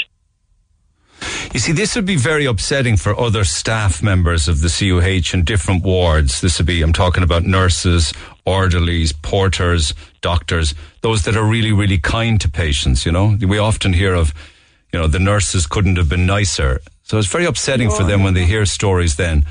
[1.55, 5.45] You see, this would be very upsetting for other staff members of the CUH in
[5.45, 6.43] different wards.
[6.43, 8.13] This would be, I'm talking about nurses,
[8.45, 13.37] orderlies, porters, doctors, those that are really, really kind to patients, you know.
[13.41, 14.35] We often hear of,
[14.93, 16.81] you know, the nurses couldn't have been nicer.
[17.03, 19.47] So it's very upsetting for oh, them when they hear stories then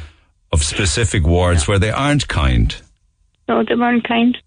[0.52, 2.76] of specific wards where they aren't kind.
[3.50, 4.38] No, they weren't kind.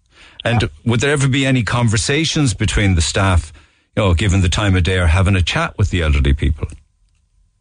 [0.45, 3.51] And would there ever be any conversations between the staff,
[3.97, 6.67] you know, given the time of day or having a chat with the elderly people?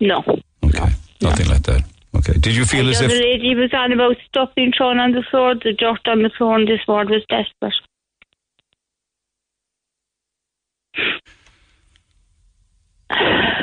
[0.01, 0.22] No.
[0.64, 0.89] Okay.
[1.20, 1.85] Nothing like that.
[2.16, 2.32] Okay.
[2.35, 4.98] Did you feel And as the if other lady was on about stuff being thrown
[4.98, 7.74] on the floor, the dirt on the floor, and this ward was desperate.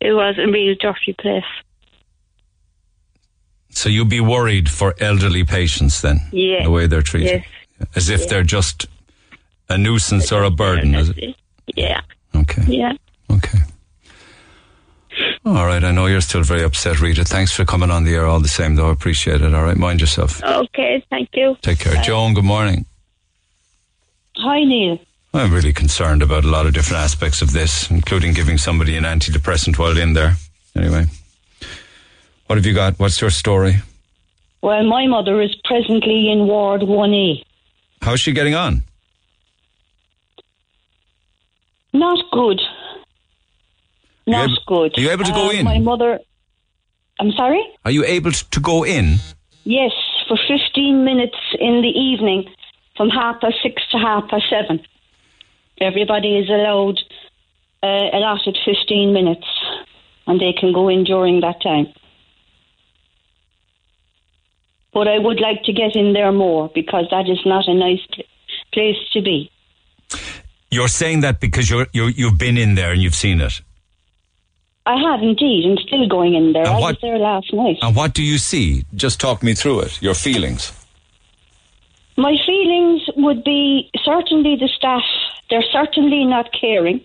[0.00, 1.44] It was a real dirty place.
[3.70, 6.20] So you'd be worried for elderly patients then?
[6.30, 6.64] Yeah.
[6.64, 7.42] The way they're treated?
[7.80, 7.88] Yes.
[7.96, 8.86] As if they're just
[9.70, 11.36] a nuisance or a burden, is it?
[11.74, 12.02] Yeah,
[12.36, 12.62] Okay.
[12.66, 12.92] yeah.
[13.30, 13.58] Okay.
[15.44, 15.82] All right.
[15.82, 17.24] I know you're still very upset, Rita.
[17.24, 18.88] Thanks for coming on the air all the same, though.
[18.88, 19.54] I appreciate it.
[19.54, 19.76] All right.
[19.76, 20.42] Mind yourself.
[20.42, 21.56] Okay, thank you.
[21.62, 22.02] Take care.
[22.02, 22.86] Joan, good morning.
[24.36, 24.98] Hi, Neil.
[25.32, 29.04] I'm really concerned about a lot of different aspects of this, including giving somebody an
[29.04, 30.36] antidepressant while in there.
[30.76, 31.06] Anyway,
[32.46, 32.98] what have you got?
[32.98, 33.76] What's your story?
[34.62, 37.44] Well, my mother is presently in Ward 1A.
[38.00, 38.82] How's she getting on?
[41.92, 42.60] Not good.
[44.26, 44.98] Not able- good.
[44.98, 45.64] are you able to go Uh, in?
[45.64, 46.20] My mother.
[47.20, 47.62] I'm sorry?
[47.84, 49.16] Are you able to go in?
[49.64, 49.92] Yes,
[50.28, 52.48] for 15 minutes in the evening
[52.96, 54.80] from half past six to half past seven.
[55.80, 56.98] Everybody is allowed
[57.82, 59.46] uh, allotted 15 minutes
[60.26, 61.86] and they can go in during that time.
[64.92, 68.00] But I would like to get in there more because that is not a nice
[68.12, 68.24] pl-
[68.72, 69.50] place to be.
[70.70, 73.60] You're saying that because you're, you're you've been in there and you've seen it.
[74.86, 76.66] I have indeed, and still going in there.
[76.66, 77.78] And I what- was there last night.
[77.80, 78.84] And what do you see?
[78.94, 80.02] Just talk me through it.
[80.02, 80.72] Your feelings.
[82.16, 85.02] My feelings would be certainly the staff,
[85.50, 87.00] they're certainly not caring.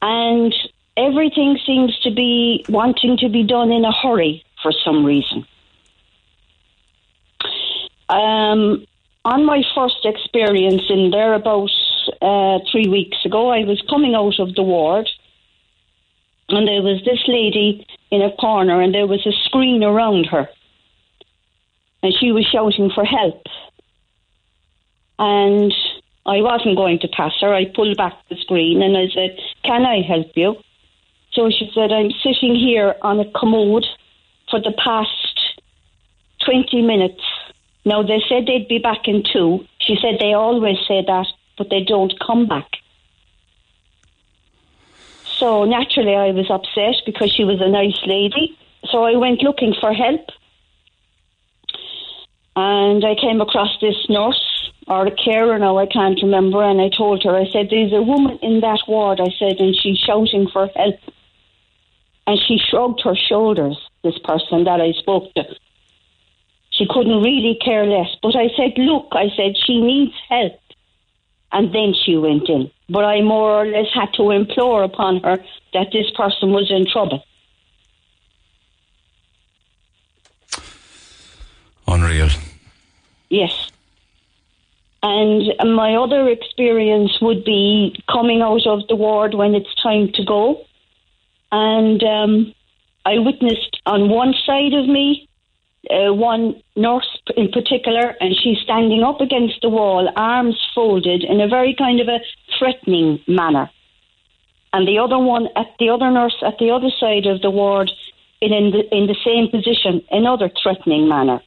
[0.00, 0.54] And
[0.96, 5.46] everything seems to be wanting to be done in a hurry for some reason.
[8.08, 8.86] Um,
[9.24, 11.70] on my first experience in there about
[12.22, 15.08] uh, three weeks ago, I was coming out of the ward
[16.48, 20.48] and there was this lady in a corner and there was a screen around her
[22.02, 23.42] and she was shouting for help.
[25.18, 25.72] And
[26.24, 27.52] I wasn't going to pass her.
[27.52, 30.56] I pulled back the screen and I said, Can I help you?
[31.32, 33.86] So she said, I'm sitting here on a commode
[34.50, 35.56] for the past
[36.44, 37.22] 20 minutes.
[37.84, 39.64] Now, they said they'd be back in two.
[39.80, 42.68] She said they always say that, but they don't come back.
[45.38, 48.56] So naturally, I was upset because she was a nice lady.
[48.90, 50.26] So I went looking for help.
[52.54, 56.88] And I came across this nurse or a carer now I can't remember and I
[56.88, 60.48] told her I said there's a woman in that ward I said and she's shouting
[60.50, 61.00] for help.
[62.26, 65.44] And she shrugged her shoulders this person that I spoke to.
[66.70, 68.08] She couldn't really care less.
[68.22, 70.58] But I said look I said she needs help
[71.52, 75.38] and then she went in but I more or less had to implore upon her
[75.72, 77.22] that this person was in trouble
[81.88, 82.28] Unreal.
[83.28, 83.70] Yes.
[85.02, 90.24] And my other experience would be coming out of the ward when it's time to
[90.24, 90.64] go.
[91.52, 92.54] And um,
[93.04, 95.28] I witnessed on one side of me,
[95.90, 101.40] uh, one nurse in particular, and she's standing up against the wall, arms folded in
[101.40, 102.20] a very kind of a
[102.58, 103.70] threatening manner.
[104.72, 107.90] And the other one, at the other nurse at the other side of the ward,
[108.40, 111.40] in, in, the, in the same position, another threatening manner.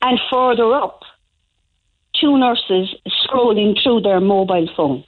[0.00, 1.02] And further up,
[2.20, 5.04] two nurses scrolling through their mobile phone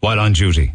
[0.00, 0.74] While on duty.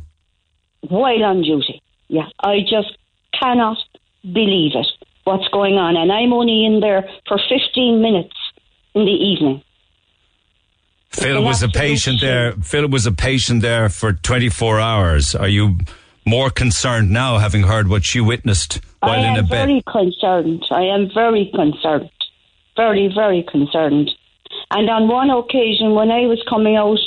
[0.81, 1.81] while on duty.
[2.07, 2.97] Yeah, I just
[3.33, 3.77] cannot
[4.23, 4.87] believe it.
[5.23, 5.97] What's going on?
[5.97, 8.35] And I'm only in there for 15 minutes
[8.95, 9.61] in the evening.
[11.09, 12.53] Phil was a patient there.
[12.53, 15.35] Phil was a patient there for 24 hours.
[15.35, 15.77] Are you
[16.25, 19.57] more concerned now, having heard what she witnessed while in a bed?
[19.57, 20.65] I am very concerned.
[20.71, 22.11] I am very concerned.
[22.75, 24.11] Very, very concerned.
[24.71, 26.99] And on one occasion, when I was coming out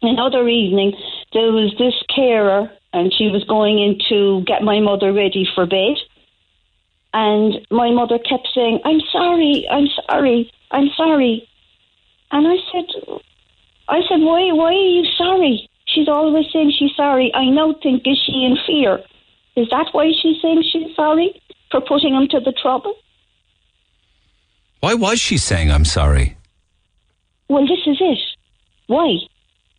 [0.00, 0.92] another evening,
[1.32, 5.66] there was this carer, and she was going in to get my mother ready for
[5.66, 5.96] bed.
[7.14, 11.48] And my mother kept saying, I'm sorry, I'm sorry, I'm sorry.
[12.30, 12.86] And I said,
[13.88, 15.68] I said, why, why are you sorry?
[15.86, 17.30] She's always saying she's sorry.
[17.34, 19.00] I now think, is she in fear?
[19.56, 21.40] Is that why she's saying she's sorry
[21.70, 22.94] for putting him to the trouble?
[24.80, 26.36] Why was she saying I'm sorry?
[27.48, 28.18] Well, this is it.
[28.86, 29.16] Why?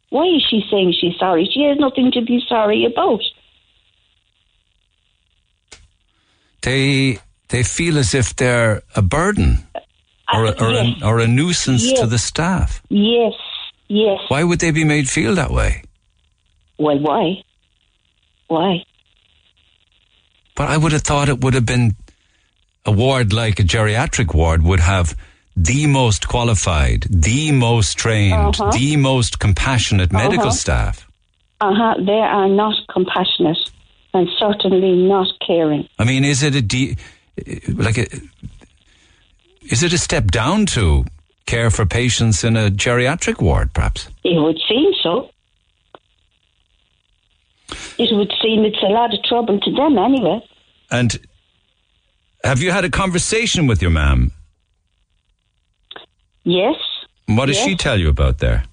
[0.10, 1.49] Why is she saying she's sorry?
[1.51, 3.22] She has nothing to be sorry about.
[6.64, 7.19] They
[7.49, 9.68] they feel as if they're a burden
[10.34, 11.02] or a, or, yes.
[11.02, 12.81] a, or a nuisance to the staff.
[12.90, 13.34] Yes,
[13.90, 14.19] yes.
[14.30, 15.84] Why would they be made feel that way?
[16.80, 17.44] Well, why?
[18.48, 18.84] Why?
[20.56, 21.95] But I would have thought it would have been
[22.85, 25.15] a ward like a geriatric ward would have
[25.56, 28.72] the most qualified, the most trained, Uh-huh.
[28.72, 30.52] the most compassionate medical Uh-huh.
[30.65, 31.07] staff.
[31.61, 31.95] Uh huh.
[31.99, 33.57] They are not compassionate
[34.14, 35.88] and certainly not caring.
[35.99, 36.95] I mean, is it a de-
[37.68, 38.07] like a,
[39.64, 41.06] is it a step down to
[41.45, 44.07] care for patients in a geriatric ward, perhaps.
[44.23, 45.30] It would seem so.
[47.98, 50.40] It would seem it's a lot of trouble to them anyway.
[50.90, 51.19] And
[52.44, 54.31] have you had a conversation with your mum?
[56.44, 56.76] Yes.
[57.27, 57.65] What does Yes.
[57.65, 58.64] she tell you about there?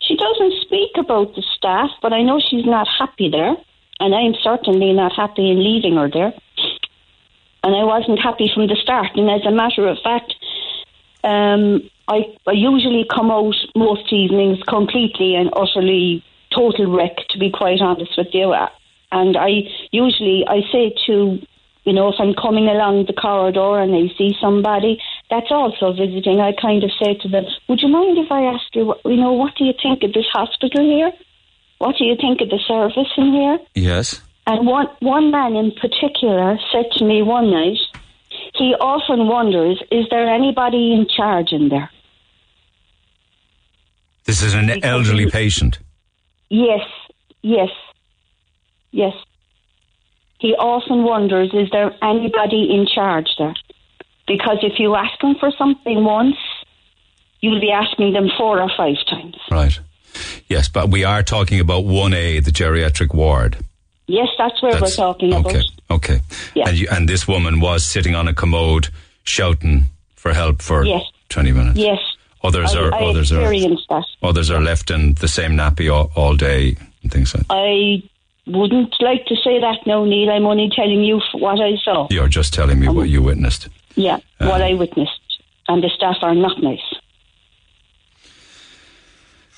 [0.00, 3.54] She doesn't speak about the staff, but I know she's not happy there.
[4.02, 6.34] And I'm certainly not happy in leaving her there.
[7.62, 9.14] And I wasn't happy from the start.
[9.14, 10.34] And as a matter of fact,
[11.22, 17.52] um, I, I usually come out most evenings completely and utterly total wreck, to be
[17.52, 18.52] quite honest with you.
[19.12, 21.38] And I usually I say to
[21.84, 25.00] you know if I'm coming along the corridor and I see somebody
[25.30, 28.64] that's also visiting, I kind of say to them, "Would you mind if I ask
[28.74, 31.12] you, you know, what do you think of this hospital here?
[31.82, 34.22] What do you think of the service in here?" Yes.
[34.46, 37.80] And one one man in particular said to me one night,
[38.54, 41.90] he often wonders, is there anybody in charge in there?
[44.24, 45.80] This is an elderly patient.
[46.50, 46.86] Yes,
[47.42, 47.70] yes,
[48.92, 49.14] yes.
[50.38, 53.56] He often wonders, is there anybody in charge there?
[54.28, 56.36] Because if you ask him for something once,
[57.40, 59.36] you'll be asking them four or five times.
[59.50, 59.80] Right.
[60.48, 63.56] Yes, but we are talking about 1A, the geriatric ward.
[64.06, 65.64] Yes, that's where That's- we're talking okay, about.
[65.90, 66.20] Okay.
[66.54, 66.68] Yeah.
[66.68, 68.88] And, you, and this woman was sitting on a commode
[69.24, 69.84] shouting
[70.16, 71.02] for help for Yes.
[71.28, 71.78] 20 minutes.
[71.78, 71.98] Yes.
[72.44, 74.04] Others I, are I others are that.
[74.22, 77.54] others are left in the same nappy all, all day and things like that.
[77.54, 78.02] I
[78.46, 80.30] wouldn't like to say that now, Neil.
[80.30, 82.08] I'm only telling you what I saw.
[82.10, 83.68] You're just telling me what you witnessed.
[83.94, 85.20] Yeah, what Um, I witnessed.
[85.68, 86.80] And the staff are not nice.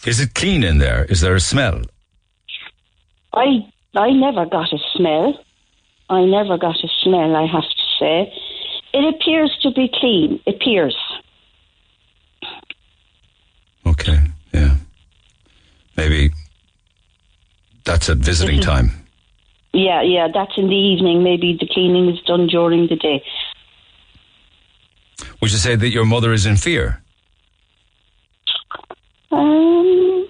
[0.06, 1.05] Is it clean in there?
[1.06, 1.82] Is there a smell?
[3.32, 5.39] I I never got a smell.
[6.10, 8.32] I never got a smell, I have to say.
[8.93, 10.40] It appears to be clean.
[10.47, 10.97] Appears.
[13.86, 14.18] Okay,
[14.52, 14.76] yeah.
[15.97, 16.31] Maybe
[17.85, 18.90] that's at visiting is- time.
[19.72, 21.24] Yeah, yeah, that's in the evening.
[21.24, 23.24] Maybe the cleaning is done during the day.
[25.40, 27.02] Would you say that your mother is in fear?
[29.39, 30.28] Um,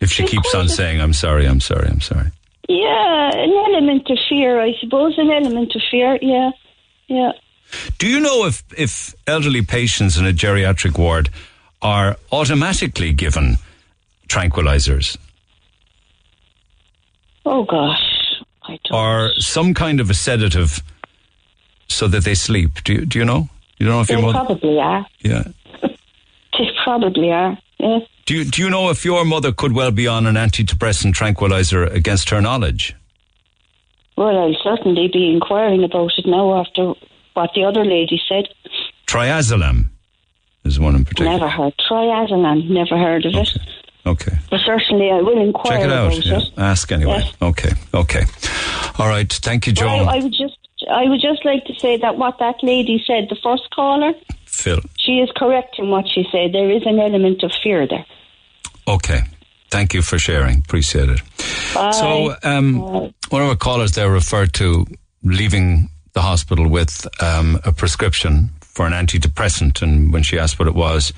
[0.00, 2.30] If she keeps on saying, I'm sorry, I'm sorry, I'm sorry.
[2.68, 5.18] yeah, an element of fear, I suppose.
[5.18, 6.50] An element of fear, yeah,
[7.08, 7.32] yeah.
[7.98, 11.28] Do you know if, if elderly patients in a geriatric ward
[11.82, 13.56] are automatically given
[14.28, 15.16] tranquilizers
[17.44, 18.00] Oh gosh,
[18.64, 18.92] I don't.
[18.98, 20.82] or some kind of a sedative
[21.88, 22.82] so that they sleep?
[22.84, 23.48] Do you, do you know?
[23.78, 24.44] You don't know if They your mother.
[24.44, 25.06] probably are.
[25.20, 25.44] Yeah.
[26.58, 27.56] They probably are.
[27.78, 28.00] Yeah.
[28.26, 31.84] Do you, do you know if your mother could well be on an antidepressant tranquilizer
[31.84, 32.94] against her knowledge?
[34.16, 36.94] Well, I'll certainly be inquiring about it now after
[37.34, 38.48] what the other lady said.
[39.06, 39.90] Triazolam
[40.64, 41.30] is one in particular.
[41.38, 41.72] Never heard.
[41.88, 43.56] Triazolam, never heard of it.
[44.04, 44.32] Okay.
[44.50, 46.12] But certainly I will inquire Check it out.
[46.12, 46.38] about Yeah.
[46.38, 46.52] it.
[46.58, 47.20] Ask anyway.
[47.24, 47.32] Yes.
[47.42, 47.70] Okay.
[47.94, 48.22] Okay.
[48.98, 49.30] All right.
[49.32, 50.58] Thank you, Well, I, I would just
[50.90, 54.12] I would just like to say that what that lady said, the first caller,
[54.58, 54.80] Phil.
[54.98, 56.52] she is correct in what she said.
[56.52, 58.06] There is an element of fear there.
[58.86, 59.20] Okay.
[59.70, 60.58] Thank you for sharing.
[60.58, 61.20] Appreciate it.
[61.74, 61.90] Bye.
[61.90, 64.86] So, um, one of our callers there referred to
[65.22, 70.68] leaving the hospital with um, a prescription for an antidepressant, and when she asked what
[70.68, 71.12] it was,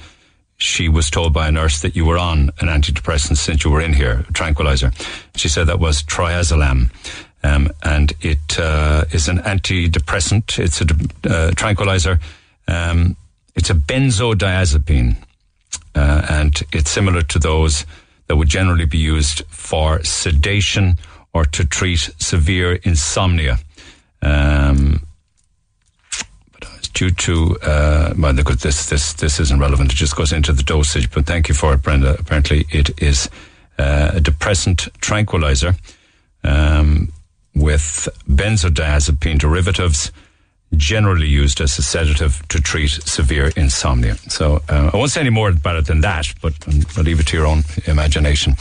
[0.56, 3.80] she was told by a nurse that you were on an antidepressant since you were
[3.80, 4.92] in here, a tranquilizer.
[5.36, 6.90] She said that was triazolam.
[7.42, 10.58] Um, and it uh, is an antidepressant.
[10.58, 10.86] It's a
[11.30, 12.20] uh, tranquilizer.
[12.68, 13.16] Um,
[13.54, 15.16] it's a benzodiazepine,
[15.94, 17.84] uh, and it's similar to those
[18.26, 20.98] that would generally be used for sedation
[21.32, 23.58] or to treat severe insomnia.
[24.22, 25.06] Um,
[26.52, 29.92] but it's due to uh, well, look, this this this isn't relevant.
[29.92, 31.10] It just goes into the dosage.
[31.10, 32.16] But thank you for it, Brenda.
[32.18, 33.28] Apparently, it is
[33.78, 35.74] uh, a depressant tranquilizer
[36.44, 37.12] um,
[37.54, 40.12] with benzodiazepine derivatives
[40.76, 44.14] generally used as a sedative to treat severe insomnia.
[44.28, 47.18] So uh, I won't say any more about it than that, but um, I'll leave
[47.20, 48.54] it to your own imagination.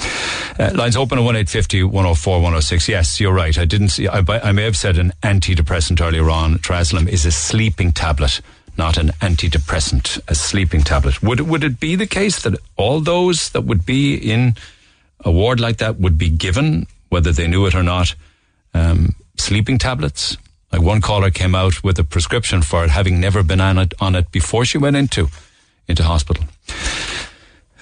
[0.60, 2.90] Uh, lines open at 1850 104 106.
[2.90, 3.57] Yes, you're right.
[3.57, 6.56] I didn't see, I, I may have said an antidepressant earlier on.
[6.56, 8.41] Triazolam is a sleeping tablet.
[8.77, 11.22] Not an antidepressant, a sleeping tablet.
[11.22, 14.56] Would would it be the case that all those that would be in
[15.26, 18.15] a ward like that would be given, whether they knew it or not,
[18.73, 20.38] um, sleeping tablets?
[20.71, 23.93] Like one caller came out with a prescription for it, having never been on it
[23.99, 25.29] on it before she went into
[25.87, 26.45] into hospital.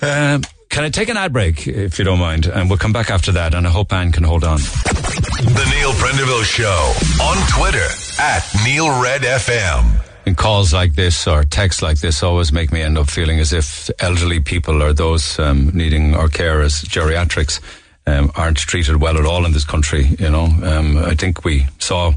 [0.01, 2.45] Um, can I take an ad break, if you don't mind?
[2.45, 4.59] And we'll come back after that, and I hope Anne can hold on.
[4.59, 6.93] The Neil Prendeville Show
[7.23, 7.87] on Twitter
[8.19, 10.03] at Neil Red FM.
[10.25, 13.53] And calls like this or texts like this always make me end up feeling as
[13.53, 17.61] if elderly people or those um, needing our care as geriatrics
[18.07, 20.05] um, aren't treated well at all in this country.
[20.17, 22.13] You know, um, I think we saw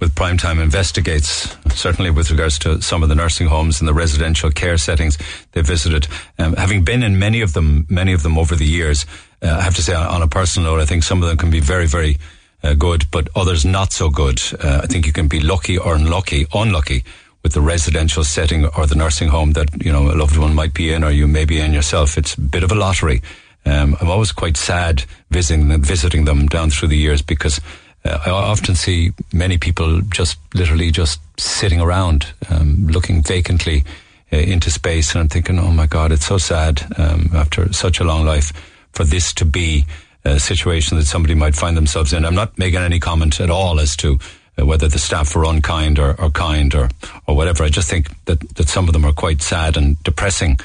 [0.00, 4.50] with Primetime Investigates, certainly with regards to some of the nursing homes and the residential
[4.50, 5.16] care settings
[5.52, 6.08] they visited,
[6.38, 9.06] um, having been in many of them, many of them over the years.
[9.40, 11.50] Uh, I have to say, on a personal note, I think some of them can
[11.50, 12.18] be very, very
[12.64, 14.40] uh, good, but others not so good.
[14.60, 17.04] Uh, I think you can be lucky or unlucky, unlucky
[17.44, 20.74] with the residential setting or the nursing home that you know a loved one might
[20.74, 22.18] be in or you may be in yourself.
[22.18, 23.22] It's a bit of a lottery.
[23.68, 27.60] Um, I'm always quite sad visiting them, visiting them down through the years because
[28.04, 33.84] uh, I often see many people just literally just sitting around, um, looking vacantly
[34.32, 38.00] uh, into space, and I'm thinking, oh my God, it's so sad um, after such
[38.00, 38.52] a long life
[38.92, 39.84] for this to be
[40.24, 42.24] a situation that somebody might find themselves in.
[42.24, 44.18] I'm not making any comment at all as to
[44.58, 46.88] uh, whether the staff were unkind or, or kind or,
[47.26, 47.64] or whatever.
[47.64, 50.58] I just think that, that some of them are quite sad and depressing.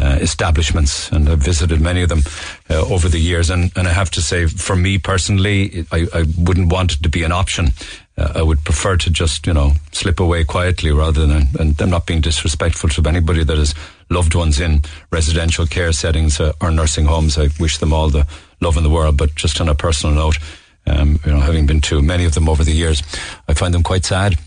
[0.00, 2.22] Uh, establishments, and I've visited many of them
[2.70, 3.50] uh, over the years.
[3.50, 7.08] And, and I have to say, for me personally, I, I wouldn't want it to
[7.08, 7.72] be an option.
[8.16, 11.90] Uh, I would prefer to just, you know, slip away quietly rather than, and I'm
[11.90, 13.74] not being disrespectful to anybody that has
[14.08, 17.36] loved ones in residential care settings uh, or nursing homes.
[17.36, 18.24] I wish them all the
[18.60, 20.38] love in the world, but just on a personal note,
[20.86, 23.02] um, you know, having been to many of them over the years,
[23.48, 24.38] I find them quite sad.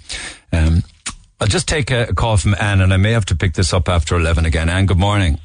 [0.53, 0.83] Um,
[1.41, 3.89] I'll just take a call from Anne, and I may have to pick this up
[3.89, 4.69] after 11 again.
[4.69, 5.39] Anne, good morning.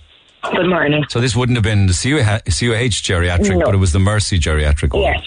[0.54, 1.04] Good morning.
[1.08, 3.64] So this wouldn't have been the CUH, CUH geriatric, No.
[3.64, 4.92] but it was the Mercy geriatric.
[4.92, 5.14] ward.
[5.16, 5.24] Yes,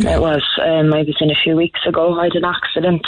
[0.00, 0.16] Yeah.
[0.16, 0.42] it was.
[0.60, 2.18] Um, I was in a few weeks ago.
[2.18, 3.06] I had an accident.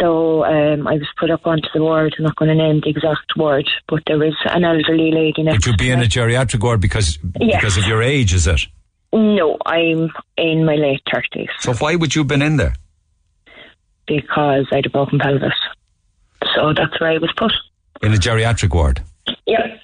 [0.00, 2.14] So um, I was put up onto the ward.
[2.18, 5.66] I'm not going to name the exact ward, but there was an elderly lady next
[5.66, 7.60] Would you be in a geriatric ward because Yes.
[7.62, 8.34] because of your age?
[8.34, 8.60] Is it?
[9.12, 12.74] No, I'm in my late 30s So why would you have been in there?
[14.06, 15.52] because I had a broken pelvis.
[16.58, 17.52] So that's where I was put.
[18.02, 19.00] In a geriatric ward?
[19.46, 19.80] Yep.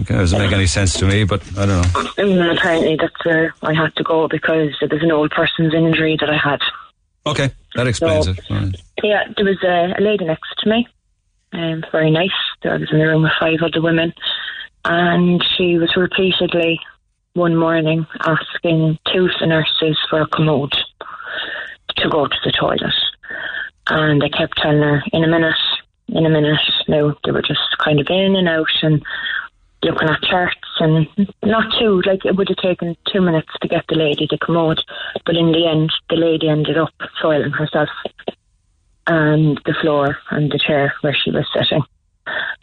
[0.00, 2.10] Okay, doesn't make any sense to me, but I don't know.
[2.18, 6.16] And apparently that's where I had to go because it was an old person's injury
[6.20, 6.60] that I had.
[7.26, 8.40] Okay, that explains So- it.
[8.50, 8.74] Right.
[9.02, 10.86] Yeah, there was a, a lady next to me,
[11.52, 12.30] um, very nice.
[12.64, 14.12] I was in the room with five other women,
[14.84, 16.78] and she was repeatedly
[17.34, 20.72] one morning asking two of the nurses for a commode
[21.96, 22.94] to go to the toilet.
[23.88, 25.56] And I kept telling her, in a minute,
[26.12, 26.60] in a minute.
[26.88, 29.02] Now, they were just kind of in and out and
[29.82, 31.08] looking at charts and
[31.42, 34.56] not too, like it would have taken two minutes to get the lady to come
[34.56, 34.78] out.
[35.26, 37.88] But in the end, the lady ended up soiling herself
[39.06, 41.82] and the floor and the chair where she was sitting.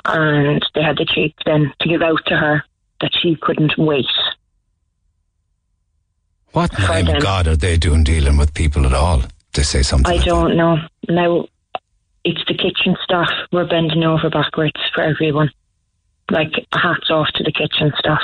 [0.06, 2.64] And they had the cheek then to give out to her
[3.02, 4.06] that she couldn't wait.
[6.54, 7.20] What name.
[7.20, 9.24] God are they doing dealing with people at all?
[9.54, 10.12] They say something.
[10.12, 10.78] I like don't know.
[11.08, 11.46] Now,
[12.24, 13.30] it's the kitchen staff.
[13.52, 15.52] We're bending over backwards for everyone.
[16.30, 18.22] Like, hats off to the kitchen staff.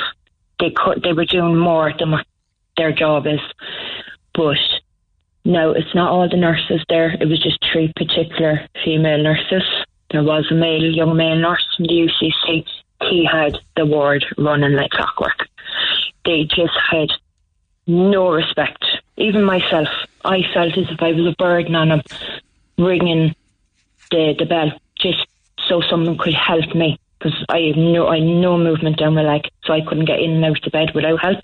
[0.60, 2.26] They could, they were doing more than what
[2.76, 3.40] their job is.
[4.34, 4.58] But
[5.44, 7.10] no, it's not all the nurses there.
[7.20, 9.62] It was just three particular female nurses.
[10.10, 12.64] There was a male, young male nurse from the UCC.
[13.02, 15.48] He had the ward running like clockwork.
[16.24, 17.08] They just had
[17.86, 18.84] no respect.
[19.16, 19.88] Even myself,
[20.24, 22.02] I felt as if I was a burden on him,
[22.78, 23.34] ringing
[24.10, 25.26] the the bell just
[25.68, 29.22] so someone could help me because I had no I had no movement down my
[29.22, 31.40] leg, so I couldn't get in and out of bed without help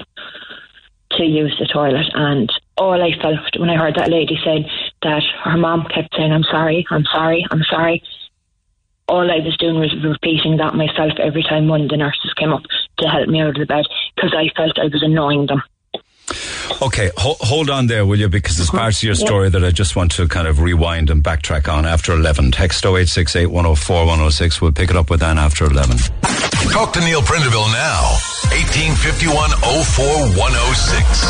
[1.12, 2.06] to use the toilet.
[2.14, 4.70] And all I felt when I heard that lady said
[5.02, 8.02] that her mom kept saying, "I'm sorry, I'm sorry, I'm sorry."
[9.08, 12.52] All I was doing was repeating that myself every time one of the nurses came
[12.52, 12.62] up
[12.98, 13.84] to help me out of the bed
[14.14, 15.62] because I felt I was annoying them.
[16.80, 18.28] Okay, ho- hold on there, will you?
[18.28, 19.24] Because there's parts of your Yeah.
[19.26, 22.50] story that I just want to kind of rewind and backtrack on after 11.
[22.52, 24.60] Text 0868 104 106.
[24.60, 25.98] We'll pick it up with Anne after 11.
[26.70, 28.16] Talk to Neil Prendeville now.
[28.50, 31.24] 1851 04106.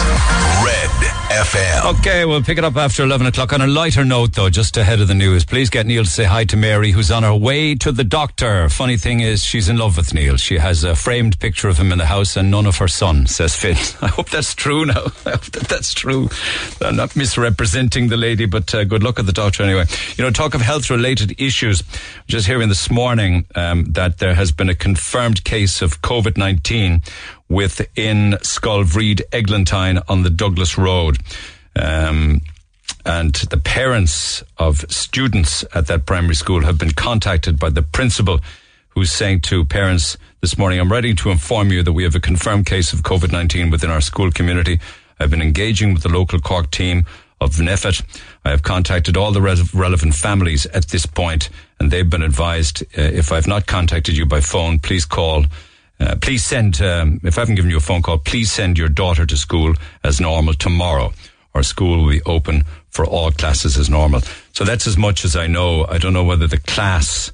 [0.64, 1.98] Red FM.
[1.98, 3.52] Okay, we'll pick it up after 11 o'clock.
[3.54, 6.24] On a lighter note, though, just ahead of the news, please get Neil to say
[6.24, 8.68] hi to Mary, who's on her way to the doctor.
[8.68, 10.36] Funny thing is, she's in love with Neil.
[10.36, 13.26] She has a framed picture of him in the house and none of her son,
[13.26, 13.76] says Finn.
[14.02, 14.92] I hope that's true now.
[15.26, 16.28] I hope that that's true.
[16.82, 19.86] I'm not misrepresenting the lady, but uh, good luck at the doctor anyway.
[20.16, 21.82] You know, talk of health related issues.
[22.26, 27.00] Just hearing this morning um, that there has been a confirmed case of COVID 19
[27.52, 31.18] within Scoil Bhríde, Eglantine on the Douglas Road.
[31.76, 32.40] Um,
[33.04, 38.40] and the parents of students at that primary school have been contacted by the principal
[38.90, 42.20] who's saying to parents this morning, I'm writing to inform you that we have a
[42.20, 44.80] confirmed case of COVID 19 within our school community.
[45.18, 47.06] I've been engaging with the local Cork team
[47.40, 48.02] of NPHET.
[48.44, 52.82] I have contacted all the re- relevant families at this point, and they've been advised
[52.96, 55.44] uh, if I've not contacted you by phone, please call.
[56.02, 58.88] Uh, please send, um, if I haven't given you a phone call, please send your
[58.88, 61.12] daughter to school as normal tomorrow.
[61.54, 64.20] Our school will be open for all classes as normal.
[64.52, 65.86] So that's as much as I know.
[65.86, 67.30] I don't know whether the class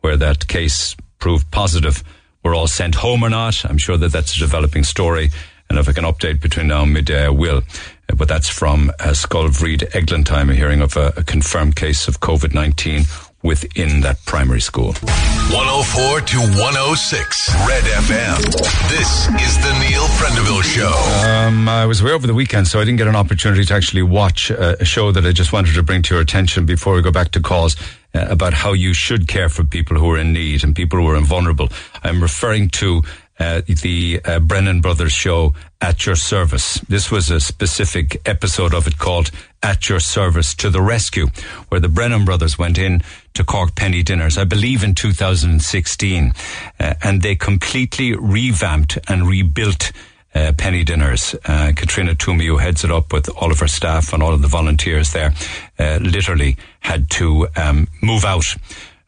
[0.00, 2.02] where that case proved positive
[2.42, 3.64] were all sent home or not.
[3.64, 5.30] I'm sure that that's a developing story.
[5.68, 7.62] And if I can update between now and midday, I will.
[8.08, 12.06] Uh, But that's from uh, Scoil Bhríde Eglantine, a hearing of a, a confirmed case
[12.08, 13.04] of COVID-19
[13.46, 14.92] within that primary school.
[15.54, 18.36] 104 to 106 Red FM.
[18.90, 20.92] This is the Neil Prendeville Show.
[21.26, 24.02] Um, I was away over the weekend, so I didn't get an opportunity to actually
[24.02, 27.02] watch uh, a show that I just wanted to bring to your attention before we
[27.02, 27.76] go back to calls
[28.14, 31.06] uh, about how you should care for people who are in need and people who
[31.08, 31.68] are vulnerable.
[32.02, 33.02] I'm referring to
[33.38, 36.80] uh, the uh, Brennan Brothers show at your service.
[36.88, 39.30] This was a specific episode of it called
[39.66, 41.26] At Your Service to the Rescue,
[41.70, 43.02] where the Brennan Brothers went in
[43.34, 46.32] to Cork Penny Dinners, I believe in 2016,
[46.78, 49.90] uh, and they completely revamped and rebuilt
[50.36, 51.34] uh, Penny Dinners.
[51.44, 54.40] Uh, Katrina Twomey, who heads it up with all of her staff and all of
[54.40, 55.34] the volunteers there,
[55.80, 58.54] uh, literally had to um, move out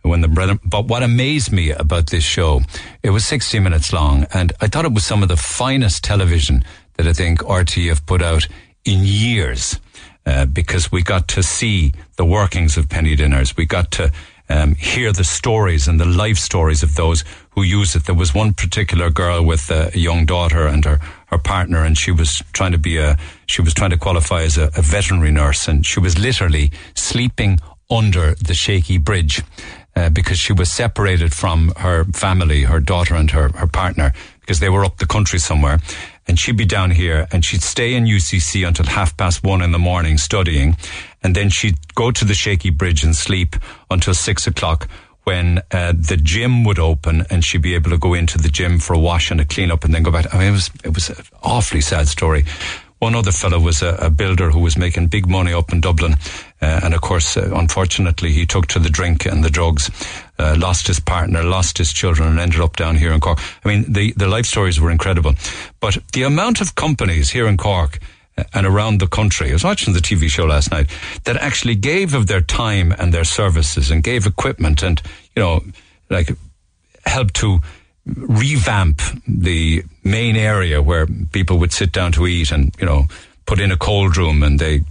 [0.03, 0.59] when the Brennan.
[0.65, 2.63] But what amazed me about this show,
[3.05, 6.65] it was 60 minutes long, and I thought it was some of the finest television
[6.97, 8.49] that I think RTÉ have put out
[8.85, 9.79] in years.
[10.27, 13.57] Uh, because we got to see the workings of penny dinners.
[13.57, 14.13] We got to
[14.49, 18.07] um, hear the stories and the life stories of those who use it.
[18.07, 22.11] There was one particular girl with a, young daughter and her, her partner, and she
[22.11, 23.17] was trying to be a
[23.47, 27.59] she was trying to qualify as a, a veterinary nurse, and she was literally sleeping
[27.91, 29.43] under the shaky bridge.
[29.97, 34.61] Uh, because she was separated from her family, her daughter and her, her partner, because
[34.61, 35.81] they were up the country somewhere.
[36.29, 39.73] And she'd be down here and she'd stay in UCC until half past one in
[39.73, 40.77] the morning studying.
[41.23, 43.57] And then she'd go to the shaky bridge and sleep
[43.91, 44.89] until six o'clock
[45.25, 48.79] when uh, the gym would open and she'd be able to go into the gym
[48.79, 50.33] for a wash and a clean up and then go back.
[50.35, 52.45] I mean, it was, it was an awfully sad story.
[52.99, 56.15] One other fellow was a, a builder who was making big money up in Dublin.
[56.61, 59.91] Uh, and of course, uh, unfortunately, he took to the drink and the drugs,
[60.39, 63.39] uh, lost his partner, lost his children, and ended up down here in Cork.
[63.65, 65.35] I mean, the, the life stories were incredible.
[65.81, 67.99] But the amount of companies here in Cork
[68.37, 70.91] uh, and around the country, I was watching the TV show last night,
[71.25, 75.03] that actually gave of their time and their services and gave equipment and,
[75.35, 75.63] you know,
[76.09, 76.31] like
[77.05, 77.61] helped to
[78.07, 83.05] revamp the main area where people would sit down to eat and, you know,
[83.45, 84.83] put in a cold room and they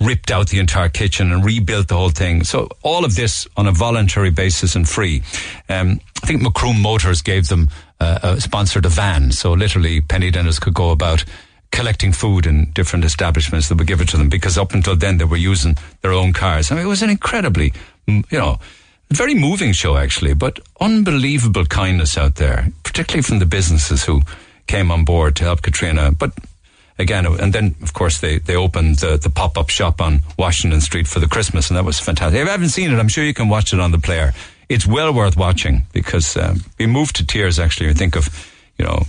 [0.00, 2.42] ripped out the entire kitchen and rebuilt the whole thing.
[2.44, 5.22] So all of this on a voluntary basis and free.
[5.68, 7.68] Um, I think Macroom Motors gave them
[8.00, 11.24] uh, uh, sponsored a van, so literally penny dinners could go about
[11.70, 15.18] collecting food in different establishments that would give it to them because up until then
[15.18, 16.70] they were using their own cars.
[16.70, 17.72] I mean, it was an incredibly,
[18.06, 18.58] you know,
[19.10, 24.22] very moving show actually, but unbelievable kindness out there, particularly from the businesses who
[24.66, 26.12] came on board to help Katrina.
[26.12, 26.32] But
[27.00, 30.80] again, and then of course they, they opened the, the pop up shop on Washington
[30.80, 32.38] Street for the Christmas, and that was fantastic.
[32.38, 34.32] If you haven't seen it, I'm sure you can watch it on the player.
[34.68, 37.88] It's well worth watching because um, we moved to tears actually.
[37.88, 38.28] You think of,
[38.78, 39.02] you know,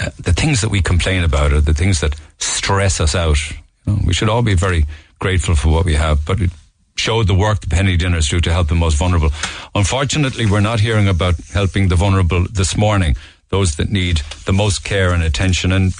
[0.00, 3.38] uh, the things that we complain about are the things that stress us out.
[3.50, 3.56] You
[3.86, 4.86] know, we should all be very
[5.18, 6.50] grateful for what we have, but it
[6.96, 9.30] showed the work the penny dinners do to help the most vulnerable.
[9.74, 13.16] Unfortunately, we're not hearing about helping the vulnerable this morning,
[13.48, 15.72] those that need the most care and attention.
[15.72, 15.92] And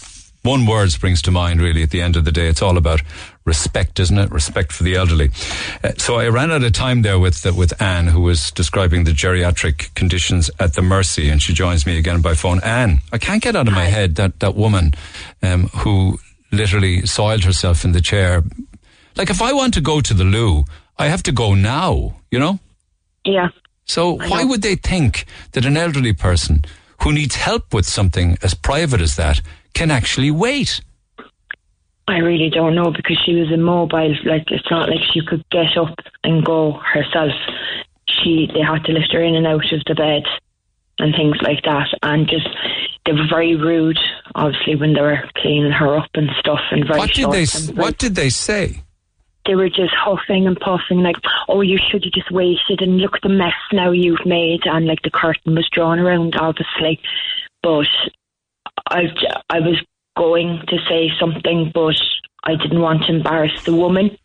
[0.42, 2.48] one word springs to mind really at the end of the day.
[2.48, 3.02] It's all about
[3.44, 4.30] respect, isn't it?
[4.30, 5.30] Respect for the elderly.
[5.84, 9.04] Uh, so I ran out of time there with uh, with Anne, who was describing
[9.04, 12.60] the geriatric conditions at the Mercy, and she joins me again by phone.
[12.62, 14.94] Anne, I can't get out of my head that that woman
[15.42, 16.18] um, who
[16.52, 18.42] literally soiled herself in the chair.
[19.16, 20.64] Like if I want to go to the loo,
[20.98, 22.16] I have to go now.
[22.30, 22.58] You know.
[23.24, 23.48] Yeah.
[23.84, 26.64] So why would they think that an elderly person
[27.02, 29.40] who needs help with something as private as that
[29.74, 30.80] can actually wait?
[32.08, 34.14] I really don't know because she was immobile.
[34.24, 37.32] Like it's not like she could get up and go herself.
[38.08, 40.24] She they had to lift her in and out of the bed
[40.98, 42.48] and things like that, and just
[43.06, 43.98] they were very rude.
[44.34, 47.98] Obviously, when they were cleaning her up and stuff, and very What did they What
[47.98, 48.82] did they say?
[49.46, 51.16] they were just huffing and puffing, like,
[51.48, 54.86] "Oh, you should have just waited and look at the mess now you've made." And
[54.86, 57.00] like the curtain was drawn around, obviously,
[57.62, 57.86] but
[58.90, 59.02] I
[59.48, 59.80] I was
[60.16, 61.94] going to say something, but
[62.44, 64.16] I didn't want to embarrass the woman.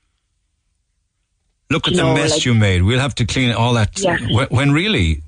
[1.69, 2.83] Look at You the know, mess like- you made.
[2.83, 3.99] We'll have to clean all that.
[3.99, 4.17] Yeah.
[4.31, 5.21] When, when really,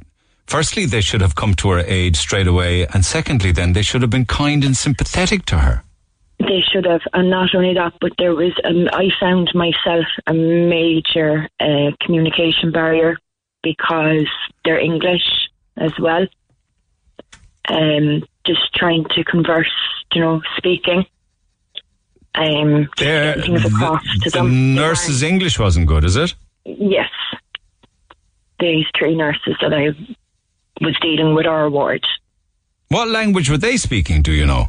[0.45, 4.01] firstly, they should have come to her aid straight away, and secondly, then they should
[4.01, 5.83] have been kind and sympathetic to her.
[6.39, 8.53] They should have, and not only that, but there was.
[8.63, 13.17] Um, I found myself a major uh, communication barrier
[13.63, 14.27] because
[14.63, 15.23] they're English
[15.77, 16.27] as well.
[17.69, 19.71] Um, just trying to converse,
[20.13, 21.05] you know, speaking.
[22.35, 24.75] Um, There, things across to the them.
[24.75, 26.35] nurse's English wasn't good, is it?
[26.65, 27.09] Yes.
[28.59, 29.89] These three nurses that I
[30.81, 32.05] was dealing with our ward.
[32.89, 34.21] What language were they speaking?
[34.21, 34.67] Do you know?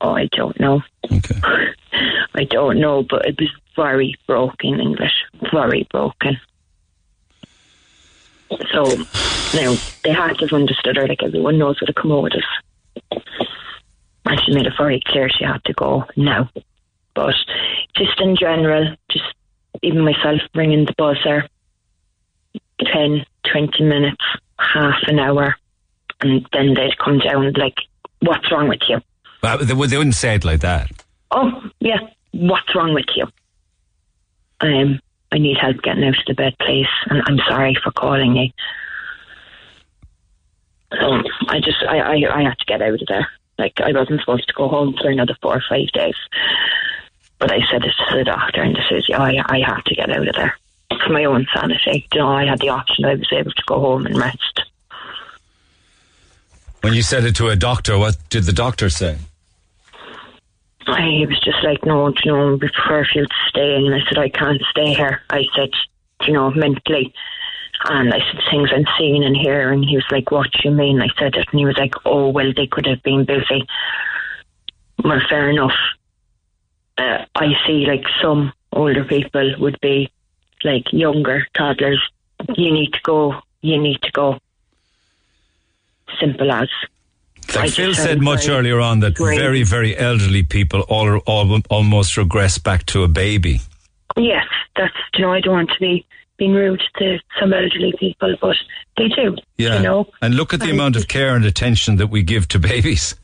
[0.00, 0.82] Oh, I don't know.
[1.10, 1.40] Okay.
[2.34, 5.12] I don't know, but it was very broken English.
[5.52, 6.36] Very broken.
[8.72, 8.84] So,
[9.54, 13.22] now, they had to have understood her, like everyone knows what a commode is.
[14.26, 16.50] And she made it very clear she had to go now.
[17.14, 17.34] But
[17.94, 19.24] just in general, just
[19.82, 21.48] even myself ringing the buzzer,
[22.80, 24.24] 10, 20 minutes,
[24.58, 25.56] half an hour,
[26.20, 27.76] and then they'd come down like,
[28.20, 29.00] what's wrong with you?
[29.42, 30.90] Well, they wouldn't say it like that.
[31.30, 31.98] Oh, yeah,
[32.32, 33.26] what's wrong with you?
[34.60, 35.00] Um,
[35.34, 38.50] I need help getting out of the bed, please, and I'm sorry for calling you.
[40.92, 43.26] So I just, I, I, I had to get out of there.
[43.58, 46.14] Like, I wasn't supposed to go home for another four or five days.
[47.40, 50.08] But I said it to the doctor, and said, yeah, I, I have to get
[50.08, 50.56] out of there
[51.04, 52.06] for my own sanity.
[52.12, 54.62] You know, I had the option, I was able to go home and rest.
[56.82, 59.18] When you said it to a doctor, what did the doctor say?
[60.86, 63.76] I was just like, no, you know, we prefer for you to stay.
[63.76, 65.22] And I said, I can't stay here.
[65.30, 65.70] I said,
[66.26, 67.14] you know, mentally.
[67.86, 69.82] And I said, things I'm seeing and hearing.
[69.82, 71.00] He was like, what do you mean?
[71.00, 71.48] I said it.
[71.50, 73.66] And he was like, oh, well, they could have been busy.
[75.02, 75.74] Well, fair enough.
[76.96, 80.10] Uh, I see like some older people would be
[80.62, 82.00] like younger toddlers.
[82.56, 83.34] You need to go.
[83.60, 84.38] You need to go.
[86.20, 86.68] Simple as.
[87.56, 89.40] I Like just Phil said much very earlier on that drained.
[89.40, 93.60] very, very elderly people all, all, almost regress back to a baby.
[94.16, 96.06] Yes, that's you know I don't want to be
[96.36, 98.56] being rude to some elderly people, but
[98.96, 99.36] they do.
[99.56, 99.76] Yeah.
[99.76, 100.06] You know.
[100.20, 103.14] and look at the And amount of care and attention that we give to babies.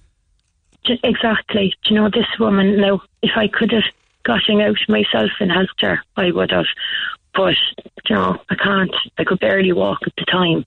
[1.02, 1.74] Exactly.
[1.84, 3.02] Do you know this woman now?
[3.22, 3.84] If I could have
[4.24, 6.66] gotten out myself and helped her, I would have.
[7.34, 7.54] But
[8.08, 8.94] you know, I can't.
[9.18, 10.64] I could barely walk at the time.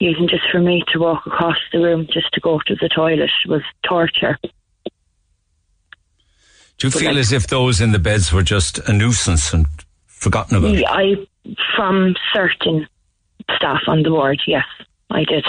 [0.00, 3.30] Even just for me to walk across the room just to go to the toilet
[3.46, 4.36] was torture.
[6.78, 9.66] Do you feel as if those in the beds were just a nuisance and
[10.06, 10.74] forgotten about?
[10.74, 11.14] Yeah, I
[11.76, 12.86] from certain
[13.56, 14.64] staff on the ward, yes,
[15.10, 15.44] I did.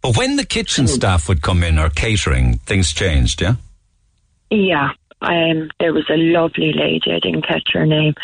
[0.00, 3.54] But when the kitchen staff would come in or catering, things changed, yeah?
[4.50, 4.90] Yeah,
[5.22, 8.14] um, there was a lovely lady, I didn't catch her name,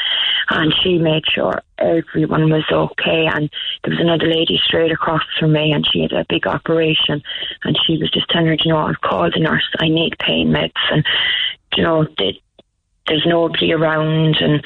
[0.51, 3.27] and she made sure everyone was okay.
[3.27, 3.51] And
[3.83, 7.23] there was another lady straight across from me, and she had a big operation,
[7.65, 10.49] and she was just telling her, you know, I've called the nurse, I need pain
[10.49, 11.05] meds, and,
[11.77, 12.41] you know, they,
[13.07, 14.65] there's nobody around, and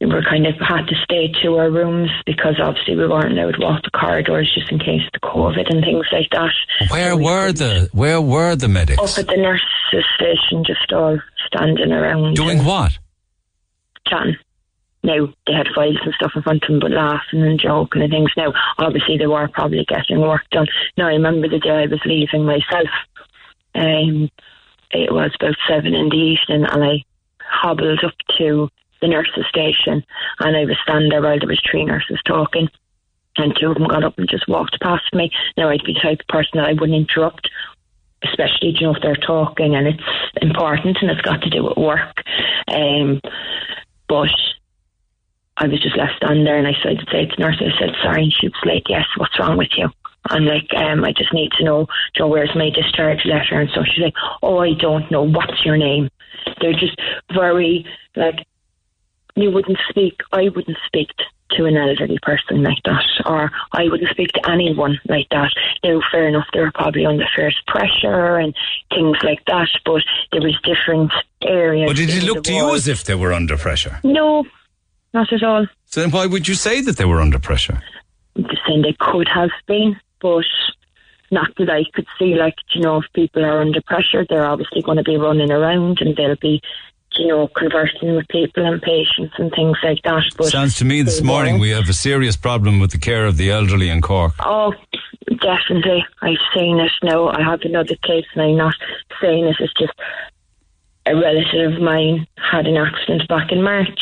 [0.00, 3.52] we were kind of had to stay to our rooms because obviously we weren't allowed
[3.52, 6.52] to walk the corridors just in case the COVID and things like that.
[6.90, 9.00] Where were the Where were the medics?
[9.00, 12.36] Up at the nurses' station, just all standing around.
[12.36, 12.98] Doing what?
[14.08, 14.36] chatting.
[15.02, 18.10] Now they had files and stuff in front of them, but laughing and joking and
[18.10, 18.30] things.
[18.36, 20.66] Now, obviously, they were probably getting work done.
[20.96, 22.88] Now, I remember the day I was leaving myself.
[23.74, 24.28] Um,
[24.90, 27.04] it was about seven in the evening, and I
[27.40, 28.68] hobbled up to
[29.00, 30.04] the nurses' station,
[30.40, 32.68] and I was standing there while there was three nurses talking.
[33.38, 35.30] And two of them got up and just walked past me.
[35.58, 37.50] Now, I'd be the type of person that I wouldn't interrupt,
[38.22, 40.02] especially you know if they're talking and it's
[40.40, 42.22] important and it's got to do with work.
[42.68, 43.20] Um,
[44.08, 44.30] but
[45.58, 47.78] I was just left standing there and I said to say to the nurse, I
[47.78, 49.90] said, sorry, and she was like, yes, what's wrong with you?
[50.30, 53.60] I'm like, um, I just need to know, you know, where's my discharge letter?
[53.60, 55.22] And so she's like, oh, I don't know.
[55.22, 56.10] What's your name?
[56.60, 56.98] They're just
[57.32, 57.86] very,
[58.16, 58.46] like,
[59.36, 61.10] you wouldn't speak, I wouldn't speak
[61.50, 65.52] to an elderly person like that, or I wouldn't speak to anyone like that.
[65.84, 68.54] Now, fair enough, they were probably under fierce pressure and
[68.90, 70.02] things like that, but
[70.32, 71.88] there was different areas.
[71.88, 74.00] But did it look to you as if they were under pressure?
[74.02, 74.44] No,
[75.14, 75.66] not at all.
[75.84, 77.80] So then why would you say that they were under pressure?
[78.34, 80.44] I'm just saying they could have been, but
[81.30, 82.34] not that I could see.
[82.34, 86.00] Like, you know, if people are under pressure, they're obviously going to be running around
[86.00, 86.60] and they'll be,
[87.18, 90.22] you know, conversing with people and patients and things like that.
[90.36, 93.36] But Sounds to me this morning we have a serious problem with the care of
[93.36, 94.34] the elderly in Cork.
[94.40, 94.74] Oh,
[95.40, 96.04] definitely.
[96.22, 97.28] I've seen it now.
[97.28, 98.76] I have another case, and I'm not
[99.20, 99.56] saying it.
[99.60, 99.92] It's just
[101.06, 104.00] a relative of mine had an accident back in March,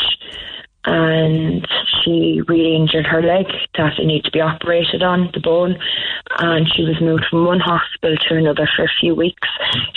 [0.84, 1.66] and
[2.02, 3.46] she really injured her leg
[3.76, 5.76] that it needed to be operated on, the bone,
[6.38, 9.48] and she was moved from one hospital to another for a few weeks.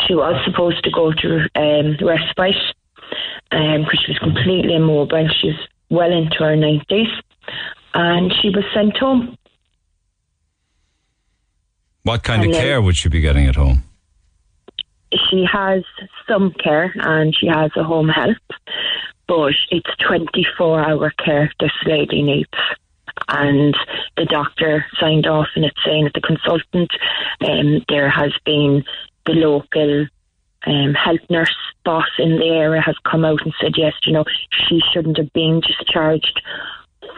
[0.05, 2.55] She was supposed to go to um, respite
[3.49, 5.27] because she was completely immobile.
[5.41, 7.07] She was well into her 90s,
[7.93, 9.37] and she was sent home.
[12.03, 13.83] What kind And of care would she be getting at home?
[15.29, 15.83] she has
[16.27, 18.37] some care and she has a home help,
[19.27, 22.49] but it's 24 hour care this lady needs.
[23.29, 23.75] And
[24.15, 26.91] the doctor signed off and it's saying that the consultant,
[27.41, 28.83] um, there has been
[29.25, 30.07] the local
[30.67, 34.25] um, health nurse boss in the area has come out and said, yes, you know,
[34.67, 36.41] she shouldn't have been discharged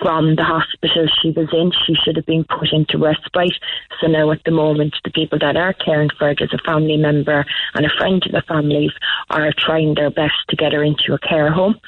[0.01, 1.71] from the hospital she was in.
[1.85, 3.57] She should have been put into respite.
[3.99, 6.97] So now at the moment, the people that are caring for her, as a family
[6.97, 8.91] member and a friend of the families,
[9.29, 11.79] are trying their best to get her into a care home.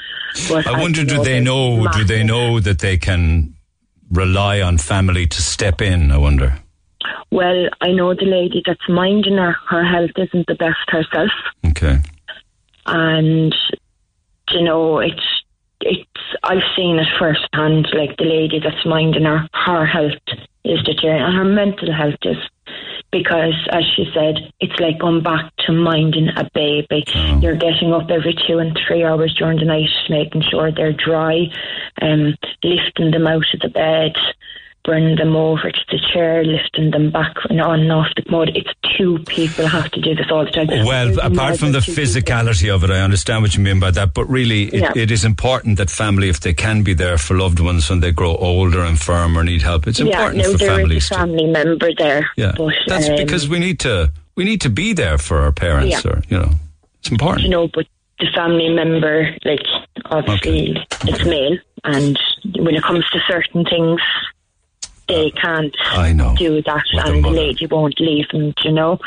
[0.49, 1.87] But I wonder, do they know?
[1.89, 3.55] Do they know that they can
[4.11, 6.11] rely on family to step in?
[6.11, 6.57] I wonder.
[7.31, 11.31] Well, I know the lady that's minding her, her health isn't the best herself.
[11.69, 11.99] Okay.
[12.85, 13.55] and
[14.49, 15.43] you know it's
[15.81, 16.09] it's
[16.43, 17.87] I've seen it firsthand.
[17.93, 20.13] Like the lady that's minding her, her health
[20.63, 22.37] is deteriorating, and her mental health is
[23.11, 27.03] because, as she said, it's like going back to minding a baby.
[27.41, 31.47] You're getting up every two and three hours during the night, making sure they're dry,
[32.01, 34.13] um, lifting them out of the bed.
[34.83, 38.49] Bringing them over to the chair, lifting them back and on and off the mud.
[38.55, 40.67] It's two people have to do this all the time.
[40.67, 42.03] Well, There's apart from the two people.
[42.03, 44.15] physicality of it, I understand what you mean by that.
[44.15, 44.91] But really, it, Yeah.
[44.95, 48.11] it is important that family, if they can be there for loved ones when they
[48.11, 51.09] grow older, and firm or need help, it's important no, for there is families a
[51.09, 51.15] to.
[51.15, 52.29] family member there.
[52.35, 54.11] Yeah, but, that's um, because we need to.
[54.35, 56.11] We need to be there for our parents, Yeah.
[56.11, 56.49] or you know,
[56.99, 57.43] it's important.
[57.43, 57.85] you know, but
[58.19, 59.61] the family member, like
[60.05, 62.19] obviously, it's male, and
[62.57, 64.01] when it comes to certain things,
[65.11, 66.35] they can't I know.
[66.37, 67.35] do that, With and the mother.
[67.35, 68.53] lady won't leave them.
[68.63, 68.99] You know,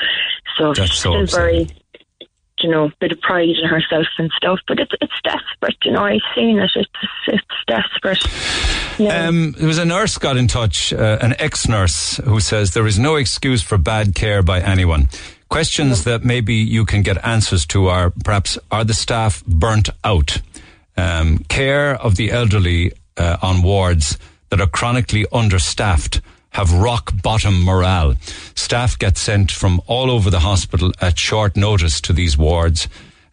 [0.59, 1.69] so That's she's so still very.
[2.61, 5.77] You know, bit of pride in herself and stuff, but it's it's desperate.
[5.85, 6.71] You know, I've seen it.
[6.75, 6.91] It's
[7.27, 8.25] it's desperate.
[8.99, 9.27] Yeah.
[9.27, 12.99] Um, there was a nurse got in touch, uh, an ex-nurse, who says there is
[12.99, 15.09] no excuse for bad care by anyone.
[15.51, 20.39] Questions that maybe you can get answers to are perhaps are the staff burnt out?
[20.97, 24.17] Um, care of the elderly uh, on wards
[24.55, 26.21] that are chronically understaffed
[26.51, 28.15] have rock bottom morale.
[28.55, 32.87] Staff get sent from all over the hospital at short notice to these wards.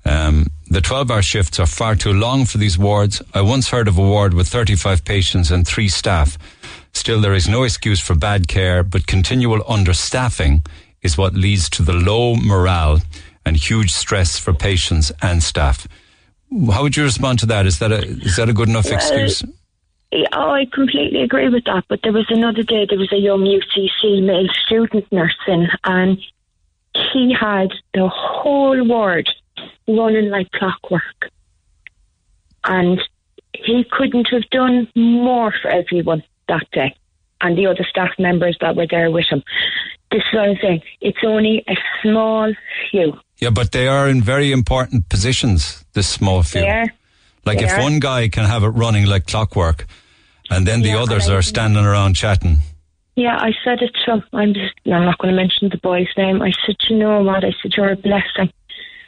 [0.03, 3.21] Um, the 12 hour shifts are far too long for these wards.
[3.35, 6.39] I once heard of a ward with 35 patients and three staff.
[6.91, 10.65] Still, there is no excuse for bad care, but continual understaffing
[11.03, 12.97] is what leads to the low morale
[13.45, 15.87] and huge stress for patients and staff.
[16.71, 17.67] How would you respond to that?
[17.67, 19.43] Is that a, is that a good enough excuse?
[20.33, 21.85] Oh, I completely agree with that.
[21.87, 26.19] But there was another day, there was a young UCC male student nursing, and
[26.93, 29.29] he had the whole ward
[29.87, 31.31] running like clockwork.
[32.65, 32.99] And
[33.53, 36.95] he couldn't have done more for everyone that day
[37.39, 39.43] and the other staff members that were there with him.
[40.11, 40.81] This is what I'm saying.
[40.99, 42.53] It's only a small
[42.89, 43.17] few.
[43.37, 46.61] Yeah, but they are in very important positions, this small few.
[47.45, 47.81] Like They if are.
[47.81, 49.87] one guy can have it running like clockwork
[50.51, 52.57] and then the Yeah, others are standing around chatting.
[53.15, 54.23] Yeah, I said it to him.
[54.33, 56.41] I'm just, I'm not going to mention the boy's name.
[56.41, 57.43] I said, you know what?
[57.43, 58.51] I said, you're a blessing.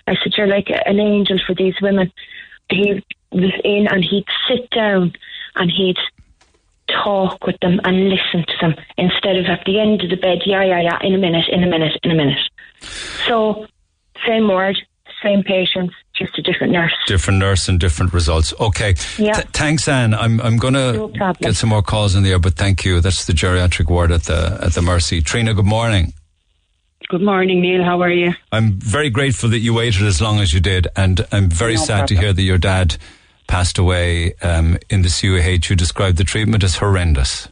[0.07, 2.11] I said, you're like an angel for these women.
[2.69, 3.01] He
[3.31, 5.13] was in and he'd sit down
[5.55, 5.97] and he'd
[6.87, 10.39] talk with them and listen to them instead of at the end of the bed,
[10.45, 12.49] yeah, yeah, yeah, in a minute, in a minute, in a minute.
[13.27, 13.67] So,
[14.27, 14.77] same word,
[15.21, 16.93] same patients, just a different nurse.
[17.07, 18.53] Different nurse and different results.
[18.59, 18.95] Okay.
[19.17, 19.33] Yeah.
[19.33, 20.13] Th- thanks, Anne.
[20.13, 21.07] I'm I'm gonna No
[21.41, 23.01] get some more calls in the air, but thank you.
[23.01, 25.21] That's the geriatric ward at the at the Mercy.
[25.21, 26.13] Trina, good morning.
[27.09, 27.83] Good morning, Neil.
[27.83, 28.33] How are you?
[28.51, 31.83] I'm very grateful that you waited as long as you did, and I'm very No
[31.83, 32.95] sad to hear that your dad
[33.47, 35.69] passed away um, in the CUH.
[35.69, 37.49] You described the treatment as horrendous.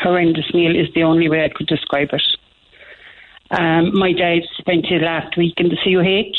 [0.00, 2.22] Horrendous, Neil, is the only way I could describe it.
[3.50, 6.38] Um, my dad spent his last week in the CUH.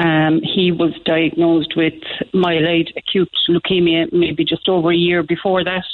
[0.00, 2.00] Um, he was diagnosed with
[2.32, 5.84] myeloid acute leukemia maybe just over a year before that.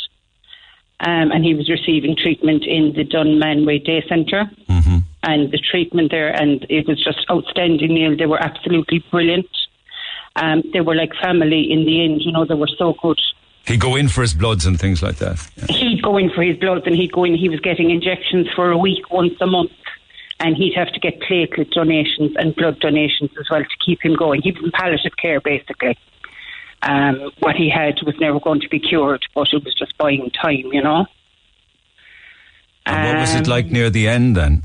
[1.00, 4.48] Um, and he was receiving treatment in the Dunmanway Day center
[5.24, 8.16] And the treatment there, and it was just outstanding, Neil.
[8.16, 9.48] They were absolutely brilliant.
[10.36, 13.20] Um, they were like family in the end, you know, they were so good.
[13.66, 15.44] He'd go in for his bloods and things like that.
[15.68, 18.70] he'd go in for his bloods and he'd go in, he was getting injections for
[18.70, 19.72] a week once a month.
[20.38, 24.14] And he'd have to get platelet donations and blood donations as well to keep him
[24.14, 24.42] going.
[24.42, 25.96] He was in palliative care basically.
[26.82, 30.30] Um, what he had was never going to be cured, but it was just buying
[30.30, 31.06] time, you know.
[32.84, 34.62] And what was it like near the end then?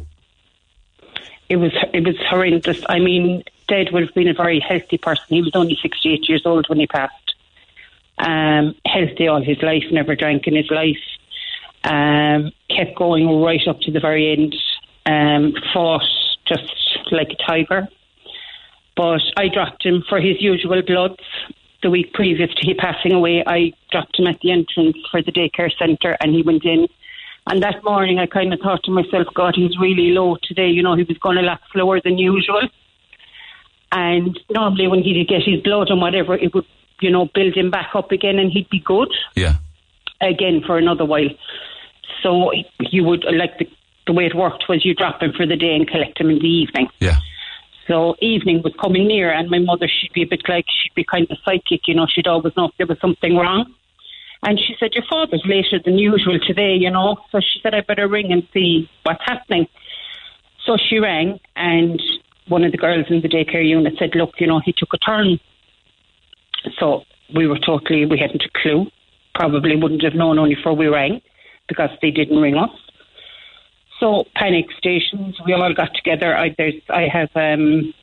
[1.52, 2.82] it was it was horrendous.
[2.88, 5.26] I mean, Dad would have been a very healthy person.
[5.28, 7.36] He was only sixty eight years old when he passed.
[8.18, 11.04] Um, healthy all his life, never drank in his life.
[11.84, 14.56] Um, kept going right up to the very end.
[15.06, 16.04] Um, fought
[16.48, 16.74] just
[17.12, 17.88] like a tiger.
[18.96, 21.22] But I dropped him for his usual bloods.
[21.82, 25.32] The week previous to he passing away, I dropped him at the entrance for the
[25.32, 26.88] daycare centre, and he went in.
[27.48, 30.68] And that morning, I kind of thought to myself, God, he's really low today.
[30.70, 32.70] You know, he was going a lot slower than usual.
[33.92, 36.66] And normally, when he'd get his blood and whatever, it would,
[37.02, 39.56] you know, build him back up again and he'd be good Yeah.
[40.22, 41.30] again for another while.
[42.22, 43.68] So you would, like, the,
[44.08, 46.40] the way it worked was you drop him for the day and collect him in
[46.40, 46.88] the evening.
[47.00, 47.20] Yeah.
[47.88, 51.04] So evening was coming near, and my mother, she'd be a bit like, she'd be
[51.04, 53.74] kind of psychic, you know, she'd always know if there was something wrong.
[54.44, 57.18] And she said, Your father's later than usual today, you know.
[57.32, 59.68] So she said, I better ring and see what's happening.
[60.66, 62.02] So she rang, and
[62.48, 64.98] one of the girls in the daycare unit said, Look, you know, he took a
[64.98, 65.40] turn.
[66.80, 67.04] So
[67.36, 68.88] we were totally, we hadn't a clue.
[69.36, 71.22] Probably wouldn't have known only for we rang
[71.68, 72.72] because they didn't ring us.
[74.02, 76.36] So panic stations, we all got together.
[76.36, 77.94] I, there's, I have um,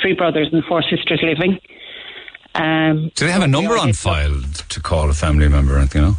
[0.00, 1.58] three brothers and four sisters living.
[2.54, 6.02] Um, Do they have a number on file to call a family member or anything,
[6.02, 6.16] you know?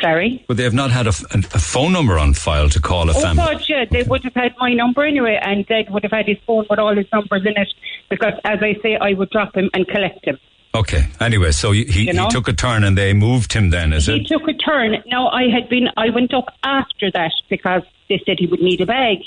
[0.00, 0.44] sorry?
[0.46, 3.44] But they have not had a phone number on file to call a Oh family.
[3.44, 6.36] God, yeah, they would have had my number anyway, and Dad would have had his
[6.46, 7.68] phone with all his numbers in it.
[8.10, 10.38] Because, as I say, I would drop him and collect him.
[10.74, 11.06] Okay.
[11.20, 12.24] Anyway, so he, he, You know?
[12.24, 14.18] he took a turn and they moved him then, is he it?
[14.20, 15.02] He took a turn.
[15.06, 18.80] Now I had been, I went up after that because they said he would need
[18.80, 19.18] a bag.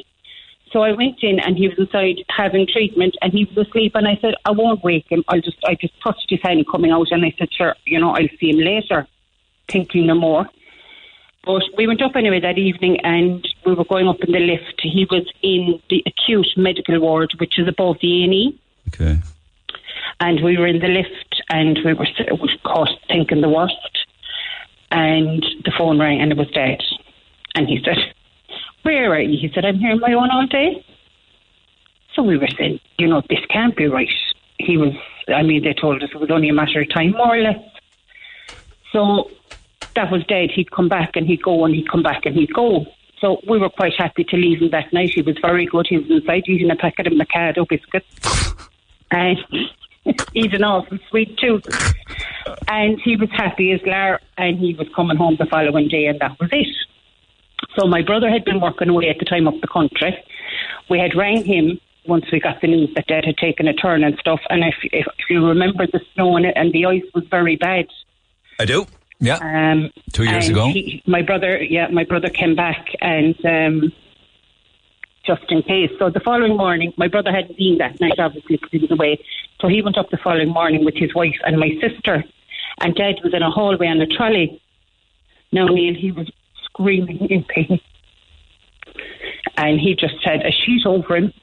[0.72, 4.08] So I went in and he was inside having treatment and he was asleep and
[4.08, 5.24] I said, I won't wake him.
[5.28, 8.10] I'll just, I just touched his hand coming out and I said, sure, you know,
[8.12, 9.08] I'll see him later,
[9.68, 10.50] thinking no more.
[11.46, 14.82] But we went up anyway that evening and we were going up in the lift.
[14.82, 18.60] He was in the acute medical ward, which is above the A&E.
[18.88, 19.20] Okay.
[20.20, 23.76] And we were in the lift and we were, of course, thinking the worst.
[24.92, 26.80] And the phone rang and it was dead.
[27.56, 27.98] And he said,
[28.84, 29.40] Where are you?
[29.40, 30.86] He said, I'm here on my own all day.
[32.14, 34.10] So we were saying, You know, this can't be right.
[34.60, 34.94] He was,
[35.28, 37.60] I mean, they told us it was only a matter of time, more or less.
[38.92, 39.32] So
[39.96, 40.52] that was dead.
[40.52, 42.86] He'd come back and he'd go and he'd come back and he'd go.
[43.20, 45.12] So we were quite happy to leave him that night.
[45.12, 45.88] He was very good.
[45.88, 48.54] He was inside eating a packet of Mikado biscuits
[49.12, 49.38] and
[50.34, 51.66] eating all some sweet tooth.
[52.68, 56.20] And he was happy as Lar, and he was coming home the following day, and
[56.20, 56.68] that was it.
[57.78, 60.16] So my brother had been working away at the time up the country.
[60.90, 64.04] We had rang him once we got the news that Dad had taken a turn
[64.04, 64.42] and stuff.
[64.50, 67.56] And if, if, if you remember the snow and, it, and the ice was very
[67.56, 67.88] bad.
[68.60, 68.86] I do.
[69.20, 69.38] Yeah.
[69.38, 70.68] Um, Two years ago.
[70.68, 73.94] he- my brother, yeah, my brother came back and um,
[75.26, 75.92] just in case.
[76.00, 79.24] So the following morning, my brother hadn't been that night, obviously, because he was away.
[79.62, 82.24] So he went up the following morning with his wife and my sister.
[82.80, 84.62] And Dad was in a hallway on a trolley.
[85.52, 86.30] Now, Neil, he was
[86.66, 87.80] screaming in pain.
[89.56, 91.34] And he just had a sheet over him,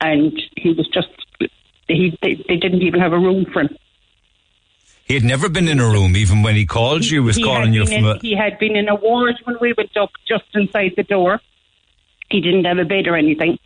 [0.00, 1.08] and he was just,
[1.86, 3.76] he, they, they didn't even have a room for him.
[5.04, 7.22] He had never been in a room, even when he called you.
[7.22, 8.18] Was calling you from in, a.
[8.20, 11.40] He had been in a ward when we went up just inside the door.
[12.30, 13.58] He didn't have a bed or anything.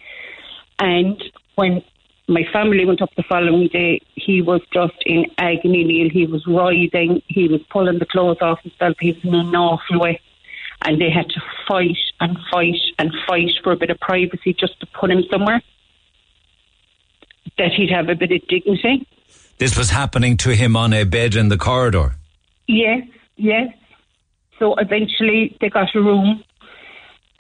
[0.79, 1.23] And
[1.55, 1.83] when
[2.29, 6.11] my family went up the following day, he was just in agony, Neil.
[6.11, 7.23] He was writhing.
[7.27, 8.97] He was pulling the clothes off himself.
[9.01, 10.21] He was in an awful way.
[10.85, 14.79] And they had to fight and fight and fight for a bit of privacy just
[14.81, 15.63] to put him somewhere
[17.59, 19.07] that he'd have a bit of dignity.
[19.59, 22.17] This was happening to him on a bed in the corridor.
[22.67, 23.07] Yes,
[23.37, 23.73] yes.
[24.59, 26.43] So eventually they got a room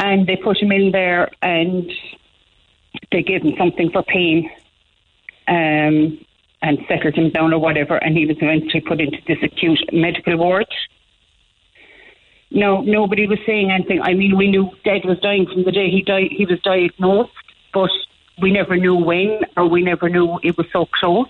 [0.02, 1.90] and they put him in there and
[3.12, 4.50] they gave him something for pain
[5.46, 6.18] um,
[6.60, 10.36] and settled him down or whatever and he was eventually put into this acute medical
[10.36, 10.66] ward.
[12.50, 14.02] No, nobody was saying anything.
[14.02, 16.32] I mean, we knew Dad was dying from the day he died.
[16.32, 17.32] He was diagnosed,
[17.72, 17.90] but
[18.42, 21.28] we never knew when, or we never knew it was so close.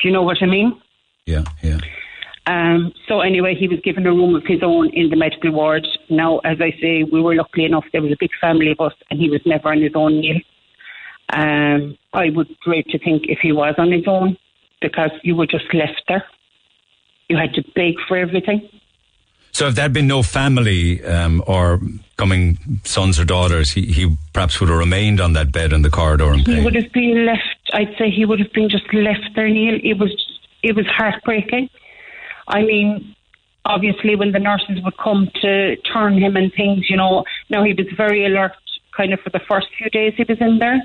[0.00, 0.82] Do you know what I mean?
[1.24, 1.78] Yeah, yeah.
[2.46, 5.86] Um, so anyway, he was given a room of his own in the medical ward.
[6.10, 7.84] Now, as I say, we were lucky enough.
[7.92, 10.20] There was a big family of us, and he was never on his own.
[10.20, 10.40] Neil.
[11.32, 14.36] Um, I would dread to think if he was on his own,
[14.80, 16.24] because you were just left there.
[17.28, 18.68] You had to beg for everything.
[19.52, 21.78] So if there had been no family um, or
[22.16, 25.90] coming sons or daughters, he, he perhaps would have remained on that bed in the
[25.90, 26.64] corridor He pain.
[26.64, 27.70] would have been left.
[27.72, 29.78] I'd say he would have been just left there, Neil.
[29.82, 30.10] It was
[30.62, 31.68] it was heartbreaking.
[32.48, 33.14] I mean,
[33.64, 37.72] obviously, when the nurses would come to turn him and things, you know, now he
[37.72, 38.52] was very alert,
[38.96, 40.80] kind of for the first few days he was in there,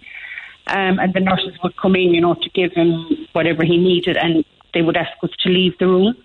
[0.67, 4.17] um, and the nurses would come in, you know, to give him whatever he needed,
[4.17, 6.15] and they would ask us to leave the room.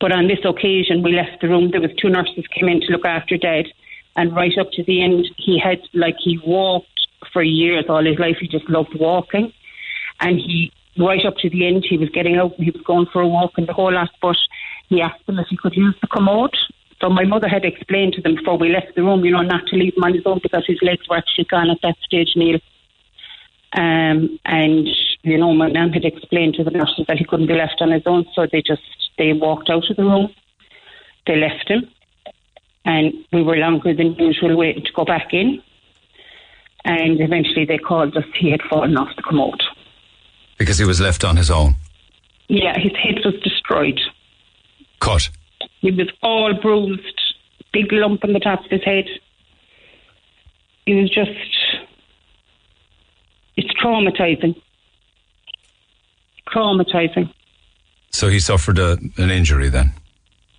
[0.00, 1.70] But on this occasion, we left the room.
[1.70, 3.66] There was two nurses came in to look after Dad,
[4.16, 6.88] and right up to the end, he had like he walked
[7.32, 8.36] for years, all his life.
[8.40, 9.52] He just loved walking,
[10.20, 13.06] and he right up to the end, he was getting out and he was going
[13.12, 14.10] for a walk and the whole lot.
[14.20, 14.36] But
[14.88, 16.56] he asked them if he could use the commode.
[17.00, 19.66] So my mother had explained to them before we left the room, you know, not
[19.66, 22.32] to leave him on his own because his legs were actually gone at that stage,
[22.36, 22.58] Neil.
[23.76, 24.88] Um, and
[25.22, 27.90] you know, my mum had explained to the nurses that he couldn't be left on
[27.90, 28.82] his own, so they just
[29.18, 30.32] they walked out of the room.
[31.26, 31.90] They left him,
[32.84, 35.62] and we were longer than usual waiting to go back in.
[36.84, 38.24] And eventually, they called us.
[38.38, 39.62] He had fallen off the commode.
[40.58, 41.74] Because he was left on his own.
[42.48, 44.00] Yeah, his head was destroyed.
[45.00, 45.28] Cut.
[45.80, 47.20] He was all bruised,
[47.72, 49.06] big lump on the top of his head.
[50.86, 51.30] It was just,
[53.56, 54.60] it's traumatizing.
[56.48, 57.32] Traumatizing.
[58.10, 59.92] So he suffered a, an injury then.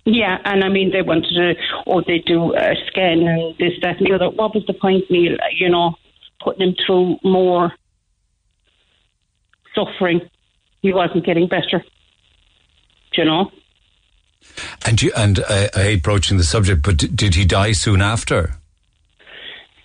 [0.04, 1.54] Yeah, and I mean, they wanted to,
[1.86, 4.30] or they do a scan and this, that, and the other.
[4.30, 5.36] What was the point, Neil?
[5.52, 5.94] You know,
[6.40, 7.72] putting him through more
[9.78, 10.20] suffering.
[10.82, 11.84] He wasn't getting better.
[13.12, 13.50] Do you know?
[14.86, 18.00] And you, and I, I hate broaching the subject, but d- did he die soon
[18.00, 18.54] after?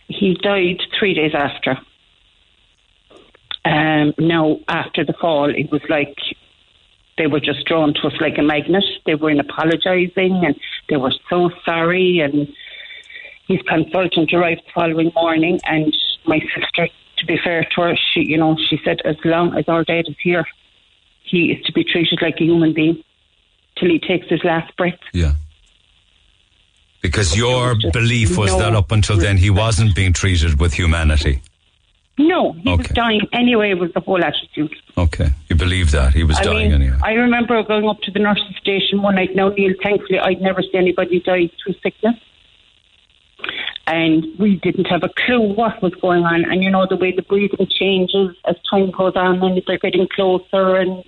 [0.07, 1.77] He died three days after.
[3.65, 6.15] Um, now, after the fall, it was like
[7.17, 8.83] they were just drawn to us like a magnet.
[9.05, 10.55] They were in apologising and
[10.89, 12.19] they were so sorry.
[12.19, 12.47] And
[13.47, 15.95] his consultant arrived the following morning, and
[16.25, 16.87] my sister,
[17.17, 20.05] to be fair to her, she, you know, she said, as long as our dad
[20.07, 20.45] is here,
[21.23, 23.03] he is to be treated like a human being
[23.77, 24.99] till he takes his last breath.
[25.13, 25.33] Yeah.
[27.01, 31.41] Because your belief was no that up until then he wasn't being treated with humanity.
[32.17, 33.73] No, he was dying anyway.
[33.73, 34.73] Was the whole attitude.
[34.97, 35.29] Okay.
[35.49, 36.13] You believe that.
[36.13, 36.99] He was I dying mean, anyway.
[37.03, 39.35] I remember going up to the nurse's station one night.
[39.35, 42.15] Now, Neil, thankfully, I'd never seen anybody die through sickness.
[43.85, 46.45] And we didn't have a clue what was going on.
[46.45, 50.07] And you know, the way the breathing changes as time goes on and they're getting
[50.07, 50.77] closer.
[50.77, 51.03] And,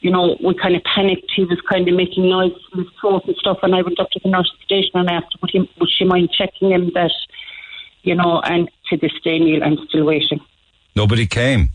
[0.00, 1.32] you know, we kind of panicked.
[1.34, 3.58] He was kind of making noise in his throat and stuff.
[3.62, 6.04] And I went up to the nurse's station and I asked, would, he, would she
[6.04, 7.12] mind checking him that,
[8.02, 10.38] you know, and to this day, Neil, I'm still waiting.
[10.94, 11.70] Nobody came.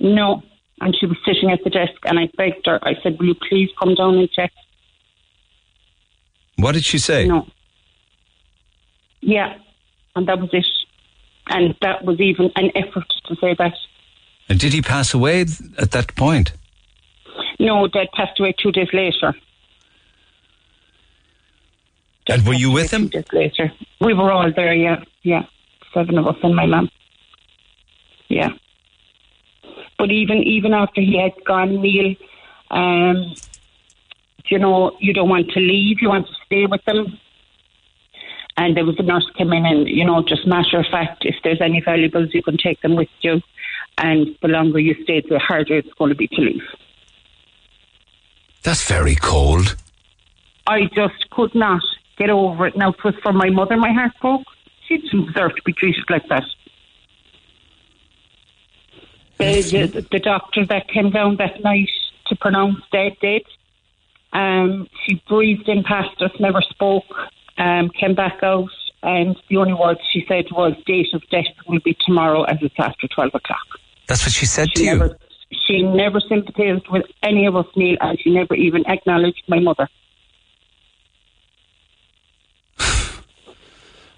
[0.00, 0.42] No.
[0.80, 3.34] And she was sitting at the desk and I begged her, I said, Will you
[3.34, 4.52] please come down and check?
[6.56, 7.26] What did she say?
[7.26, 7.46] No.
[9.20, 9.56] Yeah.
[10.14, 10.66] And that was it.
[11.48, 13.74] And that was even an effort to say that.
[14.48, 15.42] And did he pass away
[15.78, 16.52] at that point?
[17.58, 19.34] No, Dad passed away two days later.
[22.28, 23.08] And were you with him?
[23.08, 23.72] Two days later.
[24.00, 25.02] We were all there, yeah.
[25.22, 25.44] Yeah.
[25.94, 26.90] Seven of us and my mum.
[28.28, 28.50] Yeah.
[29.98, 32.14] But even even after he had gone, Neil,
[32.70, 33.34] um,
[34.48, 37.18] you know, you don't want to leave, you want to stay with them.
[38.58, 41.36] And there was a nurse came in and, you know, just matter of fact, if
[41.44, 43.40] there's any valuables, you can take them with you.
[43.98, 46.62] And the longer you stay, the harder it's going to be to leave.
[48.64, 49.76] That's very cold.
[50.66, 51.82] I just could not
[52.16, 52.76] get over it.
[52.76, 54.42] Now, it was for my mother, my heart broke.
[54.88, 56.44] She didn't deserve to be treated like that.
[59.38, 61.90] The, the, the doctor that came down that night
[62.26, 63.42] to pronounce dead dead,
[64.32, 67.04] um, she breathed in past us, never spoke,
[67.58, 68.70] um, came back out,
[69.02, 72.74] and the only words she said was, date of death will be tomorrow as it's
[72.78, 73.66] after 12 o'clock.
[74.06, 75.16] That's what she said She to you.
[75.66, 79.88] she never sympathised with any of us, Neil, and she never even acknowledged my mother.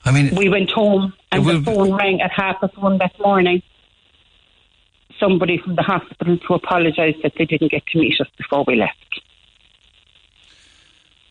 [0.05, 3.62] I mean, we went home and the phone rang at half past one that morning.
[5.19, 8.77] Somebody from the hospital to apologise that they didn't get to meet us before we
[8.77, 9.21] left.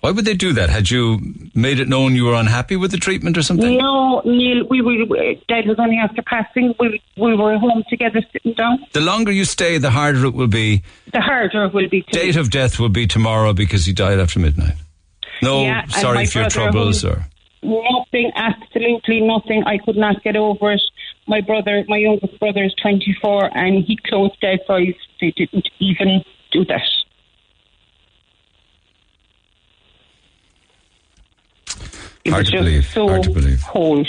[0.02, 0.70] Why would they do that?
[0.70, 1.20] Had you
[1.54, 3.78] made it known you were unhappy with the treatment or something?
[3.78, 4.96] No, Neil, we were
[5.50, 6.74] Dad was only after passing.
[6.80, 8.86] We we were home together, sitting down.
[8.94, 10.84] The longer you stay, the harder it will be.
[11.12, 12.04] The harder it will be.
[12.04, 14.76] To Date of death will be tomorrow because he died after midnight.
[15.42, 17.26] No, Yeah, sorry for your troubles or.
[17.62, 19.64] Nothing, absolutely nothing.
[19.66, 20.82] I could not get over it.
[21.28, 24.96] My brother, my youngest brother, is 24, and he closed Dad's eyes.
[25.20, 26.88] They didn't even do that.
[32.26, 32.86] It Hard was to just believe.
[32.86, 33.64] So Hard to believe.
[33.64, 34.08] Cold.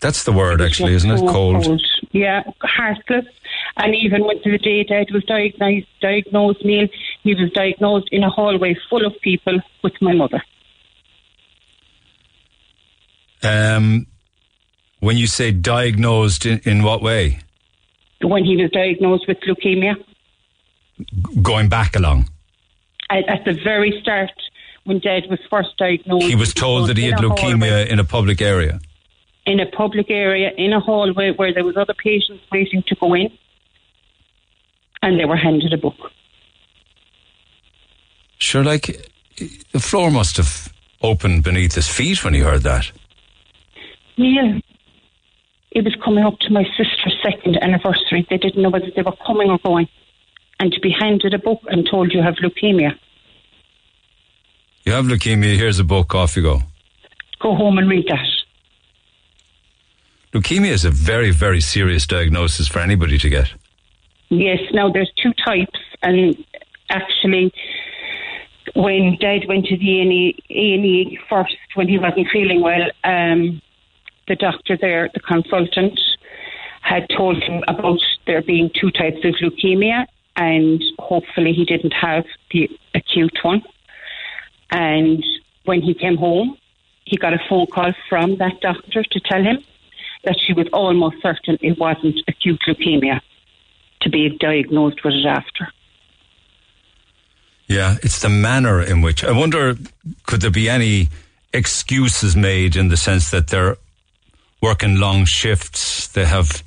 [0.00, 1.18] That's the word, actually, isn't it?
[1.18, 1.82] So Cold.
[2.12, 3.26] Yeah, heartless.
[3.76, 6.88] And even when the day Dad was diagnosed, diagnosed Neil,
[7.22, 10.42] he was diagnosed in a hallway full of people with my mother.
[13.42, 14.06] Um,
[15.00, 17.38] when you say diagnosed, in, in what way?
[18.22, 19.94] When he was diagnosed with leukemia,
[21.42, 22.28] Going back along.
[23.10, 24.32] at, at the very start,
[24.88, 28.40] when Dad was first diagnosed, He was told that he had leukemia in a public
[28.40, 28.80] area.
[29.46, 33.08] in a public area in a hallway where there was other patients waiting to go
[33.14, 33.28] in
[35.02, 36.00] and they were handed a book
[38.40, 38.86] Sure, like
[39.72, 42.84] the floor must have opened beneath his feet when he heard that.
[44.16, 44.60] Neil
[45.70, 49.16] it was coming up to my sister's second anniversary they didn't know whether they were
[49.26, 49.86] coming or going
[50.60, 52.92] and to be handed a book and told you have leukemia
[54.88, 56.62] You have leukemia, here's a book, off you go.
[57.40, 58.26] go home and read that
[60.32, 63.52] Leukemia is a very, very serious diagnosis for anybody to get.
[64.30, 66.42] Yes, now there's two types, and
[66.88, 67.52] actually,
[68.74, 70.00] when Dad went to the
[70.48, 73.60] A&E first, when he wasn't feeling well, um,
[74.26, 76.00] the doctor there, the consultant,
[76.80, 80.06] had told him about there being two types of leukemia,
[80.36, 83.62] and hopefully he didn't have the acute one.
[84.70, 85.24] And
[85.64, 86.56] when he came home,
[87.04, 89.58] he got a phone call from that doctor to tell him
[90.24, 93.20] that she was almost certain it wasn't acute leukemia
[94.02, 95.68] to be diagnosed with it after.
[97.66, 99.24] Yeah, it's the manner in which.
[99.24, 99.76] I wonder,
[100.26, 101.08] could there be any
[101.52, 103.76] excuses made in the sense that they're
[104.62, 106.62] working long shifts, they have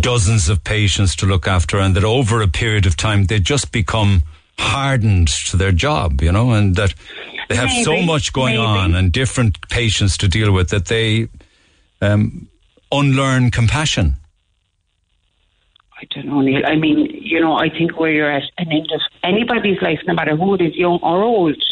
[0.00, 3.72] dozens of patients to look after, and that over a period of time they just
[3.72, 4.22] become
[4.58, 6.94] hardened to their job, you know, and that
[7.48, 8.66] they have so much going maybe.
[8.66, 11.28] on and different patients to deal with that they
[12.00, 12.48] um,
[12.92, 14.16] unlearn compassion.
[15.98, 16.66] I don't know, Neil.
[16.66, 20.12] I mean, you know, I think where you're at an end of anybody's life, no
[20.14, 21.62] matter who it is, young or old,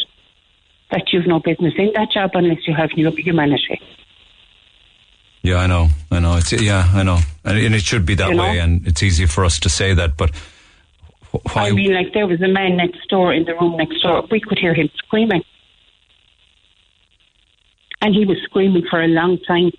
[0.91, 3.79] that you've no business in that job unless you have new humanity.
[5.43, 5.89] Yeah, I know.
[6.09, 6.37] I know.
[6.37, 8.43] It's yeah, I know, and, and it should be that You know?
[8.43, 8.59] way.
[8.59, 10.31] And it's easy for us to say that, but
[11.53, 11.67] why?
[11.67, 14.25] I mean, like there was a man next door in the room next door.
[14.31, 15.43] We could hear him screaming,
[18.01, 19.71] and he was screaming for a long time,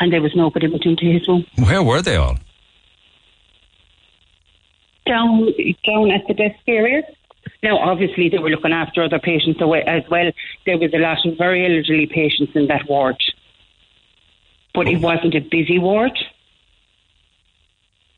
[0.00, 1.44] and there was nobody went into his room.
[1.56, 2.38] where were they all?
[5.08, 5.46] down
[5.86, 7.02] down at the desk area.
[7.62, 10.30] Now, obviously, they were looking after other patients as well.
[10.66, 13.16] There was a lot of very elderly patients in that ward,
[14.74, 16.12] but it wasn't a busy ward.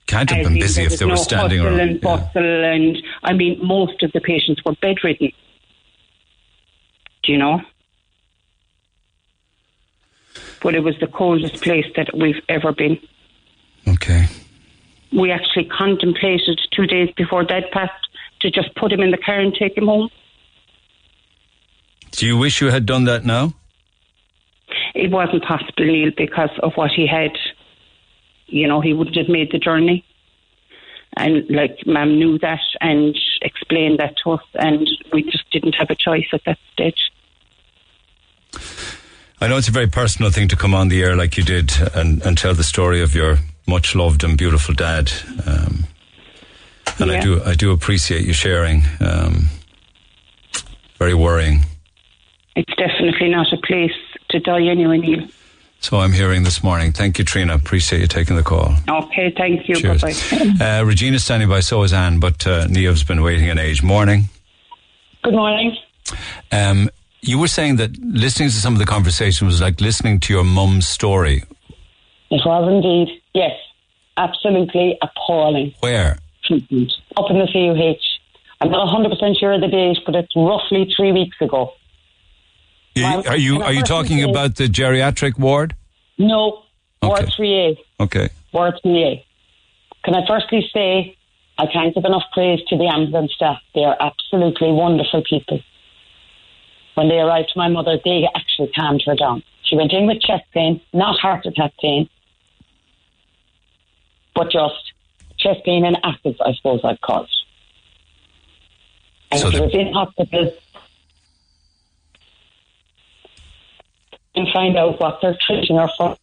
[0.08, 1.80] Can't have been busy if they were no standing around.
[1.80, 2.28] and Yeah.
[2.34, 5.30] and I mean, most of the patients were bedridden.
[7.22, 7.60] Do you know?
[10.62, 12.98] But it was the coldest place that we've ever been.
[13.88, 14.26] Okay.
[15.12, 18.08] we actually contemplated two days before Dad passed
[18.40, 20.10] to just put him in the car and take him home.
[22.12, 23.54] Do you wish you had done that now?
[24.94, 27.32] It wasn't possible, Neil, because of what he had.
[28.46, 30.04] You know, he wouldn't have made the journey.
[31.16, 35.90] And like, Mum knew that and explained that to us, and we just didn't have
[35.90, 37.10] a choice at that stage.
[39.40, 41.72] I know it's a very personal thing to come on the air like you did
[41.94, 45.10] and, and tell the story of your much loved and beautiful dad.
[45.46, 45.86] Um,
[46.98, 48.82] and I do I do appreciate you sharing.
[49.00, 49.48] Um,
[50.98, 51.64] very worrying.
[52.56, 53.94] It's definitely not a place
[54.30, 55.26] to die anyway, Neil.
[55.78, 56.92] So I'm hearing this morning.
[56.92, 57.54] Thank you, Trina.
[57.54, 58.74] Appreciate you taking the call.
[58.86, 59.76] Okay, thank you.
[59.76, 60.02] Cheers.
[60.02, 60.56] Bye-bye.
[60.80, 63.82] Uh, Regina's standing by, so is Anne, but uh, Neo's been waiting an age.
[63.82, 64.28] Morning.
[65.22, 65.74] Good morning.
[66.52, 66.90] Um,
[67.22, 70.44] you were saying that listening to some of the conversation was like listening to your
[70.44, 71.44] mum's story.
[72.30, 73.20] It was indeed.
[73.34, 73.52] Yes.
[74.16, 76.18] Absolutely appalling Where?
[76.44, 76.92] treatment.
[77.16, 78.00] Up in the CUH.
[78.62, 81.72] I'm not 100% sure of the date, but it's roughly three weeks ago.
[82.94, 85.74] You- Well, are you are you talking say- about the geriatric ward?
[86.18, 86.62] No.
[87.02, 87.30] Ward Okay.
[87.38, 87.76] 3A.
[88.00, 88.28] Okay.
[88.52, 89.24] Ward 3A.
[90.04, 91.16] Can I firstly say
[91.58, 93.58] I can't give enough praise to the ambulance staff.
[93.74, 95.60] They are absolutely wonderful people.
[97.00, 99.42] When they arrived to my mother, they actually calmed her down.
[99.62, 102.10] She went in with chest pain, not heart attack pain,
[104.34, 104.92] but just
[105.38, 107.30] chest pain and acids, I suppose I'd call it.
[109.30, 110.52] And So she was in hospital
[114.34, 116.18] and find out what they're treating her for.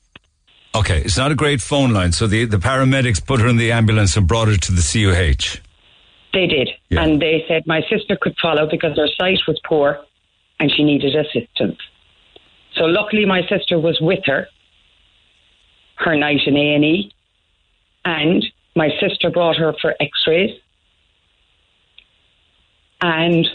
[0.76, 2.12] Okay, it's not a great phone line.
[2.12, 5.60] So the, the paramedics put her in the ambulance and brought her to the CUH.
[6.34, 6.70] They did.
[6.90, 7.02] Yeah.
[7.02, 10.04] And they said my sister could follow because her sight was poor
[10.60, 11.78] and she needed assistance.
[12.76, 14.48] So luckily my sister was with her
[15.98, 17.12] her night in A&E
[18.06, 20.52] and my sister brought her for x-rays
[23.02, 23.48] And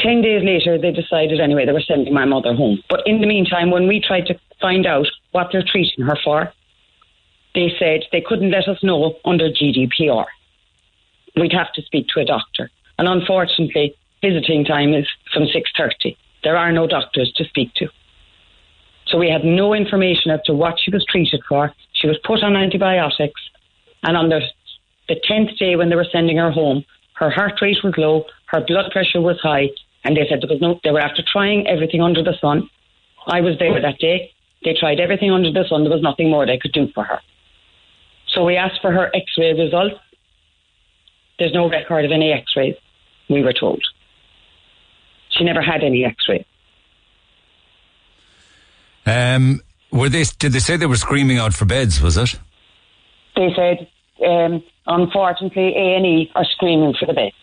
[0.00, 2.82] 10 days later, they decided anyway they were sending my mother home.
[2.88, 6.52] But in the meantime, when we tried to find out what they're treating her for,
[7.54, 10.26] they said they couldn't let us know under GDPR.
[11.36, 12.70] We'd have to speak to a doctor.
[12.98, 16.16] And unfortunately, visiting time is from 6.30.
[16.44, 17.88] There are no doctors to speak to.
[19.06, 21.72] So we had no information as to what she was treated for.
[21.92, 23.40] She was put on antibiotics.
[24.02, 24.40] And on the,
[25.08, 26.84] the 10th day when they were sending her home,
[27.14, 29.68] her heart rate was low, her blood pressure was high,
[30.04, 32.68] and they said there was no, they were after trying everything under the sun.
[33.26, 34.32] I was there that day.
[34.64, 35.82] They tried everything under the sun.
[35.82, 37.20] There was nothing more they could do for her.
[38.28, 39.96] So we asked for her x ray results.
[41.38, 42.74] There's no record of any x rays,
[43.28, 43.82] we were told.
[45.38, 46.44] She never had any x ray.
[49.06, 49.60] Um,
[49.90, 50.24] were they?
[50.38, 52.00] Did they say they were screaming out for beds?
[52.02, 52.38] Was it?
[53.36, 53.88] They said,
[54.26, 57.34] um, unfortunately, A and E are screaming for the beds.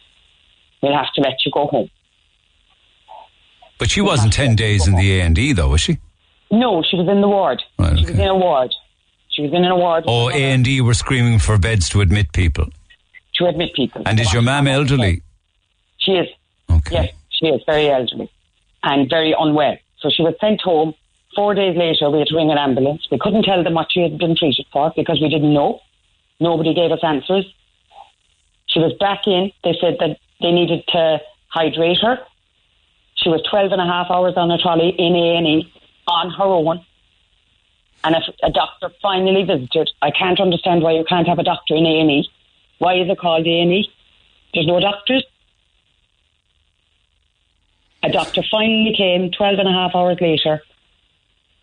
[0.83, 1.89] We'll have to let you go home.
[3.79, 5.97] But she wasn't ten days in the A and E, though, was she?
[6.51, 7.61] No, she was in the ward.
[7.79, 8.73] Right, She was in a ward.
[9.29, 12.31] She was in a ward Oh, A and E were screaming for beds to admit
[12.31, 12.67] people.
[13.35, 14.03] to admit people.
[14.05, 15.23] And is your mum elderly?
[15.97, 16.27] She is.
[16.69, 16.95] Okay.
[16.95, 18.31] Yes, she is very elderly
[18.83, 19.77] and very unwell.
[19.99, 20.93] So she was sent home.
[21.35, 23.07] Four days later, we had to ring an ambulance.
[23.11, 25.81] We couldn't tell them what she had been treated for because we didn't know.
[26.39, 27.45] Nobody gave us answers.
[28.67, 29.51] She was back in.
[29.63, 32.19] They said that they needed to hydrate her.
[33.15, 35.73] She was 12 and a half hours on a trolley in A&E
[36.07, 36.85] on her own.
[38.03, 41.75] And if a doctor finally visited, I can't understand why you can't have a doctor
[41.75, 42.29] in A&E.
[42.77, 43.89] Why is it called A&E?
[44.53, 45.25] There's no doctors.
[48.05, 50.61] A doctor finally came 12 and a half hours later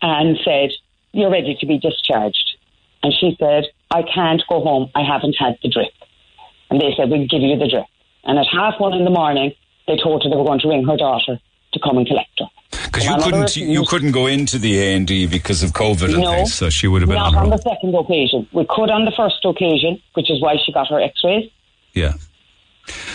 [0.01, 0.71] and said,
[1.13, 2.57] You're ready to be discharged.
[3.01, 4.91] And she said, I can't go home.
[4.93, 5.93] I haven't had the drip.
[6.69, 7.85] And they said, We'll give you the drip.
[8.25, 9.53] And at half one in the morning,
[9.87, 11.39] they told her they were going to ring her daughter
[11.73, 12.45] to come and collect her.
[12.85, 16.21] Because you couldn't, you, couldn't go into the A and D because of COVID and
[16.23, 16.31] No.
[16.31, 18.47] things, so she would have been Not on on the second occasion.
[18.51, 21.49] We could on the first occasion, which is why she got her x rays.
[21.93, 22.13] Yeah.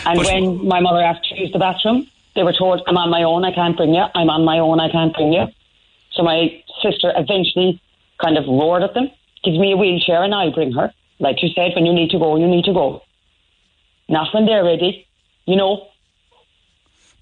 [0.06, 3.10] And But- when my mother asked to use the bathroom, they were told, I'm on
[3.10, 4.04] my own, I can't bring you.
[4.14, 5.46] I'm on my own, I can't bring you.
[6.12, 6.48] So my
[6.82, 7.80] sister eventually
[8.22, 9.10] kind of roared at them,
[9.44, 10.92] give me a wheelchair and I'll bring her.
[11.20, 13.02] Like you said, when you need to go, you need to go.
[14.08, 15.06] Not when they're ready,
[15.46, 15.88] you know.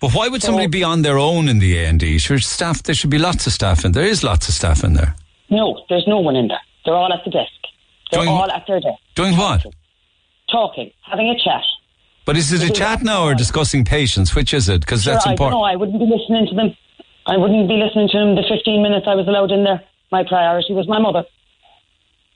[0.00, 2.18] But why would somebody be on their own in the A and E?
[2.18, 2.82] Sure, staff.
[2.82, 3.92] There should be lots of staff in.
[3.92, 5.16] There is lots of staff in there.
[5.48, 6.60] No, there's no one in there.
[6.84, 7.50] They're all at the desk.
[8.10, 9.64] They're Doing- all at their desk, Doing what?
[10.50, 11.64] talking, having a chat.
[12.26, 14.34] But is it a chat now or discussing patients?
[14.34, 14.80] Which is it?
[14.80, 15.60] Because Sure, that's important.
[15.60, 15.64] know.
[15.64, 16.76] I wouldn't be listening to them.
[17.24, 19.80] I wouldn't be listening to them the 15 minutes I was allowed in there.
[20.10, 21.24] My priority was my mother.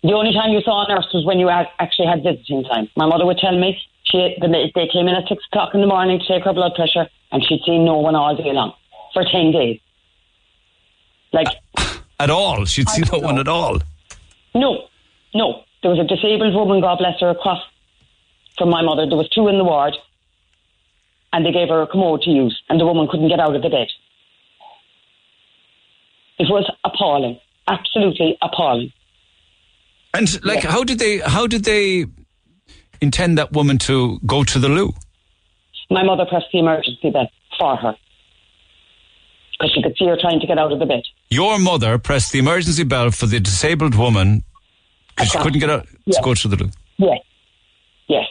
[0.02, 2.88] The only time you saw a nurse was when you actually had visiting time.
[2.96, 6.20] My mother would tell me she they came in at six o'clock in the morning
[6.20, 8.72] to take her blood pressure, and she'd seen no one all day long
[9.12, 9.80] for 10 days.
[11.32, 11.48] Like,
[12.20, 12.64] At all?
[12.64, 13.78] She'd see no one at all.
[14.54, 14.84] no,
[15.34, 15.62] no.
[15.82, 17.62] There was a disabled woman, God bless her, across
[18.60, 19.06] from my mother.
[19.08, 19.94] There was two in the ward,
[21.32, 23.62] and they gave her a commode to use, and the woman couldn't get out of
[23.62, 23.88] the bed.
[26.38, 28.92] It was appalling, absolutely appalling.
[30.14, 31.18] And like, how did they?
[31.18, 32.04] How did they
[33.00, 34.92] intend that woman to go to the loo?
[35.90, 37.28] My mother pressed the emergency bell
[37.58, 37.96] for her
[39.52, 41.02] because she could see her trying to get out of the bed.
[41.30, 44.42] Your mother pressed the emergency bell for the disabled woman
[45.10, 46.16] because she couldn't get out Yes.
[46.16, 46.70] to go to the loo.
[46.98, 47.18] Yes,
[48.08, 48.26] yes.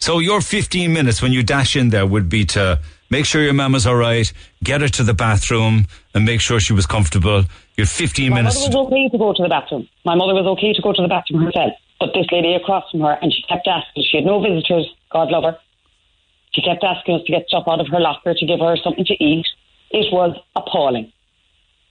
[0.00, 3.52] So your 15 minutes when you dash in there would be to make sure your
[3.52, 4.32] mama's all right,
[4.64, 7.44] get her to the bathroom, and make sure she was comfortable.
[7.76, 8.56] Your 15 My minutes.
[8.56, 9.88] My mother was okay to go to the bathroom.
[10.06, 11.72] My mother was okay to go to the bathroom herself.
[12.00, 15.28] But this lady across from her, and she kept asking, she had no visitors, God
[15.30, 15.58] love her.
[16.54, 19.04] She kept asking us to get stuff out of her locker to give her something
[19.04, 19.46] to eat.
[19.90, 21.12] It was appalling.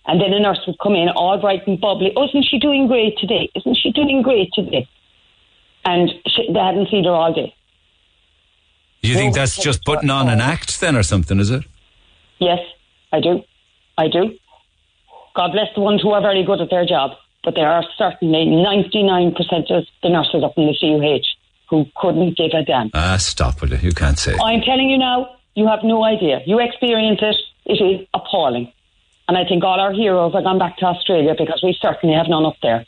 [0.07, 2.11] And then a nurse would come in, all bright and bubbly.
[2.17, 3.51] Oh, isn't she doing great today?
[3.53, 4.89] Isn't she doing great today?
[5.85, 7.53] And she, they hadn't seen her all day.
[9.01, 11.63] Do you think that's just putting on an act then or something, is it?
[12.39, 12.59] Yes,
[13.13, 13.43] I do.
[13.97, 14.37] I do.
[15.35, 17.11] God bless the ones who are very good at their job,
[17.43, 19.35] but there are certainly 99%
[19.71, 21.25] of the nurses up in the CUH
[21.69, 22.89] who couldn't give a damn.
[22.93, 23.83] Ah, stop with it.
[23.83, 24.33] You can't say.
[24.33, 24.39] it.
[24.43, 26.41] I'm telling you now, you have no idea.
[26.45, 27.35] You experience it,
[27.65, 28.71] it is appalling.
[29.27, 32.27] And I think all our heroes have gone back to Australia because we certainly have
[32.27, 32.85] none up there.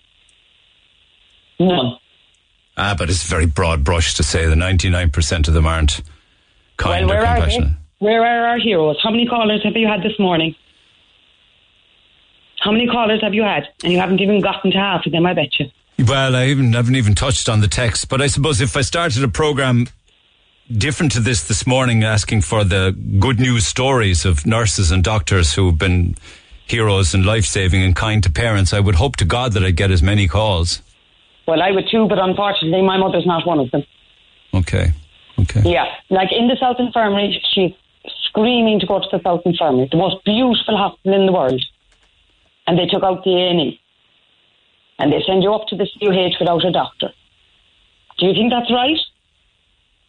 [1.60, 1.98] None.
[2.78, 6.02] Ah, but it's very broad brush to say that 99% of them aren't
[6.78, 7.70] kind well, or where are compassionate.
[7.70, 8.06] they?
[8.06, 8.98] Where are our heroes?
[9.04, 10.56] How many callers have you had this morning?
[12.60, 13.68] How many callers have you had?
[13.84, 15.68] And you haven't even gotten to half of them, I bet you.
[16.06, 19.24] Well, I even haven't even touched on the text, but I suppose if I started
[19.24, 19.88] a program
[20.72, 25.54] different to this this morning, asking for the good news stories of nurses and doctors
[25.54, 26.16] who've been
[26.72, 28.74] heroes and life saving and kind to parents.
[28.74, 30.82] I would hope to God that I'd get as many calls.
[31.48, 33.84] Well, I would too, but unfortunately, my mother's not one of them.
[34.54, 34.92] Okay.
[35.40, 35.62] Okay.
[35.66, 37.72] Yeah, like in the South Infirmary, she's
[38.26, 41.64] screaming to go to the South Infirmary, the most beautiful hospital in the world.
[42.68, 43.80] And they took out the A&E.
[45.00, 47.10] And they send you up to the CUH without a doctor.
[48.20, 49.00] Do you think that's right?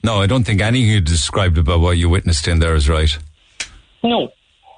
[0.04, 3.16] No, I don't think anything you described about what you witnessed in there is right.
[4.02, 4.32] No.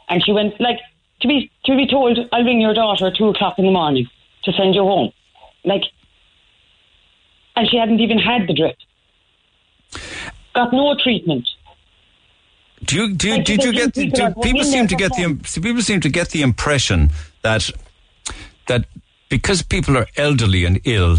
[0.08, 0.78] And she went, like,
[1.20, 4.06] to be to be told, I'll ring your daughter at two o'clock in the morning
[4.44, 5.12] to send you home.
[5.64, 5.82] Like,
[7.56, 8.76] and she hadn't even had the drip.
[10.54, 11.48] Got no treatment.
[12.84, 15.82] Do you do you, did you get people do people seem to get the people
[15.82, 17.10] seem to get the impression
[17.42, 17.70] that
[18.66, 18.84] that
[19.28, 21.18] because people are elderly and ill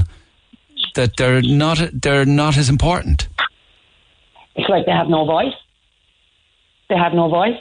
[0.96, 3.28] that they're not they're not as important.
[4.56, 5.54] It's like they have no voice.
[6.90, 7.58] They have no voice.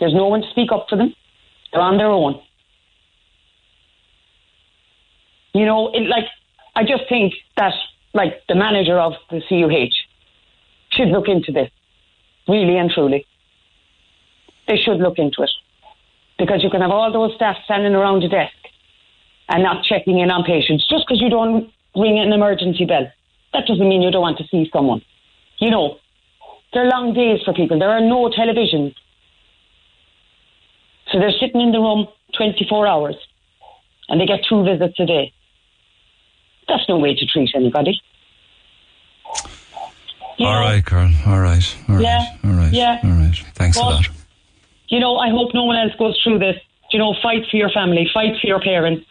[0.00, 1.14] There's no one to speak up for them.
[1.72, 2.40] They're on their own.
[5.52, 6.24] You know, it, like
[6.76, 7.74] I just think that
[8.14, 9.94] like the manager of the CUH
[10.90, 11.70] should look into this,
[12.48, 13.26] really and truly.
[14.66, 15.50] They should look into it
[16.38, 18.54] because you can have all those staff standing around a desk
[19.48, 23.06] and not checking in on patients just because you don't ring an emergency bell.
[23.52, 25.02] That doesn't mean you don't want to see someone.
[25.58, 25.98] You know,
[26.72, 27.78] they're long days for people.
[27.78, 28.94] There are no televisions.
[31.12, 33.16] So they're sitting in the room 24 hours
[34.08, 35.33] and they get two visits a day.
[36.68, 38.00] That's no way to treat anybody.
[40.38, 41.10] You all know, right, Carl.
[41.26, 41.76] All right.
[41.88, 42.02] All right.
[42.02, 42.72] Yeah, All right.
[42.72, 43.00] yeah.
[43.04, 43.36] All right.
[43.54, 44.08] Thanks But- a lot.
[44.88, 46.56] You know, I hope no one else goes through this.
[46.92, 49.04] You know, fight for your family, fight for your parents,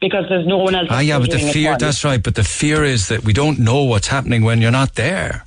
[0.00, 0.88] because there's no one else.
[0.90, 2.20] Ah, yeah, but the fear, that's right.
[2.22, 5.44] But the fear is that we don't know what's happening when you're not there.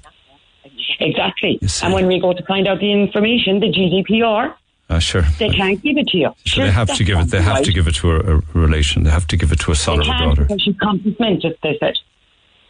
[1.00, 1.60] Exactly.
[1.84, 4.54] And when we go to find out the information, the GDPR,
[4.90, 5.24] Uh, sure.
[5.38, 6.34] they can't give it to you.
[6.46, 7.26] So they have to give it.
[7.30, 9.04] They have to give it to a, a relation.
[9.04, 10.48] They have to give it to a son They or a daughter.
[10.60, 11.98] she's compos mentis, they said.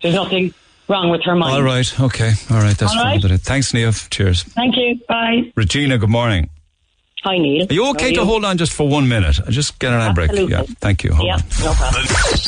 [0.01, 0.53] There's nothing
[0.87, 1.55] wrong with her mind.
[1.55, 1.99] All right.
[1.99, 2.31] Okay.
[2.49, 2.75] All right.
[2.77, 3.21] That's All right.
[3.21, 3.37] fine.
[3.37, 3.91] Thanks, Neil.
[3.91, 4.43] Cheers.
[4.43, 4.99] Thank you.
[5.07, 5.51] Bye.
[5.55, 5.97] Regina.
[5.97, 6.49] Good morning.
[7.27, 7.67] Hi, Neil.
[7.69, 9.37] Are you okay to hold on just for one minute?
[9.45, 10.31] I just get an ad break.
[10.31, 10.61] Yeah.
[10.79, 11.11] Thank you.
[11.11, 11.39] Hold on.
[11.59, 12.05] no problem.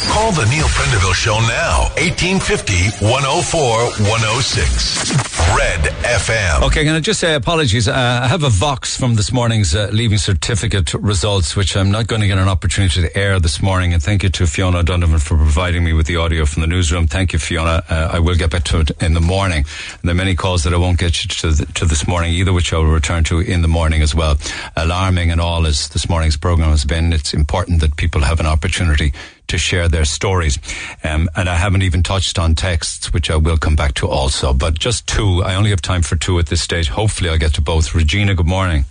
[0.08, 1.90] Call the Neil Prendeville Show now.
[2.00, 3.60] 1850 104
[4.08, 5.30] 106.
[5.58, 6.64] Red FM.
[6.68, 7.90] Okay, can I just say apologies?
[7.90, 12.08] Uh, I have a Vox from this morning's uh, leaving certificate results, which I'm not
[12.08, 13.94] going to get an opportunity to air this morning.
[13.94, 17.08] And thank you to Fiona Donovan for providing me with the audio from the newsroom.
[17.08, 17.84] Thank you, Fiona.
[17.90, 19.66] Uh, I will get back to it in the morning.
[19.92, 22.34] And there are many calls that I won't get you to, the, to this morning
[22.34, 24.38] either, which I will return to in the morning as well.
[24.76, 28.46] Alarming and all as this morning's program has been, it's important that people have an
[28.46, 29.14] opportunity
[29.48, 30.58] to share their stories.
[31.04, 34.54] Um, and I haven't even touched on texts, which I will come back to also.
[34.54, 35.44] But just two.
[35.44, 36.90] I only have time for two at this stage.
[36.90, 37.94] Hopefully, I'll get to both.
[37.94, 38.86] Regina, good morning.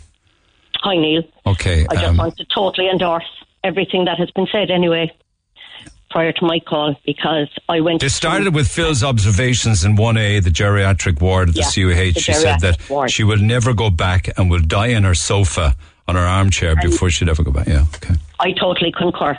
[0.83, 1.23] Hi, Neil.
[1.47, 1.87] Okay.
[1.89, 3.25] I just um, want to totally endorse
[3.65, 5.13] everything that has been said anyway
[6.11, 8.03] prior to my call because I went.
[8.03, 12.15] It started with Phil's observations in 1A, the geriatric ward of the Yeah, CUH.
[12.15, 13.11] the she said that ward.
[13.11, 15.77] she will never go back and will die in her sofa
[16.07, 17.67] on her armchair before she'd ever go back.
[17.67, 18.15] Yeah, okay.
[18.41, 19.37] I totally concur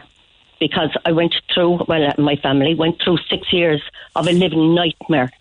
[0.60, 3.82] because I went through, well, my family went through six years
[4.16, 5.32] of a living nightmare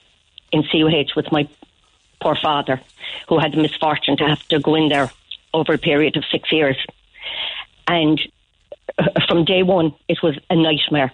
[0.52, 1.46] in CUH with my
[2.20, 2.80] poor father,
[3.28, 5.10] who had the misfortune to have to go in there
[5.52, 6.76] over a period of six years.
[7.86, 8.20] And
[8.98, 11.12] uh, from day one, it was a nightmare.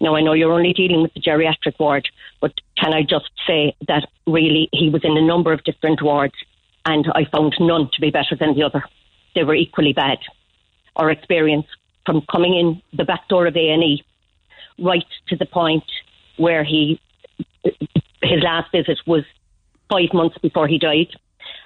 [0.00, 2.08] Now, I know you're only dealing with the geriatric ward,
[2.40, 6.34] but can I just say that really he was in a number of different wards
[6.84, 8.84] and I found none to be better than the other.
[9.34, 10.18] They were equally bad.
[10.94, 11.66] Our experience
[12.04, 14.04] from coming in the back door of A&E
[14.78, 15.84] right to the point
[16.36, 17.00] where he,
[18.22, 19.24] his last visit was
[19.90, 21.08] five months before he died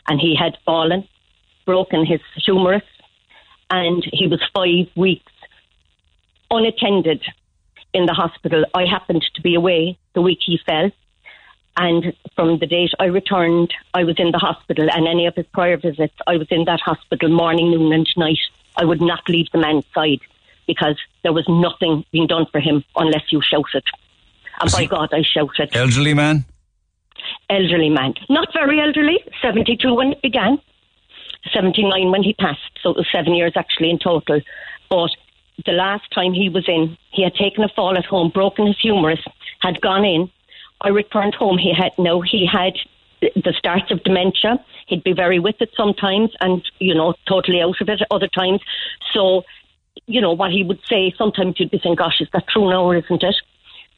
[0.08, 1.06] and he had fallen,
[1.66, 2.82] broken his humerus
[3.70, 5.32] and he was five weeks
[6.50, 7.22] unattended
[7.92, 8.64] in the hospital.
[8.74, 10.90] I happened to be away the week he fell.
[11.76, 14.88] And from the date I returned, I was in the hospital.
[14.90, 18.38] And any of his prior visits, I was in that hospital morning, noon, and night.
[18.76, 20.20] I would not leave the man's side
[20.66, 23.84] because there was nothing being done for him unless you shouted.
[24.60, 25.74] And by God, I shouted.
[25.74, 26.44] Elderly man?
[27.48, 28.14] Elderly man.
[28.28, 30.60] Not very elderly, 72 when it began,
[31.52, 32.78] 79 when he passed.
[32.82, 34.40] So it was seven years actually in total.
[34.88, 35.10] But
[35.66, 38.80] the last time he was in, he had taken a fall at home, broken his
[38.80, 39.20] humerus,
[39.60, 40.30] had gone in.
[40.80, 41.58] I returned home.
[41.58, 42.74] He had no, he had
[43.20, 44.64] the starts of dementia.
[44.86, 48.60] He'd be very with it sometimes, and you know, totally out of it other times.
[49.12, 49.44] So,
[50.06, 52.84] you know, what he would say sometimes you'd be saying, "Gosh, is that true now,
[52.84, 53.36] or isn't it?"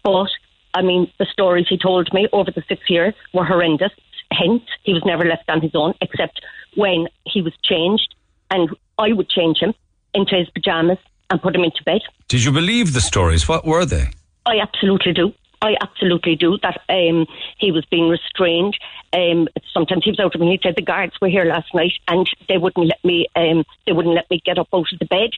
[0.03, 0.29] But
[0.75, 3.93] I mean, the stories he told me over the six years were horrendous.
[4.33, 6.41] hence he was never left on his own, except
[6.75, 8.15] when he was changed,
[8.51, 9.75] and I would change him
[10.15, 10.97] into his pajamas
[11.33, 12.03] and put him into bed.
[12.29, 13.49] Did you believe the stories?
[13.49, 14.11] What were they?
[14.45, 15.33] I absolutely do.
[15.63, 16.59] I absolutely do.
[16.63, 17.27] That um,
[17.59, 18.77] he was being restrained.
[19.13, 20.51] Um, sometimes he was out of me.
[20.51, 23.27] He said the guards were here last night and they wouldn't let me.
[23.35, 25.31] Um, they wouldn't let me get up out of the bed.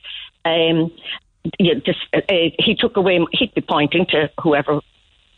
[0.43, 0.91] Um,
[1.59, 3.19] yeah, just, uh, uh, he took away.
[3.31, 4.81] He'd be pointing to whoever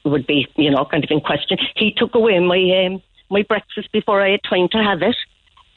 [0.06, 1.58] would be, you know, kind of in question.
[1.76, 5.16] He took away my um, my breakfast before I had time to have it.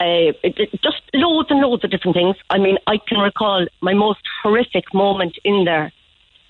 [0.01, 0.33] Uh,
[0.81, 2.35] just loads and loads of different things.
[2.49, 5.91] I mean, I can recall my most horrific moment in there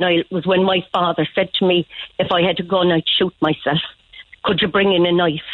[0.02, 1.88] Niall, was when my father said to me,
[2.20, 3.80] if I had a gun, I'd shoot myself.
[4.44, 5.52] Could you bring in a knife?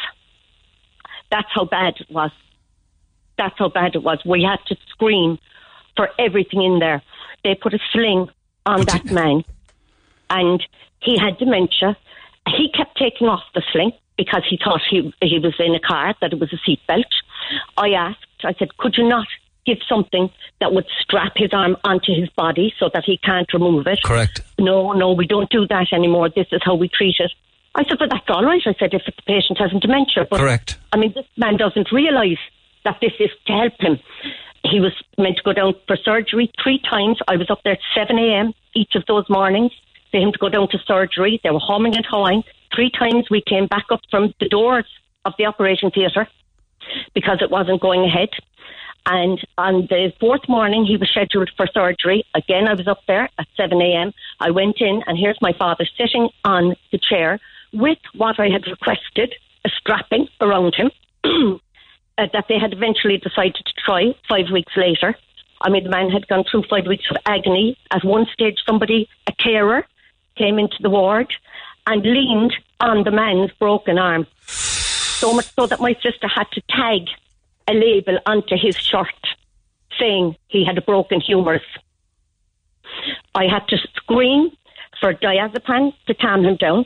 [1.30, 2.32] That's how bad it was.
[3.38, 4.19] That's how bad it was.
[4.26, 5.38] We had to scream
[5.95, 7.03] for everything in there.
[7.44, 8.30] They put a sling
[8.65, 9.44] on that man,
[10.30, 10.65] and
[11.02, 11.98] he had dementia.
[12.48, 16.15] He kept taking off the sling because he thought he he was in a car
[16.22, 17.03] that it was a seatbelt.
[17.78, 19.28] I asked, I said, could you not
[19.68, 23.86] give something that would strap his arm onto his body so that he can't remove
[23.86, 23.99] it.
[24.03, 24.40] Correct.
[24.57, 26.30] No, no, we don't do that anymore.
[26.30, 27.32] This is how we treat it.
[27.76, 28.61] I said, but that's all right.
[28.65, 30.26] I said, if the patient hasn't dementia.
[30.28, 30.80] But, Correct.
[30.94, 32.40] I mean, this man doesn't realise
[32.86, 33.99] that this is to help him.
[34.64, 37.19] He was meant to go down for surgery three times.
[37.28, 38.53] I was up there at 7 a.m.
[38.74, 39.72] each of those mornings
[40.10, 41.40] for him to go down to surgery.
[41.44, 42.44] They were humming and hawing.
[42.74, 44.86] Three times we came back up from the doors
[45.26, 46.28] of the operating theatre
[47.14, 48.30] because it wasn't going ahead.
[49.05, 52.26] And on the fourth morning, he was scheduled for surgery.
[52.35, 54.11] Again, I was up there at 7 a.m.
[54.41, 57.39] I went in, and here's my father sitting on the chair
[57.72, 59.34] with what I had requested,
[59.64, 60.91] a strapping around him,
[62.18, 65.15] uh, that they had eventually decided to try five weeks later.
[65.61, 67.77] I mean, the man had gone through five weeks of agony.
[67.91, 69.85] At one stage, somebody, a carer,
[70.35, 71.34] came into the ward
[71.88, 74.27] and leaned on the man's broken arm.
[75.19, 77.07] So much so that my sister had to tag
[77.68, 79.07] a label onto his shirt
[79.99, 81.64] saying he had a broken humerus.
[83.34, 84.52] I had to scream
[84.99, 86.85] for diazepam to calm him down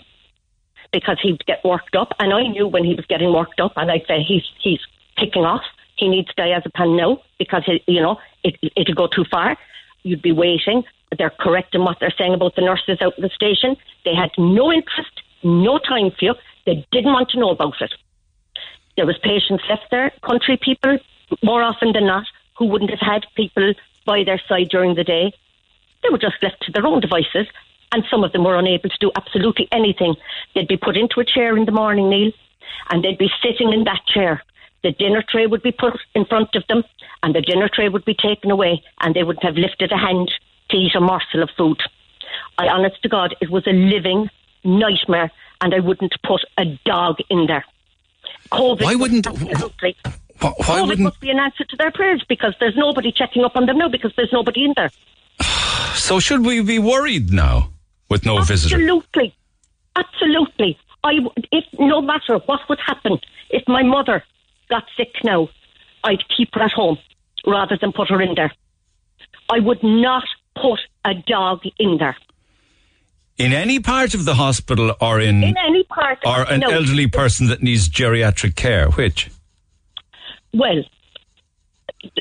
[0.93, 3.91] because he'd get worked up, and I knew when he was getting worked up, and
[3.91, 4.79] I'd say he's he's
[5.17, 5.63] kicking off.
[5.97, 9.57] He needs diazepam now because it, you know it it'll go too far.
[10.03, 10.83] You'd be waiting.
[11.17, 13.75] They're correct in what they're saying about the nurses out in the station.
[14.05, 16.35] They had no interest, no time for you.
[16.65, 17.93] They didn't want to know about it.
[18.97, 20.97] There was patients left there, country people,
[21.43, 22.25] more often than not,
[22.57, 23.73] who wouldn't have had people
[24.05, 25.33] by their side during the day.
[26.03, 27.47] They were just left to their own devices,
[27.91, 30.15] and some of them were unable to do absolutely anything.
[30.53, 32.31] They'd be put into a chair in the morning, Neil,
[32.89, 34.43] and they'd be sitting in that chair.
[34.83, 36.83] The dinner tray would be put in front of them,
[37.23, 40.31] and the dinner tray would be taken away, and they wouldn't have lifted a hand
[40.69, 41.81] to eat a morsel of food.
[42.57, 44.29] I honest to God, it was a living
[44.63, 47.65] nightmare, and I wouldn't put a dog in there.
[48.51, 48.83] COVID.
[48.83, 49.27] Why wouldn't?
[49.27, 49.95] Absolutely.
[50.39, 50.99] Why, why COVID wouldn't?
[51.01, 53.89] must be an answer to their prayers because there's nobody checking up on them now
[53.89, 54.91] because there's nobody in there.
[55.93, 57.71] So should we be worried now
[58.09, 58.77] with no visitor?
[58.77, 59.35] Absolutely,
[59.95, 60.79] absolutely.
[61.03, 61.19] I,
[61.51, 63.19] if no matter what would happen,
[63.49, 64.23] if my mother
[64.69, 65.49] got sick now,
[66.03, 66.97] I'd keep her at home
[67.45, 68.51] rather than put her in there.
[69.49, 70.23] I would not
[70.55, 72.15] put a dog in there.
[73.37, 76.69] In any part of the hospital, or in, In any part, or an no.
[76.69, 78.89] elderly person that needs geriatric care?
[78.91, 79.31] Which?
[80.53, 80.83] Well,
[82.03, 82.11] the,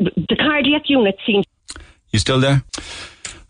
[0.00, 1.44] the, the cardiac unit seems
[2.10, 2.62] You still there?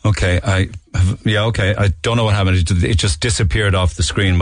[0.04, 1.74] Okay, I have, yeah, okay.
[1.78, 2.56] I don't know what happened.
[2.56, 4.40] It it just disappeared off the screen.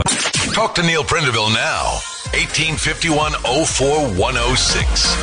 [0.53, 1.99] Talk to Neil Prendeville now.
[2.33, 5.15] 1851 04106.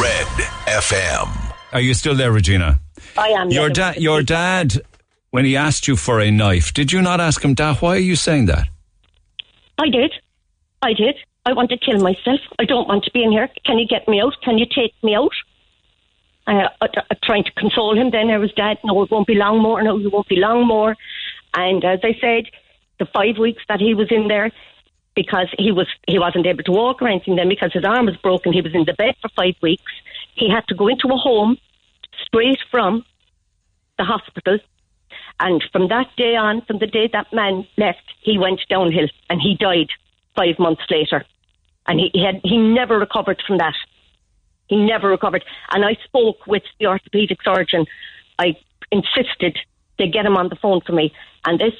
[0.00, 0.26] Red
[0.66, 1.52] FM.
[1.72, 2.80] Are you still there, Regina?
[3.16, 3.50] I am.
[3.50, 4.80] Your dad, your dad,
[5.36, 8.06] when he asked you for a knife, did you not ask him, Dad, why are
[8.10, 8.68] you saying that?
[9.76, 10.10] I did.
[10.80, 11.16] I did.
[11.44, 12.40] I want to kill myself.
[12.58, 13.50] I don't want to be in here.
[13.66, 14.32] Can you get me out?
[14.42, 15.36] Can you take me out?
[16.46, 18.12] Uh, I, I, trying to console him.
[18.12, 18.78] Then I was dad.
[18.82, 19.82] No, it won't be long more.
[19.82, 20.96] No, it won't be long more.
[21.52, 22.44] And as I said,
[22.98, 24.50] the five weeks that he was in there,
[25.14, 27.36] because he was he wasn't able to walk or anything.
[27.36, 29.92] Then because his arm was broken, he was in the bed for five weeks.
[30.34, 31.58] He had to go into a home
[32.24, 33.04] straight from
[33.98, 34.60] the hospital.
[35.38, 39.40] And from that day on, from the day that man left, he went downhill and
[39.40, 39.88] he died
[40.34, 41.24] five months later.
[41.86, 43.74] And he, he had he never recovered from that.
[44.68, 45.44] He never recovered.
[45.72, 47.86] And I spoke with the orthopedic surgeon.
[48.38, 48.56] I
[48.90, 49.58] insisted
[49.98, 51.12] they get him on the phone for me.
[51.44, 51.74] And this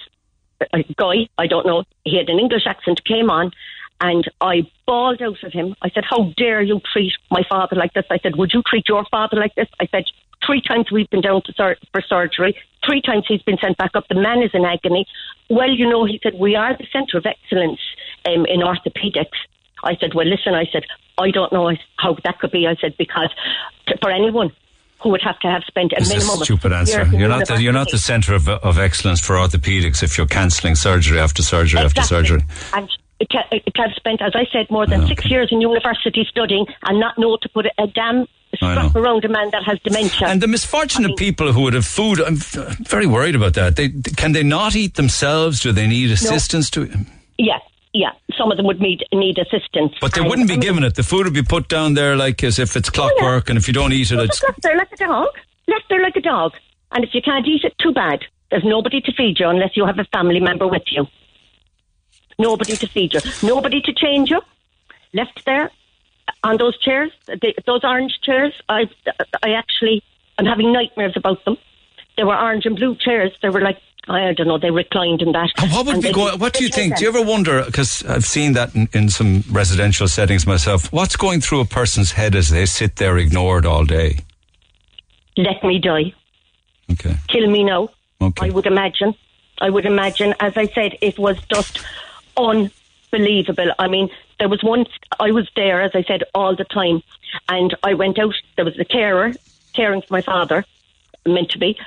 [0.60, 3.52] uh, guy, I don't know, he had an English accent, came on,
[4.00, 5.74] and I bawled out at him.
[5.82, 8.04] I said, How dare you treat my father like this?
[8.10, 9.68] I said, Would you treat your father like this?
[9.80, 10.04] I said,
[10.46, 12.56] Three times we've been down to sur- for surgery.
[12.86, 14.04] Three times he's been sent back up.
[14.08, 15.06] The man is in agony.
[15.50, 17.80] Well, you know, he said, We are the centre of excellence
[18.26, 19.36] um, in orthopaedics.
[19.84, 20.84] I said, well, listen, I said,
[21.18, 22.66] I don't know how that could be.
[22.66, 23.30] I said, because
[23.86, 24.50] t- for anyone
[25.02, 27.06] who would have to have spent a It's a minimum stupid of answer.
[27.12, 30.74] You're not the, you're not the centre of, of excellence for orthopedics if you're cancelling
[30.74, 32.42] surgery after surgery after surgery.
[32.72, 32.88] And
[33.20, 36.26] it ha- it have spent, as I said, more than ah, six years in university
[36.28, 40.28] studying and not know to put a, damn strap around a man that has dementia.
[40.28, 43.76] And the misfortunate people who would have food, I'm very worried about that.
[43.76, 45.60] They can they not eat themselves?
[45.60, 46.88] Do they need assistance to?
[47.38, 47.58] yeah,
[47.92, 48.10] yeah.
[48.38, 49.92] Some of them would need need assistance.
[50.00, 50.94] But they And- wouldn't be I mean, given it.
[50.94, 53.74] The food would be put down there like as if it's clockwork, and if you
[53.74, 55.28] don't eat it, it's left there like a dog.
[55.68, 56.52] Left there like a dog.
[56.92, 58.20] And if you can't eat it, too bad.
[58.50, 61.06] There's nobody to feed you unless you have a family member with you.
[62.38, 63.20] Nobody to feed you.
[63.42, 64.40] Nobody to change you.
[65.12, 65.70] Left there
[66.44, 68.52] on those chairs, they, those orange chairs.
[68.68, 68.88] I,
[69.42, 70.02] I actually,
[70.38, 71.56] I'm having nightmares about them.
[72.16, 73.32] They were orange and blue chairs.
[73.42, 75.50] They were like, I don't know, they reclined in that.
[75.58, 76.38] And what would be going?
[76.38, 76.96] What do you think?
[76.96, 77.64] Do you ever wonder?
[77.64, 80.92] Because I've seen that in, in some residential settings myself.
[80.92, 84.20] What's going through a person's head as they sit there ignored all day?
[85.36, 86.14] Let me die.
[86.92, 87.16] Okay.
[87.28, 87.88] kill me now.
[88.20, 88.46] Okay.
[88.46, 89.14] I would imagine.
[89.60, 90.34] I would imagine.
[90.38, 91.84] As I said, it was just
[92.36, 93.72] unbelievable.
[93.78, 97.02] I mean, there was once I was there, as I said, all the time,
[97.48, 98.34] and I went out.
[98.56, 99.32] There was a carer
[99.72, 100.64] caring for my father,
[101.26, 101.78] meant to be.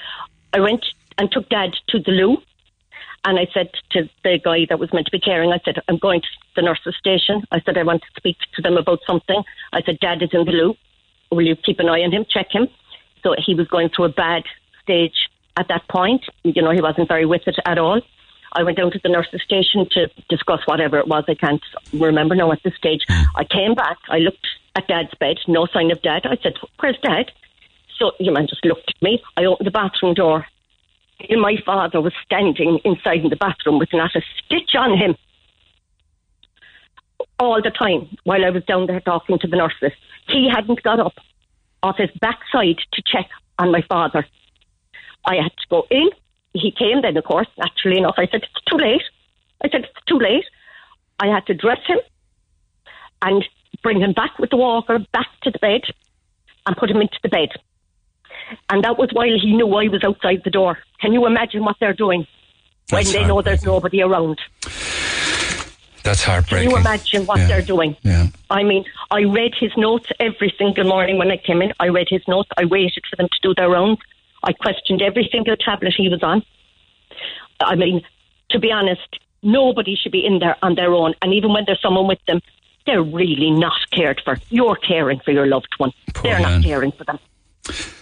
[0.53, 0.85] I went
[1.17, 2.37] and took Dad to the loo,
[3.25, 5.97] and I said to the guy that was meant to be caring, I said, I'm
[5.97, 7.43] going to the nurse's station.
[7.51, 9.43] I said, I want to speak to them about something.
[9.73, 10.75] I said, Dad is in the loo.
[11.31, 12.67] Will you keep an eye on him, check him?
[13.23, 14.43] So he was going through a bad
[14.81, 16.23] stage at that point.
[16.43, 18.01] You know, he wasn't very with it at all.
[18.53, 21.23] I went down to the nurse's station to discuss whatever it was.
[21.27, 21.61] I can't
[21.93, 23.03] remember now at this stage.
[23.09, 23.23] Hmm.
[23.35, 23.97] I came back.
[24.09, 25.37] I looked at Dad's bed.
[25.47, 26.25] No sign of Dad.
[26.25, 27.31] I said, "Where's Dad?"
[27.97, 29.21] So your man just looked at me.
[29.37, 30.45] I opened the bathroom door.
[31.29, 35.17] And my father was standing inside in the bathroom with not a stitch on him
[37.39, 39.91] all the time while I was down there talking to the nurses.
[40.27, 41.15] He hadn't got up
[41.83, 44.25] off his backside to check on my father.
[45.25, 46.09] I had to go in.
[46.53, 48.15] He came then, of course, naturally enough.
[48.17, 49.03] I said, It's too late.
[49.63, 50.45] I said, It's too late.
[51.19, 51.99] I had to dress him
[53.21, 53.43] and
[53.83, 55.81] bring him back with the walker back to the bed
[56.65, 57.49] and put him into the bed.
[58.69, 60.79] And that was while he knew I was outside the door.
[61.01, 62.25] Can you imagine what they're doing
[62.89, 64.39] when That's they know there's nobody around?
[66.03, 66.69] That's heartbreaking.
[66.69, 67.47] Can you imagine what Yeah.
[67.47, 67.95] they're doing?
[68.01, 68.27] Yeah.
[68.49, 71.73] I mean, I read his notes every single morning when I came in.
[71.79, 72.49] I read his notes.
[72.57, 73.99] I waited for them to do their rounds.
[74.43, 76.43] I questioned every single tablet he was on.
[77.59, 78.01] I mean,
[78.51, 81.13] to be honest, nobody should be in there on their own.
[81.21, 82.41] And even when there's someone with them,
[82.85, 84.37] they're really not cared for.
[84.49, 85.91] You're caring for your loved one.
[86.23, 86.61] they're man.
[86.61, 87.19] not caring for them.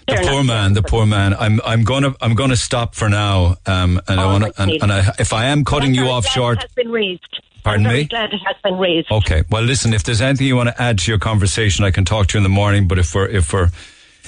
[0.07, 1.33] The poor man, the poor man.
[1.33, 3.57] I'm I'm gonna I'm gonna stop for now.
[3.65, 6.71] Um, and I want and, and I, if I am cutting you off short, has
[6.71, 7.41] been raised.
[7.63, 8.03] Pardon I'm me?
[8.05, 9.11] glad it has been raised.
[9.11, 9.43] okay.
[9.49, 9.93] Well, listen.
[9.93, 12.39] If there's anything you want to add to your conversation, I can talk to you
[12.39, 12.87] in the morning.
[12.87, 13.69] But if we're if we're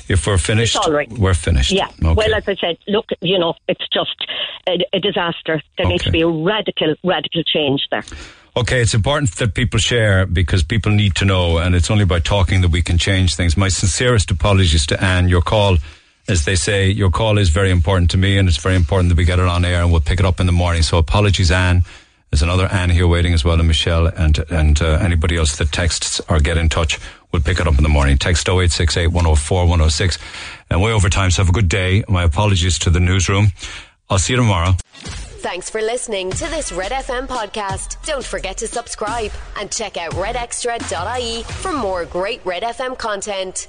[0.10, 1.10] if we're finished, all right.
[1.12, 1.72] we're finished.
[1.72, 1.88] Yeah.
[1.88, 2.14] Okay.
[2.14, 4.26] Well, as I said, look, you know, it's just
[4.68, 5.62] a, a disaster.
[5.78, 8.04] There needs to be a radical, radical change there.
[8.58, 12.20] Okay, it's important that people share because people need to know, and it's only by
[12.20, 13.56] talking that we can change things.
[13.56, 15.30] My sincerest apologies to Anne.
[15.30, 15.78] Your call,
[16.28, 19.18] as they say, your call is very important to me, and it's very important that
[19.18, 20.82] we get it on air, and we'll pick it up in the morning.
[20.82, 21.84] So apologies, Anne.
[22.32, 25.72] There's another Anne here waiting as well, and Michelle, and and uh, anybody else that
[25.72, 27.00] texts or get in touch,
[27.32, 28.18] we'll pick it up in the morning.
[28.18, 30.18] Text 0868 104 106.
[30.70, 32.04] And way over time, so have a good day.
[32.08, 33.48] My apologies to the newsroom.
[34.10, 34.74] I'll see you tomorrow.
[35.42, 38.04] Thanks for listening to this Red FM podcast.
[38.06, 43.68] Don't forget to subscribe and check out redextra.ie for more great Red FM content.